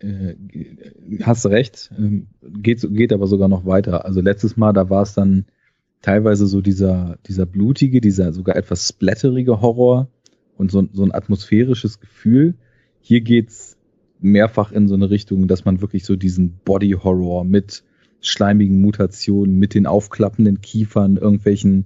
Äh, 0.00 0.34
hast 1.22 1.44
du 1.44 1.48
recht, 1.48 1.90
ähm, 1.96 2.28
geht, 2.42 2.86
geht 2.90 3.12
aber 3.12 3.26
sogar 3.26 3.48
noch 3.48 3.64
weiter. 3.64 4.04
Also 4.04 4.20
letztes 4.20 4.56
Mal, 4.56 4.72
da 4.72 4.90
war 4.90 5.02
es 5.02 5.14
dann 5.14 5.46
teilweise 6.02 6.46
so 6.46 6.60
dieser, 6.60 7.18
dieser 7.26 7.46
blutige, 7.46 8.00
dieser 8.00 8.32
sogar 8.32 8.56
etwas 8.56 8.88
splatterige 8.88 9.60
Horror 9.62 10.08
und 10.56 10.70
so, 10.70 10.86
so 10.92 11.02
ein 11.04 11.14
atmosphärisches 11.14 12.00
Gefühl. 12.00 12.54
Hier 13.00 13.20
geht's 13.20 13.76
mehrfach 14.20 14.72
in 14.72 14.88
so 14.88 14.94
eine 14.94 15.10
Richtung, 15.10 15.48
dass 15.48 15.64
man 15.64 15.80
wirklich 15.80 16.04
so 16.04 16.16
diesen 16.16 16.58
Body 16.64 16.92
Horror 16.92 17.44
mit 17.44 17.84
schleimigen 18.20 18.80
Mutationen, 18.80 19.58
mit 19.58 19.74
den 19.74 19.86
aufklappenden 19.86 20.60
Kiefern, 20.60 21.16
irgendwelchen 21.16 21.84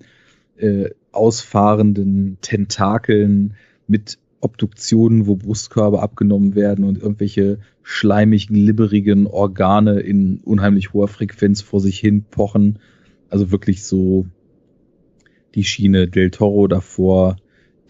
äh, 0.57 0.91
ausfahrenden 1.13 2.39
Tentakeln, 2.41 3.55
mit 3.87 4.19
Obduktionen, 4.41 5.27
wo 5.27 5.37
Brustkörper 5.37 6.03
abgenommen 6.03 6.55
werden 6.55 6.85
und 6.85 6.99
irgendwelche 6.99 7.59
schleimig 7.83 8.49
glibberigen 8.49 9.27
Organe 9.27 10.01
in 10.01 10.41
unheimlich 10.45 10.93
hoher 10.93 11.09
Frequenz 11.09 11.61
vor 11.61 11.81
sich 11.81 11.99
hin 11.99 12.25
pochen. 12.31 12.79
Also 13.29 13.51
wirklich 13.51 13.85
so 13.85 14.27
die 15.55 15.65
Schiene 15.65 16.09
Del 16.09 16.31
Toro 16.31 16.69
davor, 16.69 17.37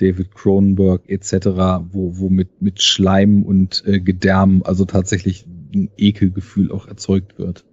David 0.01 0.35
Cronenberg 0.35 1.03
etc., 1.09 1.47
wo, 1.91 2.19
wo 2.19 2.31
mit, 2.31 2.63
mit 2.63 2.83
Schleim 2.83 3.43
und 3.43 3.83
äh, 3.87 4.01
Gedärm 4.01 4.63
also 4.65 4.85
tatsächlich 4.85 5.47
ein 5.75 5.91
Ekelgefühl 5.97 6.73
auch 6.73 6.87
erzeugt 6.89 7.39
wird. 7.39 7.65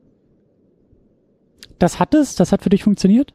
Das 1.80 2.00
hat 2.00 2.14
es? 2.14 2.36
Das 2.36 2.52
hat 2.52 2.64
für 2.64 2.70
dich 2.70 2.84
funktioniert? 2.84 3.34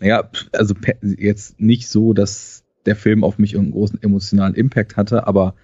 Naja, 0.00 0.30
also 0.52 0.74
jetzt 1.02 1.60
nicht 1.60 1.88
so, 1.88 2.12
dass 2.12 2.64
der 2.84 2.96
Film 2.96 3.24
auf 3.24 3.38
mich 3.38 3.56
einen 3.56 3.72
großen 3.72 4.02
emotionalen 4.02 4.54
Impact 4.54 4.96
hatte, 4.96 5.26
aber 5.26 5.54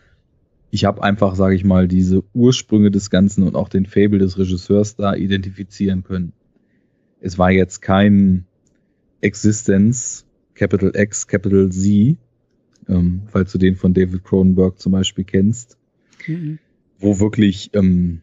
ich 0.70 0.84
habe 0.84 1.02
einfach, 1.02 1.36
sage 1.36 1.54
ich 1.54 1.64
mal, 1.64 1.86
diese 1.86 2.24
Ursprünge 2.32 2.90
des 2.90 3.10
Ganzen 3.10 3.46
und 3.46 3.54
auch 3.54 3.68
den 3.68 3.86
Fable 3.86 4.18
des 4.18 4.38
Regisseurs 4.38 4.96
da 4.96 5.14
identifizieren 5.14 6.02
können. 6.02 6.32
Es 7.20 7.38
war 7.38 7.50
jetzt 7.50 7.82
kein 7.82 8.46
Existence, 9.20 10.26
Capital 10.54 10.92
X, 10.94 11.26
Capital 11.26 11.70
Z, 11.70 12.16
ähm, 12.88 13.22
falls 13.26 13.52
du 13.52 13.58
den 13.58 13.76
von 13.76 13.94
David 13.94 14.24
Cronenberg 14.24 14.78
zum 14.78 14.92
Beispiel 14.92 15.24
kennst, 15.24 15.78
mhm. 16.26 16.58
wo 16.98 17.20
wirklich 17.20 17.70
ähm, 17.74 18.22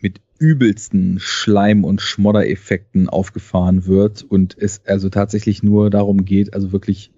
mit 0.00 0.20
übelsten 0.38 1.18
Schleim- 1.20 1.84
und 1.84 2.00
Schmoddereffekten 2.00 3.08
aufgefahren 3.08 3.86
wird 3.86 4.22
und 4.22 4.56
es 4.58 4.84
also 4.86 5.08
tatsächlich 5.08 5.62
nur 5.62 5.90
darum 5.90 6.24
geht, 6.24 6.54
also 6.54 6.72
wirklich 6.72 7.12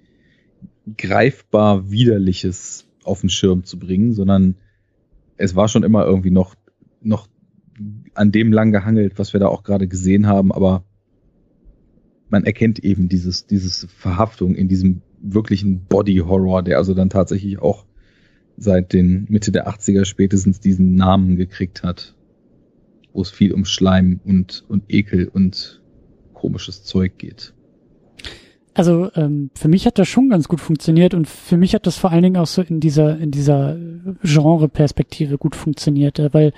greifbar 0.99 1.91
Widerliches 1.91 2.87
auf 3.03 3.21
den 3.21 3.31
Schirm 3.31 3.65
zu 3.65 3.79
bringen, 3.79 4.13
sondern 4.13 4.57
es 5.37 5.57
war 5.57 5.69
schon 5.69 5.83
immer 5.83 6.05
irgendwie 6.05 6.31
noch, 6.31 6.55
noch 7.01 7.29
an 8.15 8.31
dem 8.31 8.53
lang 8.53 8.71
gehangelt, 8.71 9.19
was 9.19 9.33
wir 9.33 9.41
da 9.41 9.49
auch 9.49 9.63
gerade 9.63 9.89
gesehen 9.89 10.27
haben, 10.27 10.53
aber 10.53 10.85
man 12.35 12.43
erkennt 12.43 12.81
eben 12.81 13.09
dieses, 13.09 13.47
dieses 13.47 13.87
Verhaftung 13.97 14.57
in 14.57 14.67
diesem 14.67 15.03
wirklichen 15.21 15.85
Body 15.85 16.17
Horror, 16.17 16.65
der 16.65 16.79
also 16.79 16.93
dann 16.93 17.09
tatsächlich 17.09 17.61
auch 17.61 17.85
seit 18.57 18.93
den 18.93 19.27
Mitte 19.29 19.53
der 19.53 19.69
80er 19.69 20.05
spätestens 20.05 20.59
diesen 20.59 20.97
Namen 20.97 21.37
gekriegt 21.37 21.85
hat, 21.85 22.17
wo 23.13 23.23
es 23.23 23.31
viel 23.31 23.53
um 23.53 23.65
Schleim 23.65 24.19
und, 24.25 24.65
und 24.67 24.83
Ekel 24.89 25.29
und 25.29 25.81
komisches 26.33 26.83
Zeug 26.83 27.19
geht. 27.19 27.55
Also 28.75 29.13
ähm, 29.15 29.51
für 29.55 29.69
mich 29.69 29.87
hat 29.87 30.01
das 30.01 30.09
schon 30.09 30.29
ganz 30.29 30.49
gut 30.49 30.61
funktioniert 30.61 31.15
und 31.15 31.29
für 31.29 31.57
mich 31.57 31.73
hat 31.73 31.87
das 31.87 31.97
vor 31.97 32.11
allen 32.11 32.25
Dingen 32.25 32.37
auch 32.39 32.49
so 32.49 32.63
in 32.63 32.81
dieser 32.81 33.17
in 33.17 33.31
dieser 33.31 33.79
Genre-Perspektive 34.25 35.39
gut 35.39 35.55
funktioniert, 35.55 36.19
äh, 36.19 36.35
weil 36.35 36.53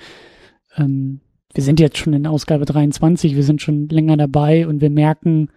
ähm, 0.75 1.19
wir 1.53 1.63
sind 1.63 1.79
jetzt 1.79 1.97
schon 1.97 2.13
in 2.13 2.27
Ausgabe 2.27 2.65
23, 2.65 3.35
wir 3.35 3.43
sind 3.43 3.61
schon 3.61 3.87
länger 3.89 4.17
dabei 4.17 4.67
und 4.67 4.81
wir 4.81 4.89
merken, 4.89 5.49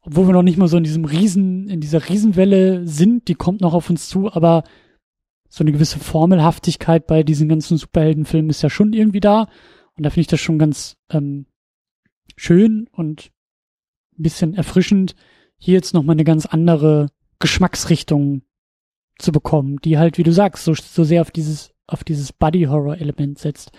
obwohl 0.00 0.28
wir 0.28 0.32
noch 0.32 0.42
nicht 0.42 0.56
mal 0.56 0.68
so 0.68 0.76
in 0.76 0.84
diesem 0.84 1.04
Riesen, 1.04 1.68
in 1.68 1.80
dieser 1.80 2.08
Riesenwelle 2.08 2.86
sind, 2.86 3.28
die 3.28 3.34
kommt 3.34 3.60
noch 3.60 3.74
auf 3.74 3.90
uns 3.90 4.08
zu, 4.08 4.32
aber 4.32 4.64
so 5.48 5.64
eine 5.64 5.72
gewisse 5.72 5.98
Formelhaftigkeit 5.98 7.06
bei 7.06 7.22
diesen 7.22 7.48
ganzen 7.48 7.76
Superheldenfilmen 7.76 8.50
ist 8.50 8.62
ja 8.62 8.70
schon 8.70 8.92
irgendwie 8.92 9.20
da. 9.20 9.48
Und 9.96 10.04
da 10.04 10.10
finde 10.10 10.20
ich 10.22 10.26
das 10.28 10.40
schon 10.40 10.58
ganz 10.58 10.96
ähm, 11.10 11.46
schön 12.36 12.88
und 12.92 13.30
ein 14.18 14.22
bisschen 14.22 14.54
erfrischend, 14.54 15.14
hier 15.58 15.74
jetzt 15.74 15.94
nochmal 15.94 16.14
eine 16.14 16.24
ganz 16.24 16.46
andere 16.46 17.08
Geschmacksrichtung 17.38 18.42
zu 19.18 19.32
bekommen, 19.32 19.78
die 19.84 19.98
halt, 19.98 20.18
wie 20.18 20.22
du 20.22 20.32
sagst, 20.32 20.64
so, 20.64 20.74
so 20.74 21.04
sehr 21.04 21.22
auf 21.22 21.30
dieses, 21.30 21.74
auf 21.88 22.04
dieses 22.04 22.32
Buddy-Horror-Element 22.32 23.38
setzt. 23.38 23.72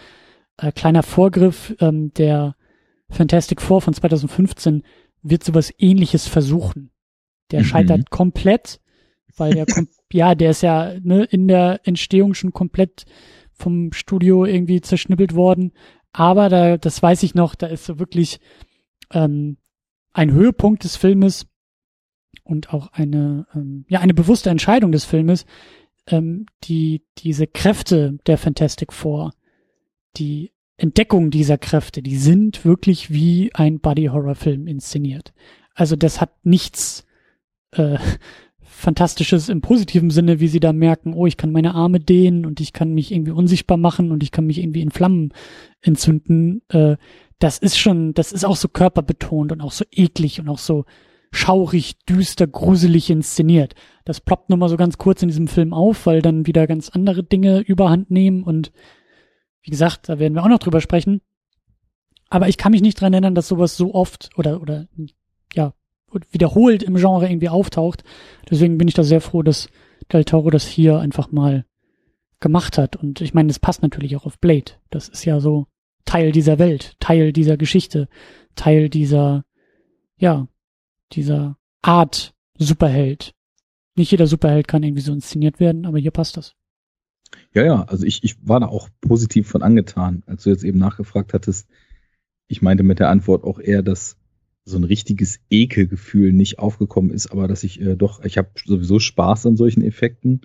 Äh, 0.58 0.74
kleiner 0.74 1.04
Vorgriff, 1.04 1.74
ähm, 1.80 2.14
der 2.14 2.56
Fantastic 3.10 3.62
Four 3.62 3.82
von 3.82 3.94
2015 3.94 4.84
wird 5.22 5.44
sowas 5.44 5.74
ähnliches 5.78 6.28
versuchen. 6.28 6.92
Der 7.52 7.62
mhm. 7.62 7.66
scheitert 7.66 8.10
komplett, 8.10 8.82
weil 9.38 9.54
der, 9.54 9.66
ja, 10.12 10.36
der 10.36 10.52
ist 10.52 10.62
ja 10.62 10.94
ne, 11.02 11.24
in 11.24 11.48
der 11.48 11.82
Entstehung 11.84 12.34
schon 12.34 12.52
komplett 12.52 13.06
vom 13.54 13.94
Studio 13.94 14.46
irgendwie 14.46 14.82
zerschnippelt 14.82 15.36
worden. 15.36 15.72
Aber 16.12 16.50
da, 16.50 16.78
das 16.78 17.02
weiß 17.02 17.24
ich 17.24 17.36
noch, 17.36 17.56
da 17.56 17.68
ist 17.68 17.86
so 17.86 18.00
wirklich 18.00 18.40
ähm, 19.12 19.58
ein 20.12 20.32
Höhepunkt 20.32 20.84
des 20.84 20.96
Filmes 20.96 21.48
und 22.44 22.74
auch 22.74 22.92
eine, 22.94 23.46
ähm, 23.54 23.86
ja, 23.88 24.00
eine 24.00 24.14
bewusste 24.14 24.50
Entscheidung 24.50 24.92
des 24.92 25.06
Filmes, 25.06 25.46
ähm, 26.10 26.46
die 26.64 27.04
diese 27.18 27.48
Kräfte 27.48 28.18
der 28.28 28.38
Fantastic 28.38 28.94
Four, 28.94 29.32
die 30.18 30.52
Entdeckung 30.78 31.30
dieser 31.30 31.58
Kräfte, 31.58 32.02
die 32.02 32.18
sind 32.18 32.64
wirklich 32.66 33.12
wie 33.12 33.52
ein 33.54 33.80
Buddy-Horror-Film 33.80 34.68
inszeniert. 34.68 35.34
Also 35.74 35.96
das 35.96 36.22
hat 36.22 36.32
nichts 36.46 37.06
äh, 37.72 37.98
Fantastisches 38.62 39.50
im 39.50 39.60
positiven 39.60 40.10
Sinne, 40.10 40.40
wie 40.40 40.48
sie 40.48 40.62
da 40.62 40.72
merken, 40.72 41.14
oh, 41.14 41.26
ich 41.26 41.36
kann 41.36 41.52
meine 41.52 41.76
Arme 41.76 42.00
dehnen 42.00 42.46
und 42.46 42.62
ich 42.62 42.72
kann 42.72 42.94
mich 42.94 43.12
irgendwie 43.12 43.32
unsichtbar 43.32 43.78
machen 43.78 44.12
und 44.12 44.24
ich 44.24 44.32
kann 44.32 44.46
mich 44.46 44.58
irgendwie 44.58 44.82
in 44.82 44.92
Flammen 44.92 45.34
entzünden. 45.82 46.62
Äh, 46.70 46.96
das 47.40 47.58
ist 47.58 47.78
schon, 47.78 48.14
das 48.14 48.32
ist 48.32 48.46
auch 48.46 48.56
so 48.56 48.70
körperbetont 48.70 49.52
und 49.52 49.60
auch 49.60 49.74
so 49.74 49.84
eklig 49.92 50.40
und 50.40 50.48
auch 50.48 50.60
so, 50.60 50.86
schaurig, 51.32 52.00
düster, 52.06 52.48
gruselig 52.48 53.10
inszeniert. 53.10 53.76
Das 54.06 54.22
ploppt 54.22 54.50
nochmal 54.50 54.70
so 54.70 54.78
ganz 54.78 54.98
kurz 54.98 55.22
in 55.22 55.30
diesem 55.30 55.48
Film 55.48 55.74
auf, 55.74 56.06
weil 56.06 56.22
dann 56.22 56.48
wieder 56.48 56.68
ganz 56.68 56.90
andere 56.90 57.24
Dinge 57.24 57.60
überhand 57.60 58.10
nehmen 58.12 58.44
und 58.44 58.72
wie 59.62 59.72
gesagt, 59.72 60.10
da 60.10 60.20
werden 60.20 60.34
wir 60.34 60.44
auch 60.44 60.50
noch 60.50 60.60
drüber 60.60 60.82
sprechen. 60.82 61.22
Aber 62.30 62.48
ich 62.48 62.58
kann 62.58 62.72
mich 62.72 62.82
nicht 62.82 63.00
dran 63.00 63.14
erinnern, 63.14 63.36
dass 63.36 63.48
sowas 63.48 63.76
so 63.76 63.94
oft 63.94 64.30
oder, 64.38 64.62
oder, 64.62 64.88
ja, 65.54 65.74
wiederholt 66.32 66.84
im 66.84 66.96
Genre 66.96 67.28
irgendwie 67.28 67.50
auftaucht. 67.50 68.04
Deswegen 68.50 68.78
bin 68.78 68.88
ich 68.88 68.94
da 68.94 69.04
sehr 69.04 69.22
froh, 69.22 69.44
dass 69.44 69.70
Del 70.12 70.26
Toro 70.26 70.50
das 70.50 70.66
hier 70.66 71.00
einfach 71.00 71.32
mal 71.32 71.66
gemacht 72.40 72.78
hat. 72.78 72.96
Und 72.96 73.22
ich 73.22 73.34
meine, 73.34 73.50
es 73.50 73.60
passt 73.60 73.82
natürlich 73.82 74.16
auch 74.16 74.26
auf 74.26 74.40
Blade. 74.40 74.72
Das 74.90 75.10
ist 75.10 75.26
ja 75.26 75.40
so 75.40 75.68
Teil 76.06 76.32
dieser 76.32 76.58
Welt, 76.58 76.96
Teil 77.00 77.34
dieser 77.34 77.58
Geschichte, 77.58 78.08
Teil 78.56 78.90
dieser, 78.90 79.44
ja, 80.18 80.48
dieser 81.14 81.58
Art 81.82 82.34
Superheld. 82.58 83.34
Nicht 83.96 84.12
jeder 84.12 84.28
Superheld 84.28 84.68
kann 84.68 84.84
irgendwie 84.84 85.02
so 85.02 85.14
inszeniert 85.14 85.60
werden, 85.60 85.86
aber 85.86 86.00
hier 86.00 86.12
passt 86.12 86.38
das. 86.38 86.56
Ja, 87.54 87.64
ja, 87.64 87.84
also 87.84 88.06
ich, 88.06 88.24
ich 88.24 88.36
war 88.48 88.60
da 88.60 88.68
auch 88.68 88.90
positiv 89.02 89.48
von 89.48 89.62
angetan, 89.62 90.24
als 90.26 90.44
du 90.44 90.50
jetzt 90.50 90.64
eben 90.64 90.80
nachgefragt 90.80 91.34
hattest. 91.34 91.68
Ich 92.48 92.62
meinte 92.62 92.84
mit 92.84 93.00
der 93.00 93.10
Antwort 93.10 93.44
auch 93.44 93.60
eher, 93.60 93.84
dass 93.84 94.18
so 94.66 94.78
ein 94.78 94.84
richtiges 94.84 95.40
Ekelgefühl 95.50 96.32
nicht 96.32 96.60
aufgekommen 96.60 97.12
ist, 97.12 97.28
aber 97.28 97.48
dass 97.48 97.64
ich 97.64 97.82
äh, 97.82 97.96
doch, 97.96 98.24
ich 98.24 98.38
habe 98.38 98.50
sowieso 98.66 99.00
Spaß 99.00 99.46
an 99.48 99.58
solchen 99.58 99.84
Effekten. 99.84 100.42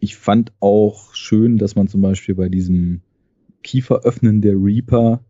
Ich 0.00 0.16
fand 0.16 0.52
auch 0.60 1.14
schön, 1.14 1.58
dass 1.58 1.74
man 1.74 1.88
zum 1.88 2.02
Beispiel 2.02 2.34
bei 2.34 2.48
diesem 2.48 3.00
Kieferöffnen 3.62 4.40
der 4.40 4.54
Reaper 4.54 5.24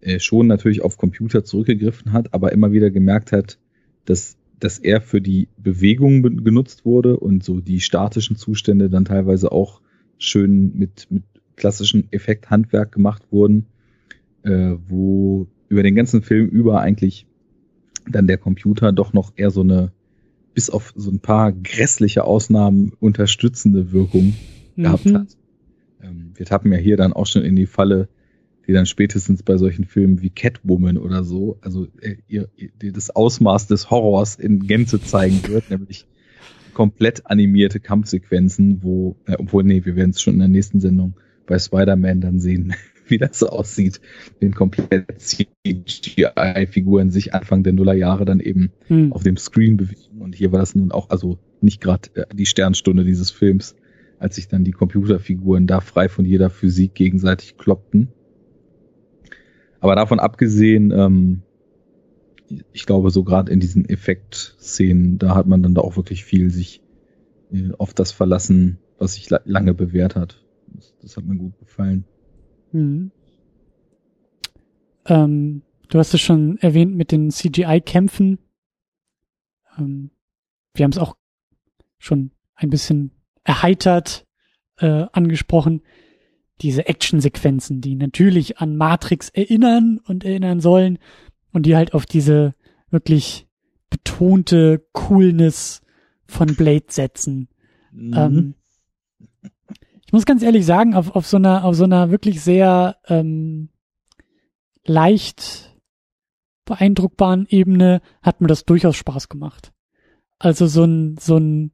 äh, 0.00 0.18
schon 0.18 0.46
natürlich 0.46 0.82
auf 0.82 0.96
Computer 0.96 1.44
zurückgegriffen 1.44 2.12
hat, 2.12 2.32
aber 2.32 2.52
immer 2.52 2.72
wieder 2.72 2.90
gemerkt 2.90 3.32
hat, 3.32 3.58
dass, 4.04 4.36
dass 4.58 4.78
er 4.78 5.00
für 5.00 5.20
die 5.20 5.48
Bewegung 5.56 6.22
genutzt 6.44 6.84
wurde 6.84 7.18
und 7.18 7.44
so 7.44 7.60
die 7.60 7.80
statischen 7.80 8.36
Zustände 8.36 8.90
dann 8.90 9.04
teilweise 9.04 9.52
auch 9.52 9.80
schön 10.18 10.76
mit, 10.76 11.06
mit 11.10 11.22
klassischen 11.56 12.10
Effekthandwerk 12.12 12.92
gemacht 12.92 13.22
wurden, 13.30 13.66
äh, 14.42 14.74
wo 14.86 15.46
über 15.68 15.82
den 15.82 15.94
ganzen 15.94 16.22
Film 16.22 16.48
über 16.48 16.80
eigentlich 16.80 17.26
dann 18.08 18.26
der 18.26 18.38
Computer 18.38 18.92
doch 18.92 19.12
noch 19.12 19.32
eher 19.36 19.50
so 19.50 19.60
eine, 19.60 19.92
bis 20.54 20.70
auf 20.70 20.92
so 20.96 21.10
ein 21.10 21.20
paar 21.20 21.52
grässliche 21.52 22.24
Ausnahmen 22.24 22.92
unterstützende 22.98 23.92
Wirkung 23.92 24.34
mhm. 24.76 24.82
gehabt 24.82 25.12
hat. 25.12 25.36
Ähm, 26.02 26.32
wir 26.34 26.46
tappen 26.46 26.72
ja 26.72 26.78
hier 26.78 26.96
dann 26.96 27.12
auch 27.12 27.26
schon 27.26 27.42
in 27.42 27.56
die 27.56 27.66
Falle, 27.66 28.08
die 28.66 28.72
dann 28.72 28.86
spätestens 28.86 29.42
bei 29.42 29.56
solchen 29.56 29.84
Filmen 29.84 30.22
wie 30.22 30.30
Catwoman 30.30 30.98
oder 30.98 31.24
so, 31.24 31.58
also 31.60 31.86
äh, 32.00 32.16
ihr, 32.28 32.48
ihr, 32.56 32.92
das 32.92 33.10
Ausmaß 33.10 33.66
des 33.66 33.90
Horrors 33.90 34.36
in 34.36 34.66
Gänze 34.66 35.00
zeigen 35.02 35.40
wird, 35.48 35.70
nämlich 35.70 36.06
komplett 36.74 37.26
animierte 37.26 37.80
Kampfsequenzen, 37.80 38.82
wo, 38.82 39.16
äh, 39.26 39.36
obwohl, 39.38 39.64
nee, 39.64 39.84
wir 39.84 39.96
werden 39.96 40.10
es 40.10 40.22
schon 40.22 40.34
in 40.34 40.40
der 40.40 40.48
nächsten 40.48 40.80
Sendung 40.80 41.14
bei 41.46 41.58
Spider-Man 41.58 42.20
dann 42.20 42.38
sehen, 42.40 42.74
wie 43.08 43.18
das 43.18 43.38
so 43.38 43.48
aussieht, 43.48 44.00
wenn 44.38 44.54
komplett 44.54 45.20
CGI-Figuren 45.20 47.10
sich 47.10 47.34
Anfang 47.34 47.62
der 47.64 47.72
Nullerjahre 47.72 48.24
dann 48.24 48.40
eben 48.40 48.70
hm. 48.86 49.12
auf 49.12 49.22
dem 49.24 49.36
Screen 49.36 49.76
bewegen. 49.76 50.20
Und 50.20 50.34
hier 50.34 50.52
war 50.52 50.60
das 50.60 50.74
nun 50.74 50.92
auch, 50.92 51.10
also 51.10 51.38
nicht 51.60 51.80
gerade 51.80 52.08
äh, 52.14 52.24
die 52.32 52.46
Sternstunde 52.46 53.04
dieses 53.04 53.30
Films, 53.30 53.74
als 54.18 54.36
sich 54.36 54.48
dann 54.48 54.64
die 54.64 54.72
Computerfiguren 54.72 55.66
da 55.66 55.80
frei 55.80 56.08
von 56.08 56.24
jeder 56.24 56.50
Physik 56.50 56.94
gegenseitig 56.94 57.56
kloppten. 57.56 58.08
Aber 59.80 59.96
davon 59.96 60.20
abgesehen, 60.20 60.90
ähm, 60.90 61.42
ich 62.72 62.86
glaube, 62.86 63.10
so 63.10 63.24
gerade 63.24 63.52
in 63.52 63.60
diesen 63.60 63.88
Effekt-Szenen, 63.88 65.18
da 65.18 65.34
hat 65.34 65.46
man 65.46 65.62
dann 65.62 65.74
da 65.74 65.82
auch 65.82 65.96
wirklich 65.96 66.24
viel 66.24 66.50
sich 66.50 66.82
äh, 67.52 67.70
auf 67.78 67.94
das 67.94 68.12
verlassen, 68.12 68.78
was 68.98 69.14
sich 69.14 69.30
la 69.30 69.40
lange 69.44 69.74
bewährt 69.74 70.16
hat. 70.16 70.44
Das, 70.66 70.94
das, 71.00 71.16
hat 71.16 71.24
mir 71.24 71.36
gut 71.36 71.58
gefallen. 71.58 72.04
Mhm. 72.72 73.10
Ähm, 75.06 75.62
du 75.88 75.98
hast 75.98 76.14
es 76.14 76.20
schon 76.20 76.58
erwähnt 76.58 76.94
mit 76.94 77.12
den 77.12 77.30
CGI-Kämpfen. 77.30 78.38
Ähm, 79.78 80.10
wir 80.74 80.84
haben 80.84 80.92
es 80.92 80.98
auch 80.98 81.16
schon 81.98 82.32
ein 82.54 82.70
bisschen 82.70 83.12
erheitert 83.44 84.26
äh, 84.78 85.06
angesprochen. 85.12 85.82
Diese 86.60 86.86
Actionsequenzen, 86.86 87.80
die 87.80 87.94
natürlich 87.94 88.58
an 88.58 88.76
Matrix 88.76 89.30
erinnern 89.30 90.00
und 90.04 90.24
erinnern 90.24 90.60
sollen 90.60 90.98
und 91.52 91.64
die 91.66 91.76
halt 91.76 91.94
auf 91.94 92.06
diese 92.06 92.54
wirklich 92.90 93.46
betonte 93.88 94.86
Coolness 94.92 95.82
von 96.26 96.54
Blade 96.54 96.86
setzen. 96.88 97.48
Mhm. 97.92 98.14
Ähm, 98.14 98.54
ich 100.06 100.12
muss 100.12 100.26
ganz 100.26 100.42
ehrlich 100.42 100.66
sagen, 100.66 100.94
auf, 100.94 101.14
auf 101.14 101.26
so 101.26 101.36
einer, 101.36 101.64
auf 101.64 101.76
so 101.76 101.84
einer 101.84 102.10
wirklich 102.10 102.40
sehr 102.40 102.96
ähm, 103.06 103.68
leicht 104.84 105.76
beeindruckbaren 106.64 107.46
Ebene 107.48 108.00
hat 108.22 108.40
mir 108.40 108.46
das 108.46 108.64
durchaus 108.64 108.96
Spaß 108.96 109.28
gemacht. 109.28 109.72
Also 110.38 110.66
so 110.66 110.84
ein, 110.84 111.16
so 111.18 111.36
ein, 111.36 111.72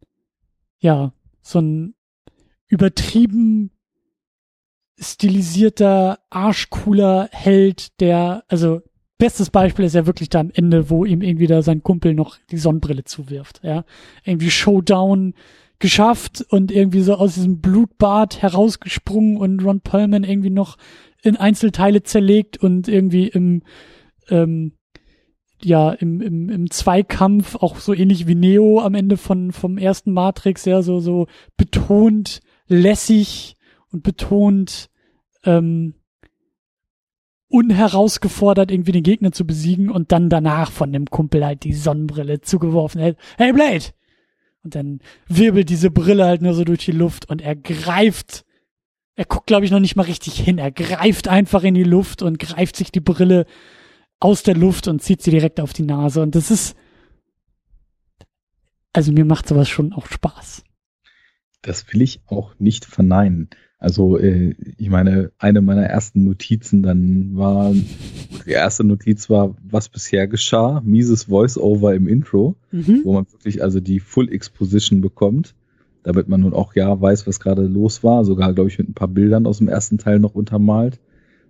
ja, 0.79 1.13
so 1.43 1.61
ein 1.61 1.95
übertrieben 2.67 3.71
stilisierter, 4.99 6.19
arschcooler 6.31 7.29
Held, 7.33 8.01
der, 8.01 8.45
also 8.49 8.83
bestes 9.19 9.51
Beispiel 9.51 9.85
ist 9.85 9.95
ja 9.95 10.07
wirklich 10.07 10.29
da 10.29 10.41
am 10.41 10.51
Ende, 10.53 10.91
wo 10.91 11.05
ihm 11.05 11.23
irgendwie 11.23 11.47
da 11.47 11.63
sein 11.63 11.83
Kumpel 11.83 12.15
noch 12.15 12.39
die 12.51 12.59
Sonnenbrille 12.59 13.05
zuwirft, 13.05 13.61
ja. 13.63 13.85
Irgendwie 14.25 14.51
Showdown, 14.51 15.35
geschafft 15.79 16.45
und 16.49 16.71
irgendwie 16.71 17.03
so 17.03 17.15
aus 17.15 17.35
diesem 17.35 17.61
Blutbad 17.61 18.41
herausgesprungen 18.41 19.37
und 19.37 19.63
Ron 19.65 19.81
Perlman 19.81 20.25
irgendwie 20.25 20.51
noch 20.51 20.79
in 21.23 21.37
Einzelteile 21.37 22.03
zerlegt 22.03 22.57
und 22.57 22.89
irgendwie 22.89 23.29
im 23.29 23.63
ähm, 24.29 24.73
ja 25.63 25.93
im, 25.93 26.21
im, 26.21 26.49
im 26.49 26.71
Zweikampf 26.71 27.57
auch 27.57 27.77
so 27.77 27.93
ähnlich 27.93 28.27
wie 28.27 28.35
Neo 28.35 28.81
am 28.81 28.95
Ende 28.95 29.17
von 29.17 29.53
vom 29.53 29.79
ersten 29.79 30.13
Matrix 30.13 30.65
ja 30.65 30.83
so 30.83 31.01
so 31.01 31.27
betont 31.57 32.41
lässig 32.69 33.56
und 33.93 34.03
betont 34.03 34.91
ähm, 35.45 35.95
unherausgefordert 37.49 38.71
irgendwie 38.71 38.93
den 38.93 39.03
Gegner 39.03 39.33
zu 39.33 39.47
besiegen 39.47 39.91
und 39.91 40.13
dann 40.13 40.29
danach 40.29 40.71
von 40.71 40.93
dem 40.93 41.07
Kumpel 41.07 41.45
halt 41.45 41.65
die 41.65 41.75
Sonnenbrille 41.75 42.41
zugeworfen 42.41 43.01
hält. 43.01 43.19
Hey 43.37 43.53
Blade, 43.53 43.85
und 44.65 44.75
dann 44.75 45.01
wirbelt 45.29 45.71
diese 45.71 45.91
Brille 45.91 46.25
halt 46.25 46.43
nur 46.43 46.55
so 46.55 46.65
durch 46.65 46.85
die 46.85 46.93
Luft 46.93 47.29
und 47.29 47.41
er 47.41 47.55
greift, 47.55 48.45
er 49.15 49.25
guckt 49.25 49.47
glaube 49.47 49.65
ich 49.65 49.71
noch 49.71 49.81
nicht 49.81 49.95
mal 49.95 50.03
richtig 50.03 50.41
hin, 50.41 50.59
er 50.59 50.73
greift 50.73 51.29
einfach 51.29 51.63
in 51.63 51.75
die 51.75 51.85
Luft 51.85 52.23
und 52.23 52.39
greift 52.41 52.77
sich 52.77 52.91
die 52.91 53.01
Brille 53.01 53.47
aus 54.19 54.43
der 54.43 54.57
Luft 54.57 54.89
und 54.89 55.03
zieht 55.03 55.23
sie 55.23 55.31
direkt 55.31 55.61
auf 55.61 55.73
die 55.73 55.85
Nase. 55.85 56.21
Und 56.23 56.35
das 56.35 56.51
ist, 56.51 56.77
also 58.93 59.13
mir 59.13 59.25
macht 59.25 59.47
sowas 59.47 59.69
schon 59.69 59.93
auch 59.93 60.07
Spaß. 60.07 60.65
Das 61.63 61.93
will 61.93 62.03
ich 62.03 62.23
auch 62.27 62.55
nicht 62.59 62.85
verneinen. 62.85 63.51
Also 63.79 64.19
äh, 64.19 64.55
ich 64.79 64.89
meine, 64.89 65.33
eine 65.39 65.61
meiner 65.61 65.85
ersten 65.85 66.25
Notizen 66.25 66.83
dann 66.83 67.37
war, 67.37 67.75
die 68.47 68.51
erste 68.51 68.85
Notiz 68.85 69.29
war, 69.29 69.55
was 69.63 69.89
bisher 69.89 70.27
geschah, 70.27 70.81
mieses 70.85 71.25
Voice-Over 71.25 71.95
im 71.95 72.09
Intro, 72.09 72.57
mhm. 72.71 73.03
wo 73.05 73.13
man 73.13 73.27
wirklich 73.31 73.63
also 73.63 73.81
die 73.81 74.01
Full 74.01 74.33
Exposition 74.33 75.03
bekommt, 75.03 75.55
damit 76.03 76.29
man 76.29 76.41
nun 76.41 76.55
auch 76.55 76.75
ja 76.75 76.99
weiß, 77.01 77.27
was 77.27 77.39
gerade 77.39 77.67
los 77.67 78.03
war, 78.03 78.25
sogar 78.25 78.55
glaube 78.55 78.71
ich 78.71 78.79
mit 78.79 78.89
ein 78.89 78.95
paar 78.95 79.09
Bildern 79.09 79.47
aus 79.47 79.59
dem 79.59 79.69
ersten 79.69 79.99
Teil 79.99 80.21
noch 80.21 80.35
untermalt. 80.35 80.99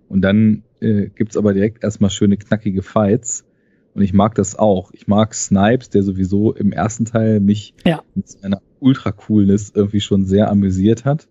Und 0.09 0.21
dann 0.21 0.63
äh, 0.81 1.07
gibt's 1.07 1.37
aber 1.37 1.53
direkt 1.53 1.83
erstmal 1.83 2.09
schöne 2.09 2.37
knackige 2.37 2.81
Fights. 2.81 3.45
Und 3.93 4.03
ich 4.03 4.13
mag 4.13 4.35
das 4.35 4.57
auch. 4.57 4.91
Ich 4.93 5.07
mag 5.07 5.33
Snipes, 5.33 5.89
der 5.89 6.03
sowieso 6.03 6.53
im 6.53 6.71
ersten 6.71 7.05
Teil 7.05 7.39
mich 7.39 7.73
ja. 7.83 8.03
mit 8.15 8.27
seiner 8.27 8.61
Ultra-Coolness 8.79 9.71
irgendwie 9.73 10.01
schon 10.01 10.25
sehr 10.25 10.51
amüsiert 10.51 11.03
hat. 11.03 11.27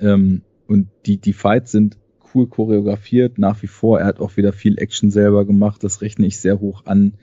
Ähm, 0.00 0.42
und 0.66 0.88
die, 1.06 1.18
die 1.18 1.32
Fights 1.32 1.72
sind 1.72 1.98
cool 2.34 2.46
choreografiert, 2.46 3.38
nach 3.38 3.62
wie 3.62 3.66
vor. 3.66 4.00
Er 4.00 4.06
hat 4.06 4.20
auch 4.20 4.36
wieder 4.36 4.52
viel 4.52 4.78
Action 4.78 5.10
selber 5.10 5.44
gemacht, 5.44 5.82
das 5.82 6.00
rechne 6.00 6.26
ich 6.26 6.38
sehr 6.38 6.60
hoch 6.60 6.86
an. 6.86 7.14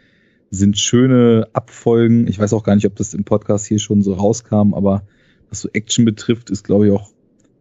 Sind 0.49 0.77
schöne 0.77 1.47
Abfolgen. 1.53 2.27
Ich 2.27 2.39
weiß 2.39 2.53
auch 2.53 2.63
gar 2.63 2.75
nicht, 2.75 2.85
ob 2.85 2.95
das 2.95 3.13
im 3.13 3.23
Podcast 3.23 3.65
hier 3.67 3.79
schon 3.79 4.01
so 4.01 4.13
rauskam, 4.13 4.73
aber 4.73 5.03
was 5.49 5.61
so 5.61 5.69
Action 5.73 6.05
betrifft, 6.05 6.49
ist, 6.49 6.63
glaube 6.63 6.87
ich, 6.87 6.93
auch 6.93 7.11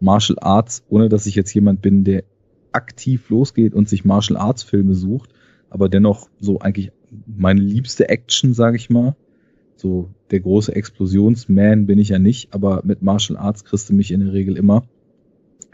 Martial 0.00 0.38
Arts, 0.40 0.84
ohne 0.88 1.08
dass 1.08 1.26
ich 1.26 1.34
jetzt 1.34 1.52
jemand 1.54 1.82
bin, 1.82 2.04
der 2.04 2.24
aktiv 2.72 3.30
losgeht 3.30 3.74
und 3.74 3.88
sich 3.88 4.04
Martial 4.04 4.38
Arts 4.38 4.62
Filme 4.62 4.94
sucht, 4.94 5.30
aber 5.70 5.88
dennoch 5.88 6.28
so 6.40 6.60
eigentlich 6.60 6.92
meine 7.26 7.60
liebste 7.60 8.08
Action, 8.08 8.54
sage 8.54 8.76
ich 8.76 8.90
mal. 8.90 9.16
So 9.76 10.10
der 10.30 10.40
große 10.40 10.74
Explosionsman 10.74 11.86
bin 11.86 11.98
ich 11.98 12.10
ja 12.10 12.18
nicht, 12.18 12.52
aber 12.54 12.82
mit 12.84 13.02
Martial 13.02 13.38
Arts 13.38 13.64
kriegst 13.64 13.88
du 13.88 13.94
mich 13.94 14.10
in 14.10 14.20
der 14.20 14.32
Regel 14.32 14.56
immer. 14.56 14.84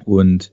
Und 0.04 0.52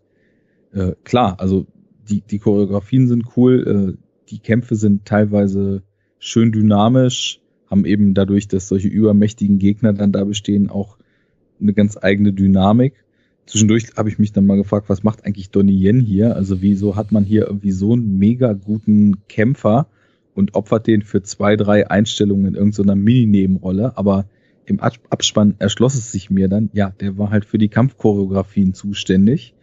äh, 0.73 0.93
klar, 1.03 1.39
also 1.39 1.65
die, 2.09 2.21
die 2.21 2.39
Choreografien 2.39 3.07
sind 3.07 3.25
cool, 3.37 3.97
äh, 3.97 4.03
die 4.29 4.39
Kämpfe 4.39 4.75
sind 4.75 5.05
teilweise 5.05 5.83
schön 6.19 6.51
dynamisch, 6.51 7.41
haben 7.69 7.85
eben 7.85 8.13
dadurch, 8.13 8.47
dass 8.47 8.67
solche 8.67 8.87
übermächtigen 8.87 9.59
Gegner 9.59 9.93
dann 9.93 10.11
da 10.11 10.23
bestehen, 10.23 10.69
auch 10.69 10.97
eine 11.61 11.73
ganz 11.73 11.97
eigene 12.01 12.33
Dynamik. 12.33 12.93
Zwischendurch 13.45 13.87
habe 13.97 14.09
ich 14.09 14.19
mich 14.19 14.31
dann 14.31 14.45
mal 14.45 14.57
gefragt, 14.57 14.89
was 14.89 15.03
macht 15.03 15.25
eigentlich 15.25 15.49
Donnie 15.49 15.83
Yen 15.83 15.99
hier? 15.99 16.35
Also 16.35 16.61
wieso 16.61 16.95
hat 16.95 17.11
man 17.11 17.23
hier 17.23 17.47
irgendwie 17.47 17.71
so 17.71 17.93
einen 17.93 18.17
mega 18.19 18.53
guten 18.53 19.27
Kämpfer 19.27 19.87
und 20.35 20.53
opfert 20.53 20.87
den 20.87 21.01
für 21.01 21.23
zwei, 21.23 21.55
drei 21.55 21.89
Einstellungen 21.89 22.45
in 22.45 22.55
irgendeiner 22.55 22.95
Mini-Nebenrolle, 22.95 23.97
aber 23.97 24.25
im 24.69 24.79
Abspann 24.79 25.55
erschloss 25.59 25.95
es 25.95 26.11
sich 26.11 26.29
mir 26.29 26.47
dann, 26.47 26.69
ja, 26.73 26.91
der 26.99 27.17
war 27.17 27.31
halt 27.31 27.45
für 27.45 27.57
die 27.57 27.69
Kampfchoreografien 27.69 28.73
zuständig 28.73 29.53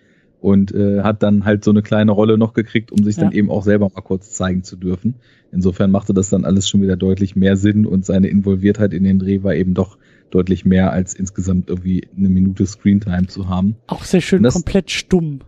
und 0.40 0.72
äh, 0.74 1.02
hat 1.02 1.22
dann 1.22 1.44
halt 1.44 1.64
so 1.64 1.70
eine 1.70 1.82
kleine 1.82 2.12
Rolle 2.12 2.38
noch 2.38 2.52
gekriegt, 2.52 2.92
um 2.92 3.02
sich 3.02 3.16
ja. 3.16 3.24
dann 3.24 3.32
eben 3.32 3.50
auch 3.50 3.64
selber 3.64 3.90
mal 3.92 4.02
kurz 4.02 4.32
zeigen 4.32 4.62
zu 4.62 4.76
dürfen. 4.76 5.14
Insofern 5.52 5.90
machte 5.90 6.14
das 6.14 6.28
dann 6.28 6.44
alles 6.44 6.68
schon 6.68 6.82
wieder 6.82 6.96
deutlich 6.96 7.36
mehr 7.36 7.56
Sinn 7.56 7.86
und 7.86 8.04
seine 8.04 8.28
Involviertheit 8.28 8.92
in 8.92 9.04
den 9.04 9.18
Dreh 9.18 9.42
war 9.42 9.54
eben 9.54 9.74
doch 9.74 9.98
deutlich 10.30 10.64
mehr 10.64 10.92
als 10.92 11.14
insgesamt 11.14 11.68
irgendwie 11.68 12.08
eine 12.16 12.28
Minute 12.28 12.66
Screentime 12.66 13.26
zu 13.26 13.48
haben. 13.48 13.76
Auch 13.86 14.04
sehr 14.04 14.20
schön 14.20 14.42
das, 14.42 14.54
komplett 14.54 14.90
stumm. 14.90 15.40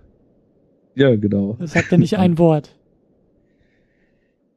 Ja, 0.94 1.14
genau. 1.14 1.56
Das 1.60 1.72
sagt 1.72 1.92
ja 1.92 1.98
nicht 1.98 2.18
ein 2.18 2.38
Wort. 2.38 2.74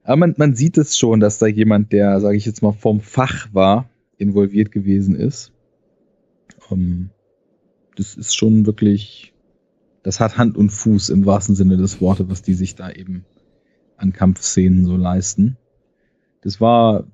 Aber 0.03 0.17
man, 0.17 0.33
man 0.37 0.55
sieht 0.55 0.77
es 0.77 0.97
schon, 0.97 1.19
dass 1.19 1.37
da 1.37 1.45
jemand, 1.45 1.91
der, 1.91 2.19
sage 2.19 2.35
ich 2.35 2.45
jetzt 2.45 2.63
mal, 2.63 2.71
vom 2.71 2.99
Fach 2.99 3.47
war, 3.53 3.90
involviert 4.21 4.71
gewesen 4.71 5.15
ist. 5.15 5.51
Ähm, 6.69 7.09
das 7.95 8.15
ist 8.15 8.35
schon 8.35 8.65
wirklich, 8.65 9.33
das 10.03 10.19
hat 10.19 10.37
Hand 10.37 10.57
und 10.57 10.69
Fuß 10.69 11.09
im 11.09 11.25
wahrsten 11.25 11.55
Sinne 11.55 11.77
des 11.77 11.99
Wortes, 12.01 12.29
was 12.29 12.41
die 12.41 12.53
sich 12.53 12.75
da 12.75 12.89
eben 12.89 13.25
an 13.97 14.13
Kampfszenen 14.13 14.85
so 14.85 14.95
leisten. 14.95 15.57
Das 16.41 16.61
war, 16.61 17.05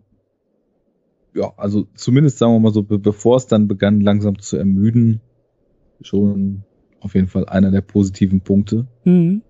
ja, 1.34 1.54
also 1.58 1.88
zumindest 1.96 2.38
sagen 2.38 2.54
wir 2.54 2.60
mal 2.60 2.74
so, 2.74 2.84
be 2.84 3.00
bevor 3.00 3.38
es 3.38 3.48
dann 3.48 3.67
begann 3.67 4.02
langsam 4.02 4.39
zu 4.39 4.58
ermüden, 4.58 5.22
schon 6.02 6.63
auf 7.00 7.15
jeden 7.15 7.28
Fall 7.28 7.46
einer 7.48 7.72
der 7.72 7.82
positiven 7.82 8.41
Punkte. 8.41 8.88
Mhm. 9.04 9.41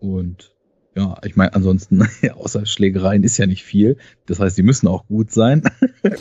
Und 0.00 0.51
ja, 0.94 1.16
ich 1.24 1.36
meine, 1.36 1.54
ansonsten, 1.54 2.06
außer 2.34 2.66
Schlägereien 2.66 3.22
ist 3.22 3.38
ja 3.38 3.46
nicht 3.46 3.64
viel. 3.64 3.96
Das 4.26 4.40
heißt, 4.40 4.56
die 4.58 4.62
müssen 4.62 4.88
auch 4.88 5.06
gut 5.06 5.30
sein. 5.30 5.62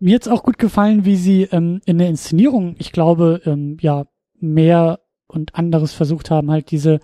Mir 0.00 0.16
hat's 0.16 0.28
auch 0.28 0.42
gut 0.42 0.58
gefallen, 0.58 1.04
wie 1.04 1.16
sie 1.16 1.42
ähm, 1.44 1.80
in 1.86 1.98
der 1.98 2.08
Inszenierung, 2.08 2.76
ich 2.78 2.92
glaube, 2.92 3.40
ähm, 3.46 3.78
ja, 3.80 4.06
mehr 4.38 5.00
und 5.26 5.54
anderes 5.54 5.92
versucht 5.92 6.30
haben, 6.30 6.50
halt 6.50 6.70
diese, 6.70 7.00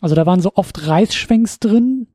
also 0.00 0.14
da 0.14 0.26
waren 0.26 0.40
so 0.40 0.52
oft 0.54 0.86
Reißschwenks 0.86 1.60
drin 1.60 2.08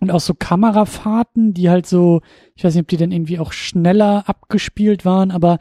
und 0.00 0.10
auch 0.10 0.20
so 0.20 0.34
Kamerafahrten, 0.34 1.54
die 1.54 1.70
halt 1.70 1.86
so, 1.86 2.20
ich 2.54 2.64
weiß 2.64 2.74
nicht, 2.74 2.82
ob 2.82 2.88
die 2.88 2.96
dann 2.96 3.12
irgendwie 3.12 3.38
auch 3.38 3.52
schneller 3.52 4.28
abgespielt 4.28 5.04
waren, 5.04 5.30
aber 5.30 5.58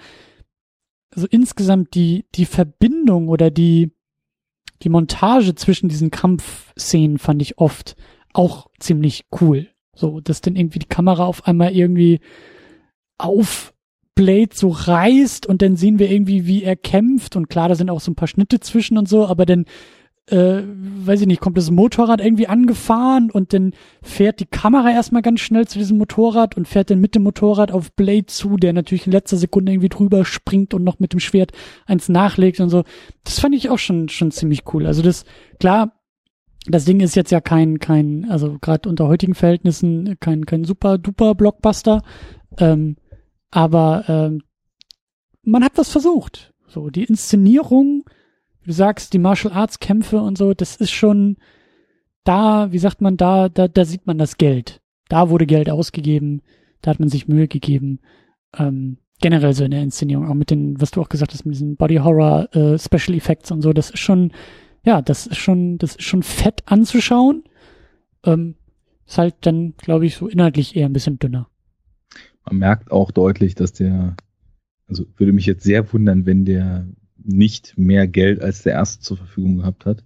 so 1.15 1.27
insgesamt 1.27 1.95
die, 1.95 2.25
die 2.35 2.45
Verbindung 2.45 3.29
oder 3.29 3.49
die, 3.51 3.91
die 4.83 4.89
Montage 4.89 5.55
zwischen 5.55 5.89
diesen 5.89 6.11
Kampfszenen 6.11 7.17
fand 7.17 7.41
ich 7.41 7.57
oft 7.57 7.95
auch 8.33 8.69
ziemlich 8.79 9.25
cool. 9.41 9.69
So, 9.95 10.21
dass 10.21 10.41
dann 10.41 10.55
irgendwie 10.55 10.79
die 10.79 10.87
Kamera 10.87 11.25
auf 11.25 11.45
einmal 11.45 11.75
irgendwie 11.75 12.19
auf 13.17 13.73
Blade 14.15 14.49
so 14.53 14.69
reißt 14.69 15.45
und 15.45 15.61
dann 15.61 15.75
sehen 15.75 15.99
wir 15.99 16.09
irgendwie, 16.09 16.45
wie 16.45 16.63
er 16.63 16.75
kämpft 16.75 17.35
und 17.35 17.49
klar, 17.49 17.69
da 17.69 17.75
sind 17.75 17.89
auch 17.89 18.01
so 18.01 18.11
ein 18.11 18.15
paar 18.15 18.27
Schnitte 18.27 18.59
zwischen 18.59 18.97
und 18.97 19.07
so, 19.07 19.25
aber 19.25 19.45
dann 19.45 19.65
äh, 20.31 20.63
weiß 20.65 21.21
ich 21.21 21.27
nicht, 21.27 21.41
kommt 21.41 21.57
das 21.57 21.71
Motorrad 21.71 22.21
irgendwie 22.21 22.47
angefahren 22.47 23.31
und 23.31 23.53
dann 23.53 23.73
fährt 24.01 24.39
die 24.39 24.45
Kamera 24.45 24.91
erstmal 24.91 25.21
ganz 25.21 25.39
schnell 25.39 25.67
zu 25.67 25.79
diesem 25.79 25.97
Motorrad 25.97 26.57
und 26.57 26.67
fährt 26.67 26.89
dann 26.89 26.99
mit 26.99 27.15
dem 27.15 27.23
Motorrad 27.23 27.71
auf 27.71 27.91
Blade 27.93 28.25
zu, 28.27 28.57
der 28.57 28.73
natürlich 28.73 29.05
in 29.05 29.11
letzter 29.11 29.37
Sekunde 29.37 29.71
irgendwie 29.71 29.89
drüber 29.89 30.25
springt 30.25 30.73
und 30.73 30.83
noch 30.83 30.99
mit 30.99 31.13
dem 31.13 31.19
Schwert 31.19 31.51
eins 31.85 32.09
nachlegt 32.09 32.59
und 32.59 32.69
so. 32.69 32.83
Das 33.23 33.39
fand 33.39 33.55
ich 33.55 33.69
auch 33.69 33.79
schon, 33.79 34.09
schon 34.09 34.31
ziemlich 34.31 34.63
cool. 34.73 34.85
Also 34.85 35.01
das, 35.01 35.25
klar, 35.59 35.93
das 36.65 36.85
Ding 36.85 36.99
ist 36.99 37.15
jetzt 37.15 37.31
ja 37.31 37.41
kein, 37.41 37.79
kein, 37.79 38.29
also 38.29 38.57
gerade 38.59 38.89
unter 38.89 39.07
heutigen 39.07 39.35
Verhältnissen 39.35 40.17
kein, 40.19 40.45
kein 40.45 40.63
super 40.63 40.97
duper 40.97 41.35
Blockbuster, 41.35 42.03
ähm, 42.57 42.97
aber 43.51 44.03
ähm, 44.07 44.41
man 45.43 45.63
hat 45.63 45.73
was 45.75 45.89
versucht. 45.89 46.53
So, 46.67 46.89
die 46.89 47.05
Inszenierung, 47.05 48.03
du 48.69 48.73
sagst, 48.73 49.13
die 49.13 49.19
Martial 49.19 49.51
Arts 49.51 49.79
Kämpfe 49.79 50.21
und 50.21 50.37
so, 50.37 50.53
das 50.53 50.75
ist 50.75 50.91
schon 50.91 51.37
da, 52.23 52.71
wie 52.71 52.77
sagt 52.77 53.01
man, 53.01 53.17
da, 53.17 53.49
da, 53.49 53.67
da 53.67 53.83
sieht 53.83 54.05
man 54.05 54.19
das 54.19 54.37
Geld. 54.37 54.79
Da 55.07 55.31
wurde 55.31 55.47
Geld 55.47 55.71
ausgegeben, 55.71 56.43
da 56.81 56.91
hat 56.91 56.99
man 56.99 57.09
sich 57.09 57.27
Mühe 57.27 57.47
gegeben. 57.47 57.99
Ähm, 58.55 58.99
generell 59.21 59.53
so 59.53 59.63
in 59.63 59.71
der 59.71 59.81
Inszenierung, 59.81 60.27
auch 60.27 60.35
mit 60.35 60.51
den, 60.51 60.79
was 60.79 60.91
du 60.91 61.01
auch 61.01 61.09
gesagt 61.09 61.33
hast, 61.33 61.45
mit 61.45 61.55
diesen 61.55 61.77
Body 61.77 61.95
Horror 61.95 62.47
äh, 62.55 62.77
Special 62.77 63.17
Effects 63.17 63.49
und 63.49 63.63
so, 63.63 63.73
das 63.73 63.89
ist 63.89 63.99
schon, 63.99 64.33
ja, 64.85 65.01
das 65.01 65.25
ist 65.25 65.37
schon, 65.37 65.79
das 65.79 65.95
ist 65.95 66.03
schon 66.03 66.21
fett 66.21 66.61
anzuschauen. 66.67 67.43
Ähm, 68.23 68.53
ist 69.07 69.17
halt 69.17 69.35
dann, 69.41 69.73
glaube 69.77 70.05
ich, 70.05 70.15
so 70.15 70.27
inhaltlich 70.27 70.75
eher 70.75 70.85
ein 70.85 70.93
bisschen 70.93 71.17
dünner. 71.17 71.49
Man 72.45 72.59
merkt 72.59 72.91
auch 72.91 73.09
deutlich, 73.09 73.55
dass 73.55 73.73
der, 73.73 74.15
also 74.87 75.05
würde 75.17 75.33
mich 75.33 75.47
jetzt 75.47 75.63
sehr 75.63 75.91
wundern, 75.91 76.27
wenn 76.27 76.45
der 76.45 76.87
nicht 77.23 77.77
mehr 77.77 78.07
Geld 78.07 78.41
als 78.41 78.63
der 78.63 78.73
erste 78.73 79.03
zur 79.03 79.17
Verfügung 79.17 79.57
gehabt 79.57 79.85
hat. 79.85 80.03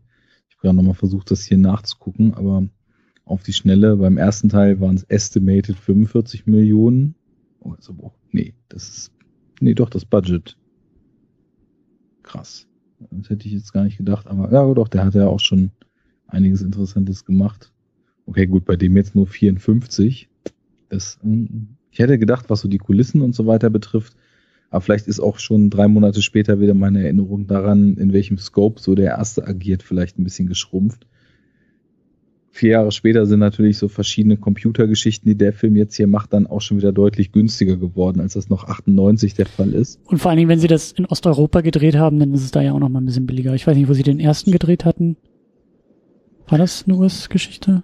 Ich 0.50 0.56
habe 0.56 0.62
gerade 0.62 0.76
nochmal 0.78 0.94
versucht, 0.94 1.32
das 1.32 1.44
hier 1.44 1.58
nachzugucken, 1.58 2.34
aber 2.34 2.68
auf 3.26 3.44
die 3.44 3.54
Schnelle, 3.54 3.98
beim 3.98 4.18
ersten 4.18 4.50
Teil 4.50 4.80
waren 4.82 4.96
es 4.96 5.04
estimated 5.04 5.78
45 5.78 6.46
Millionen. 6.46 7.16
Oh, 7.60 7.74
ist 7.74 7.90
aber 7.90 8.14
nee, 8.32 8.54
das 8.70 8.90
ist, 8.90 9.12
nee, 9.60 9.74
doch, 9.74 9.90
das 9.90 10.06
Budget. 10.06 10.58
Krass. 12.24 12.68
Das 13.12 13.30
hätte 13.30 13.48
ich 13.48 13.54
jetzt 13.54 13.74
gar 13.74 13.84
nicht 13.84 13.98
gedacht, 13.98 14.28
aber 14.28 14.52
ja, 14.52 14.74
doch, 14.74 14.88
der 14.88 15.06
hat 15.06 15.14
ja 15.14 15.28
auch 15.28 15.40
schon 15.40 15.72
einiges 16.28 16.62
Interessantes 16.62 17.26
gemacht. 17.26 17.72
Okay, 18.26 18.48
gut, 18.48 18.66
bei 18.66 18.76
dem 18.76 18.96
jetzt 18.96 19.16
nur 19.16 19.28
54. 19.28 20.30
Das, 20.90 21.20
hm, 21.22 21.76
ich 21.92 22.00
hätte 22.00 22.18
gedacht, 22.18 22.50
was 22.50 22.62
so 22.62 22.68
die 22.68 22.78
Kulissen 22.78 23.22
und 23.22 23.36
so 23.36 23.46
weiter 23.46 23.70
betrifft, 23.70 24.16
aber 24.74 24.82
vielleicht 24.82 25.08
ist 25.08 25.20
auch 25.20 25.38
schon 25.38 25.70
drei 25.70 25.88
Monate 25.88 26.24
später 26.24 26.60
wieder 26.60 26.74
meine 26.74 27.04
Erinnerung 27.04 27.46
daran, 27.46 27.96
in 27.96 28.12
welchem 28.12 28.40
Scope 28.40 28.82
so 28.82 28.96
der 28.96 29.12
erste 29.12 29.46
agiert, 29.46 29.84
vielleicht 29.84 30.18
ein 30.18 30.24
bisschen 30.24 30.48
geschrumpft. 30.48 31.06
Vier 32.50 32.72
Jahre 32.72 32.92
später 32.92 33.28
sind 33.28 33.38
natürlich 33.40 33.78
so 33.78 33.88
verschiedene 33.88 34.36
Computergeschichten, 34.36 35.30
die 35.30 35.38
der 35.38 35.54
Film 35.54 35.76
jetzt 35.76 35.96
hier 35.96 36.08
macht, 36.08 36.34
dann 36.34 36.48
auch 36.48 36.62
schon 36.62 36.78
wieder 36.78 36.92
deutlich 36.92 37.32
günstiger 37.32 37.78
geworden, 37.78 38.20
als 38.20 38.34
das 38.34 38.50
noch 38.50 38.64
98 38.64 39.36
der 39.36 39.46
Fall 39.46 39.74
ist. 39.76 40.00
Und 40.06 40.18
vor 40.18 40.32
allen 40.32 40.40
Dingen, 40.40 40.50
wenn 40.50 40.60
sie 40.60 40.68
das 40.68 40.92
in 40.94 41.06
Osteuropa 41.06 41.62
gedreht 41.62 41.96
haben, 41.96 42.18
dann 42.20 42.34
ist 42.34 42.44
es 42.44 42.50
da 42.50 42.64
ja 42.64 42.74
auch 42.74 42.80
noch 42.80 42.90
mal 42.90 43.00
ein 43.02 43.06
bisschen 43.06 43.28
billiger. 43.28 43.54
Ich 43.54 43.68
weiß 43.68 43.78
nicht, 43.78 43.90
wo 43.90 43.94
sie 43.94 44.02
den 44.02 44.20
ersten 44.20 44.52
gedreht 44.52 44.86
hatten. 44.86 45.18
War 46.48 46.58
das 46.58 46.86
eine 46.88 46.98
US-Geschichte? 46.98 47.84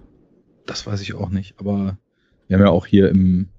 Das 0.65 0.87
weiß 0.87 1.01
ich 1.01 1.13
auch 1.13 1.29
nicht, 1.29 1.53
aber 1.59 1.99
wir 2.47 2.57
haben 2.57 2.65
ja 2.65 2.71
auch 2.71 2.87
hier 2.87 3.09
im 3.09 3.49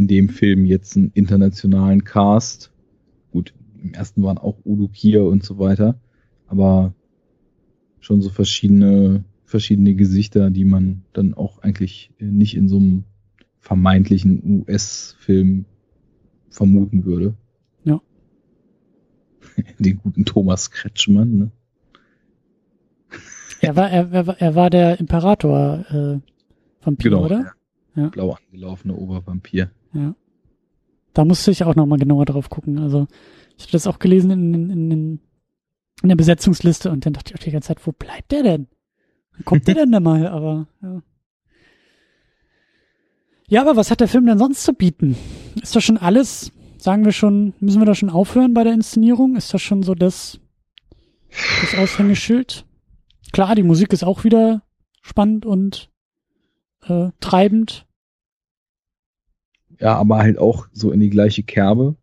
in 0.00 0.08
dem 0.08 0.30
Film 0.30 0.64
jetzt 0.64 0.96
einen 0.96 1.10
internationalen 1.12 2.04
Cast. 2.04 2.72
Gut, 3.32 3.52
im 3.82 3.92
ersten 3.92 4.22
waren 4.22 4.38
auch 4.38 4.56
Udo 4.64 4.88
Kier 4.88 5.24
und 5.24 5.44
so 5.44 5.58
weiter, 5.58 6.00
aber 6.46 6.94
schon 8.00 8.22
so 8.22 8.30
verschiedene, 8.30 9.24
verschiedene 9.44 9.94
Gesichter, 9.94 10.50
die 10.50 10.64
man 10.64 11.02
dann 11.12 11.34
auch 11.34 11.58
eigentlich 11.58 12.12
nicht 12.18 12.56
in 12.56 12.68
so 12.68 12.78
einem 12.78 13.04
vermeintlichen 13.58 14.62
US-Film 14.62 15.66
vermuten 16.48 17.04
würde. 17.04 17.34
Ja. 17.84 18.00
Den 19.78 19.98
guten 19.98 20.24
Thomas 20.24 20.70
Kretschmann, 20.70 21.36
ne? 21.36 21.50
Er 23.60 23.76
war, 23.76 23.90
er, 23.90 24.10
er, 24.10 24.40
er 24.40 24.54
war 24.54 24.70
der 24.70 24.98
Imperator 24.98 25.84
äh, 25.90 26.20
Vampir, 26.82 27.10
genau, 27.10 27.26
oder? 27.26 27.52
Ja. 27.94 28.08
Blau 28.08 28.32
angelaufene 28.32 28.94
Obervampir. 28.94 29.70
Ja. 29.92 30.14
Da 31.12 31.24
musste 31.24 31.50
ich 31.50 31.64
auch 31.64 31.74
nochmal 31.74 31.98
genauer 31.98 32.24
drauf 32.24 32.50
gucken. 32.50 32.78
Also 32.78 33.06
ich 33.56 33.64
habe 33.64 33.72
das 33.72 33.86
auch 33.86 33.98
gelesen 33.98 34.30
in, 34.30 34.54
in, 34.54 34.70
in, 34.70 35.20
in 36.02 36.08
der 36.08 36.16
Besetzungsliste 36.16 36.90
und 36.90 37.04
dann 37.04 37.12
dachte 37.12 37.32
ich 37.32 37.40
auch 37.40 37.44
die 37.44 37.50
ganze 37.50 37.68
Zeit, 37.68 37.86
wo 37.86 37.92
bleibt 37.92 38.32
der 38.32 38.42
denn? 38.42 38.68
kommt 39.44 39.66
der 39.66 39.74
denn 39.76 39.92
da 39.92 40.00
mal? 40.00 40.26
Aber 40.26 40.66
ja. 40.82 41.02
Ja, 43.48 43.62
aber 43.62 43.74
was 43.74 43.90
hat 43.90 44.00
der 44.00 44.06
Film 44.06 44.26
denn 44.26 44.38
sonst 44.38 44.62
zu 44.62 44.72
bieten? 44.72 45.16
Ist 45.60 45.74
das 45.74 45.82
schon 45.82 45.98
alles? 45.98 46.52
Sagen 46.78 47.04
wir 47.04 47.12
schon, 47.12 47.52
müssen 47.58 47.80
wir 47.80 47.86
da 47.86 47.96
schon 47.96 48.08
aufhören 48.08 48.54
bei 48.54 48.62
der 48.62 48.72
Inszenierung? 48.72 49.34
Ist 49.34 49.52
das 49.52 49.60
schon 49.60 49.82
so 49.82 49.96
das, 49.96 50.38
das 51.60 51.74
Aushängeschild? 51.74 52.64
Klar, 53.32 53.56
die 53.56 53.64
Musik 53.64 53.92
ist 53.92 54.04
auch 54.04 54.22
wieder 54.22 54.62
spannend 55.02 55.46
und 55.46 55.90
äh, 56.86 57.08
treibend 57.18 57.86
ja, 59.80 59.96
aber 59.96 60.18
halt 60.18 60.38
auch 60.38 60.68
so 60.72 60.90
in 60.92 61.00
die 61.00 61.10
gleiche 61.10 61.42
Kerbe. 61.42 61.96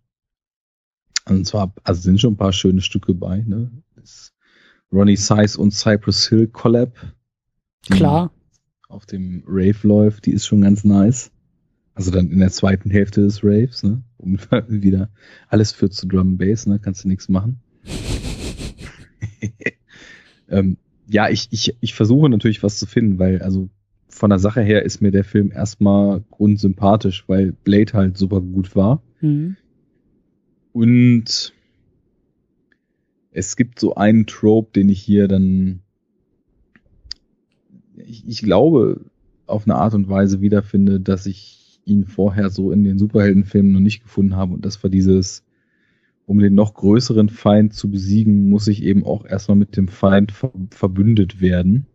Und 1.25 1.45
zwar, 1.45 1.73
also 1.84 2.01
sind 2.01 2.19
schon 2.19 2.34
ein 2.34 2.38
paar 2.38 2.53
schöne 2.53 2.82
Stücke 2.82 3.13
bei, 3.13 3.43
ne? 3.45 3.71
Das 3.95 4.34
Ronnie 4.91 5.17
Size 5.17 5.59
und 5.59 5.71
Cypress 5.71 6.28
Hill 6.28 6.47
Collab. 6.47 6.93
Klar. 7.89 8.32
Auf 8.88 9.05
dem 9.05 9.43
Rave 9.45 9.86
läuft, 9.86 10.25
die 10.25 10.32
ist 10.32 10.45
schon 10.45 10.61
ganz 10.61 10.84
nice. 10.84 11.32
Also 11.93 12.11
dann 12.11 12.32
in 12.32 12.39
der 12.39 12.51
zweiten 12.51 12.89
Hälfte 12.89 13.21
des 13.21 13.43
Raves, 13.43 13.84
ne? 13.84 14.03
Um 14.17 14.39
wieder 14.67 15.09
alles 15.47 15.71
führt 15.71 15.93
zu 15.93 16.07
Drum 16.07 16.38
Bass, 16.38 16.65
ne? 16.65 16.80
Kannst 16.80 17.03
du 17.03 17.07
nichts 17.07 17.30
machen. 17.30 17.59
ähm, 20.49 20.78
ja, 21.07 21.30
ich, 21.30 21.47
ich, 21.51 21.75
ich 21.80 21.93
versuche 21.93 22.30
natürlich 22.30 22.63
was 22.63 22.78
zu 22.78 22.86
finden, 22.86 23.19
weil 23.19 23.41
also 23.41 23.69
von 24.10 24.30
der 24.30 24.39
Sache 24.39 24.62
her 24.62 24.84
ist 24.84 25.01
mir 25.01 25.12
der 25.12 25.24
Film 25.24 25.51
erstmal 25.51 26.24
grundsympathisch, 26.32 27.26
weil 27.28 27.51
Blade 27.51 27.93
halt 27.93 28.18
super 28.18 28.41
gut 28.41 28.76
war. 28.76 29.01
Mhm. 29.22 29.58
Und 30.74 31.53
es 33.32 33.55
gibt 33.55 33.80
so 33.80 33.95
einen 33.95 34.26
Trope, 34.26 34.72
den 34.74 34.89
ich 34.89 35.01
hier 35.01 35.28
dann, 35.28 35.82
ich, 37.95 38.28
ich 38.28 38.41
glaube, 38.41 39.05
auf 39.45 39.66
eine 39.66 39.76
Art 39.76 39.93
und 39.93 40.10
Weise 40.10 40.41
wiederfinde, 40.41 40.99
dass 40.99 41.26
ich 41.26 41.80
ihn 41.86 42.05
vorher 42.05 42.49
so 42.49 42.72
in 42.72 42.84
den 42.84 42.97
Superheldenfilmen 42.99 43.72
noch 43.72 43.80
nicht 43.80 44.03
gefunden 44.03 44.36
habe. 44.36 44.53
Und 44.53 44.66
das 44.66 44.82
war 44.84 44.89
dieses, 44.89 45.43
um 46.26 46.39
den 46.39 46.53
noch 46.53 46.74
größeren 46.74 47.30
Feind 47.30 47.74
zu 47.74 47.89
besiegen, 47.89 48.49
muss 48.49 48.68
ich 48.68 48.84
eben 48.84 49.05
auch 49.05 49.26
erstmal 49.26 49.58
mit 49.58 49.78
dem 49.78 49.88
Feind 49.88 50.32
ver 50.32 50.51
verbündet 50.72 51.39
werden. 51.39 51.86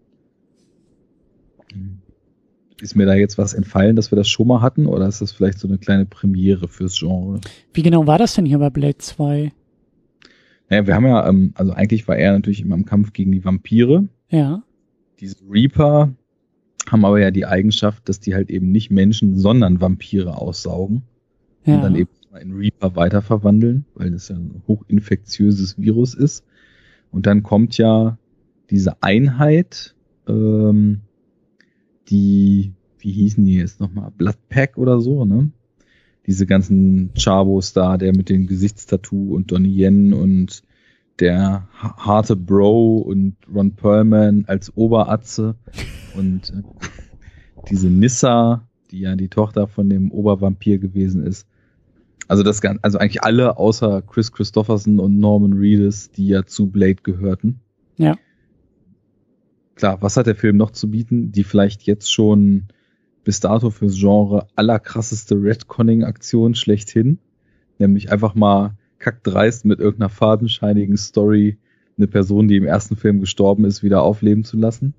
Ist 2.81 2.97
mir 2.97 3.07
da 3.07 3.15
jetzt 3.15 3.39
was 3.39 3.55
entfallen, 3.55 3.97
dass 3.97 4.11
wir 4.11 4.17
das 4.17 4.29
schon 4.29 4.49
mal 4.49 4.61
hatten, 4.61 4.87
oder 4.87 5.07
ist 5.07 5.21
das 5.21 5.33
vielleicht 5.33 5.59
so 5.59 5.69
eine 5.69 5.79
kleine 5.79 6.07
Premiere 6.07 6.69
fürs 6.69 6.99
Genre? 6.99 7.41
Wie 7.73 7.83
genau 7.83 8.07
war 8.07 8.19
das 8.19 8.35
denn 8.35 8.47
hier 8.47 8.59
bei 8.59 8.71
Blade 8.71 8.99
2? 8.99 9.53
Naja, 10.69 10.87
wir 10.87 10.95
haben 10.95 11.07
ja, 11.07 11.29
ähm, 11.29 11.53
also 11.55 11.73
eigentlich 11.73 12.09
war 12.09 12.17
er 12.17 12.33
natürlich 12.33 12.63
immer 12.63 12.75
im 12.75 12.87
Kampf 12.87 13.13
gegen 13.13 13.31
die 13.31 13.45
Vampire. 13.45 14.09
Ja. 14.31 14.63
Diese 15.21 15.37
Reaper 15.49 16.15
haben 16.91 17.05
aber 17.05 17.21
ja 17.21 17.31
die 17.31 17.47
Eigenschaft, 17.47 18.09
dass 18.09 18.21
die 18.21 18.35
halt 18.35 18.51
eben 18.51 18.73
nicht 18.73 18.91
Menschen, 18.91 19.37
sondern 19.37 19.81
Vampire 19.81 20.37
aussaugen. 20.37 21.03
Ja. 21.65 21.77
Und 21.77 21.83
dann 21.83 21.95
eben 21.95 22.11
in 22.41 22.55
Reaper 22.55 22.97
weiterverwandeln, 22.97 23.85
weil 23.95 24.11
das 24.11 24.29
ja 24.29 24.37
ein 24.37 24.63
hochinfektiöses 24.67 25.79
Virus 25.79 26.15
ist. 26.15 26.45
Und 27.11 27.27
dann 27.27 27.43
kommt 27.43 27.77
ja 27.77 28.19
diese 28.71 29.03
Einheit, 29.03 29.95
ähm, 30.27 31.03
die, 32.09 32.73
wie 32.99 33.13
hießen 33.13 33.45
die 33.45 33.57
jetzt 33.57 33.81
nochmal, 33.81 34.11
Bloodpack 34.17 34.79
oder 34.79 35.01
so, 35.01 35.25
ne? 35.25 35.51
Diese 36.27 36.47
ganzen 36.47 37.13
Chabos 37.15 37.73
da, 37.73 37.97
der 37.97 38.15
mit 38.17 38.29
dem 38.29 38.47
Gesichtstattoo 38.47 39.35
und 39.35 39.51
Donnie 39.51 39.83
Yen 39.83 40.13
und 40.13 40.63
der 41.19 41.69
harte 41.73 42.37
Bro 42.37 42.99
und 42.99 43.37
Ron 43.53 43.75
Perlman 43.75 44.45
als 44.47 44.77
Oberatze 44.77 45.57
und 46.17 46.51
äh, 46.51 46.63
diese 47.69 47.89
Nissa, 47.89 48.69
die 48.91 49.01
ja 49.01 49.17
die 49.17 49.29
Tochter 49.29 49.67
von 49.67 49.89
dem 49.89 50.11
Obervampir 50.11 50.79
gewesen 50.79 51.25
ist. 51.25 51.47
Also 52.29 52.43
das 52.43 52.61
ganz, 52.61 52.79
also 52.83 52.99
eigentlich 52.99 53.23
alle 53.23 53.57
außer 53.57 54.03
Chris 54.03 54.33
Christopherson 54.33 55.01
und 55.01 55.19
Norman 55.19 55.55
Reedus, 55.55 56.11
die 56.11 56.29
ja 56.29 56.45
zu 56.45 56.69
Blade 56.69 57.03
gehörten. 57.03 57.61
Ja. 57.97 58.17
Klar, 59.75 60.01
was 60.03 60.17
hat 60.17 60.27
der 60.27 60.35
Film 60.35 60.57
noch 60.57 60.71
zu 60.71 60.91
bieten? 60.91 61.33
Die 61.33 61.45
vielleicht 61.45 61.83
jetzt 61.83 62.13
schon 62.13 62.69
bis 63.25 63.41
dato 63.41 63.71
fürs 63.71 63.97
Genre 63.97 64.47
allerkrasseste 64.57 65.37
Redconning-Aktion 65.37 66.55
schlechthin. 66.55 67.19
Nämlich 67.79 68.13
einfach 68.13 68.35
mal 68.35 68.77
kackdreist 68.99 69.65
mit 69.65 69.81
irgendeiner 69.81 70.09
fadenscheinigen 70.09 70.97
Story 70.97 71.59
eine 71.97 72.07
Person, 72.07 72.49
die 72.49 72.57
im 72.57 72.67
ersten 72.67 72.97
Film 72.97 73.21
gestorben 73.21 73.65
ist, 73.65 73.83
wieder 73.83 74.03
aufleben 74.03 74.45
zu 74.45 74.57
lassen. 74.57 74.95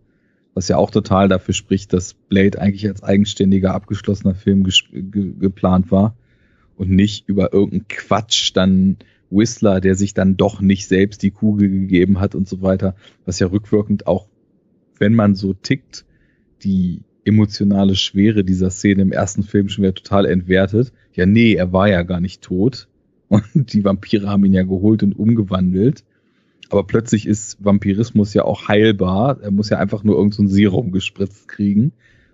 Was 0.54 0.68
ja 0.68 0.78
auch 0.78 0.92
total 0.92 1.30
dafür 1.30 1.54
spricht, 1.54 1.94
dass 1.94 2.14
Blade 2.14 2.60
eigentlich 2.60 2.88
als 2.88 3.02
eigenständiger, 3.02 3.74
abgeschlossener 3.74 4.36
Film 4.36 4.64
ge 4.64 5.34
geplant 5.40 5.92
war 5.92 6.16
und 6.76 6.92
nicht 6.92 7.28
über 7.28 7.54
irgendeinen 7.54 7.88
Quatsch 7.88 8.52
dann 8.54 8.98
Whistler, 9.32 9.82
der 9.82 9.96
sich 9.96 10.14
dann 10.14 10.38
doch 10.38 10.62
nicht 10.62 10.88
selbst 10.88 11.24
die 11.24 11.32
Kugel 11.32 11.70
gegeben 11.70 12.20
hat 12.20 12.36
und 12.36 12.48
so 12.48 12.62
weiter, 12.62 12.96
was 13.26 13.40
ja 13.40 13.48
rückwirkend 13.48 14.06
auch, 14.06 14.28
wenn 15.04 15.16
man 15.16 15.36
so 15.36 15.54
tickt, 15.54 16.06
die 16.64 17.02
emotionale 17.26 17.96
Schwere 17.96 18.46
dieser 18.46 18.70
Szene 18.70 19.02
im 19.02 19.12
ersten 19.12 19.44
Film 19.44 19.68
schon 19.68 19.84
wieder 19.84 19.94
total 19.94 20.26
entwertet. 20.26 20.94
Ja, 21.12 21.26
nee, 21.26 21.56
er 21.56 21.74
war 21.74 21.90
ja 21.90 22.04
gar 22.04 22.22
nicht 22.22 22.42
tot 22.42 22.88
und 23.28 23.74
die 23.74 23.84
Vampire 23.84 24.30
haben 24.30 24.46
ihn 24.46 24.54
ja 24.54 24.64
geholt 24.64 25.04
und 25.04 25.12
umgewandelt. 25.12 26.06
Aber 26.70 26.86
plötzlich 26.86 27.28
ist 27.28 27.58
Vampirismus 27.64 28.34
ja 28.34 28.46
auch 28.46 28.70
heilbar. 28.70 29.42
Er 29.42 29.52
muss 29.52 29.70
ja 29.70 29.78
einfach 29.78 30.06
nur 30.06 30.16
irgendein 30.16 30.48
so 30.48 30.56
Serum 30.56 30.94
gespritzt 30.94 31.50
kriegen. 31.50 31.92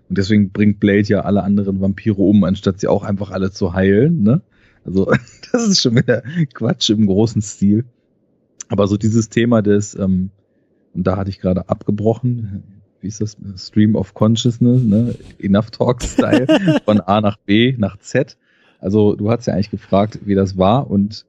Und 0.08 0.18
deswegen 0.18 0.50
bringt 0.50 0.78
Blade 0.78 1.08
ja 1.08 1.22
alle 1.22 1.42
anderen 1.42 1.80
Vampire 1.80 2.22
um, 2.22 2.44
anstatt 2.44 2.78
sie 2.78 2.86
auch 2.86 3.02
einfach 3.02 3.32
alle 3.32 3.50
zu 3.50 3.74
heilen. 3.74 4.22
Ne? 4.22 4.42
Also 4.84 5.06
das 5.52 5.66
ist 5.66 5.80
schon 5.80 5.96
wieder 5.96 6.22
Quatsch 6.54 6.90
im 6.90 7.06
großen 7.06 7.42
Stil. 7.42 7.84
Aber 8.68 8.86
so 8.86 8.96
dieses 8.96 9.28
Thema 9.28 9.60
des, 9.60 9.96
ähm, 9.96 10.30
und 10.94 11.06
da 11.06 11.16
hatte 11.16 11.30
ich 11.30 11.40
gerade 11.40 11.68
abgebrochen, 11.68 12.62
wie 13.00 13.08
ist 13.08 13.20
das? 13.20 13.36
Stream 13.56 13.94
of 13.94 14.14
Consciousness, 14.14 14.82
ne? 14.82 15.14
Enough 15.40 15.70
Talk 15.70 16.02
Style, 16.02 16.46
von 16.84 17.00
A 17.00 17.20
nach 17.20 17.38
B 17.38 17.74
nach 17.78 17.98
Z. 17.98 18.36
Also 18.78 19.14
du 19.14 19.30
hast 19.30 19.46
ja 19.46 19.54
eigentlich 19.54 19.70
gefragt, 19.70 20.20
wie 20.24 20.34
das 20.34 20.58
war 20.58 20.90
und 20.90 21.24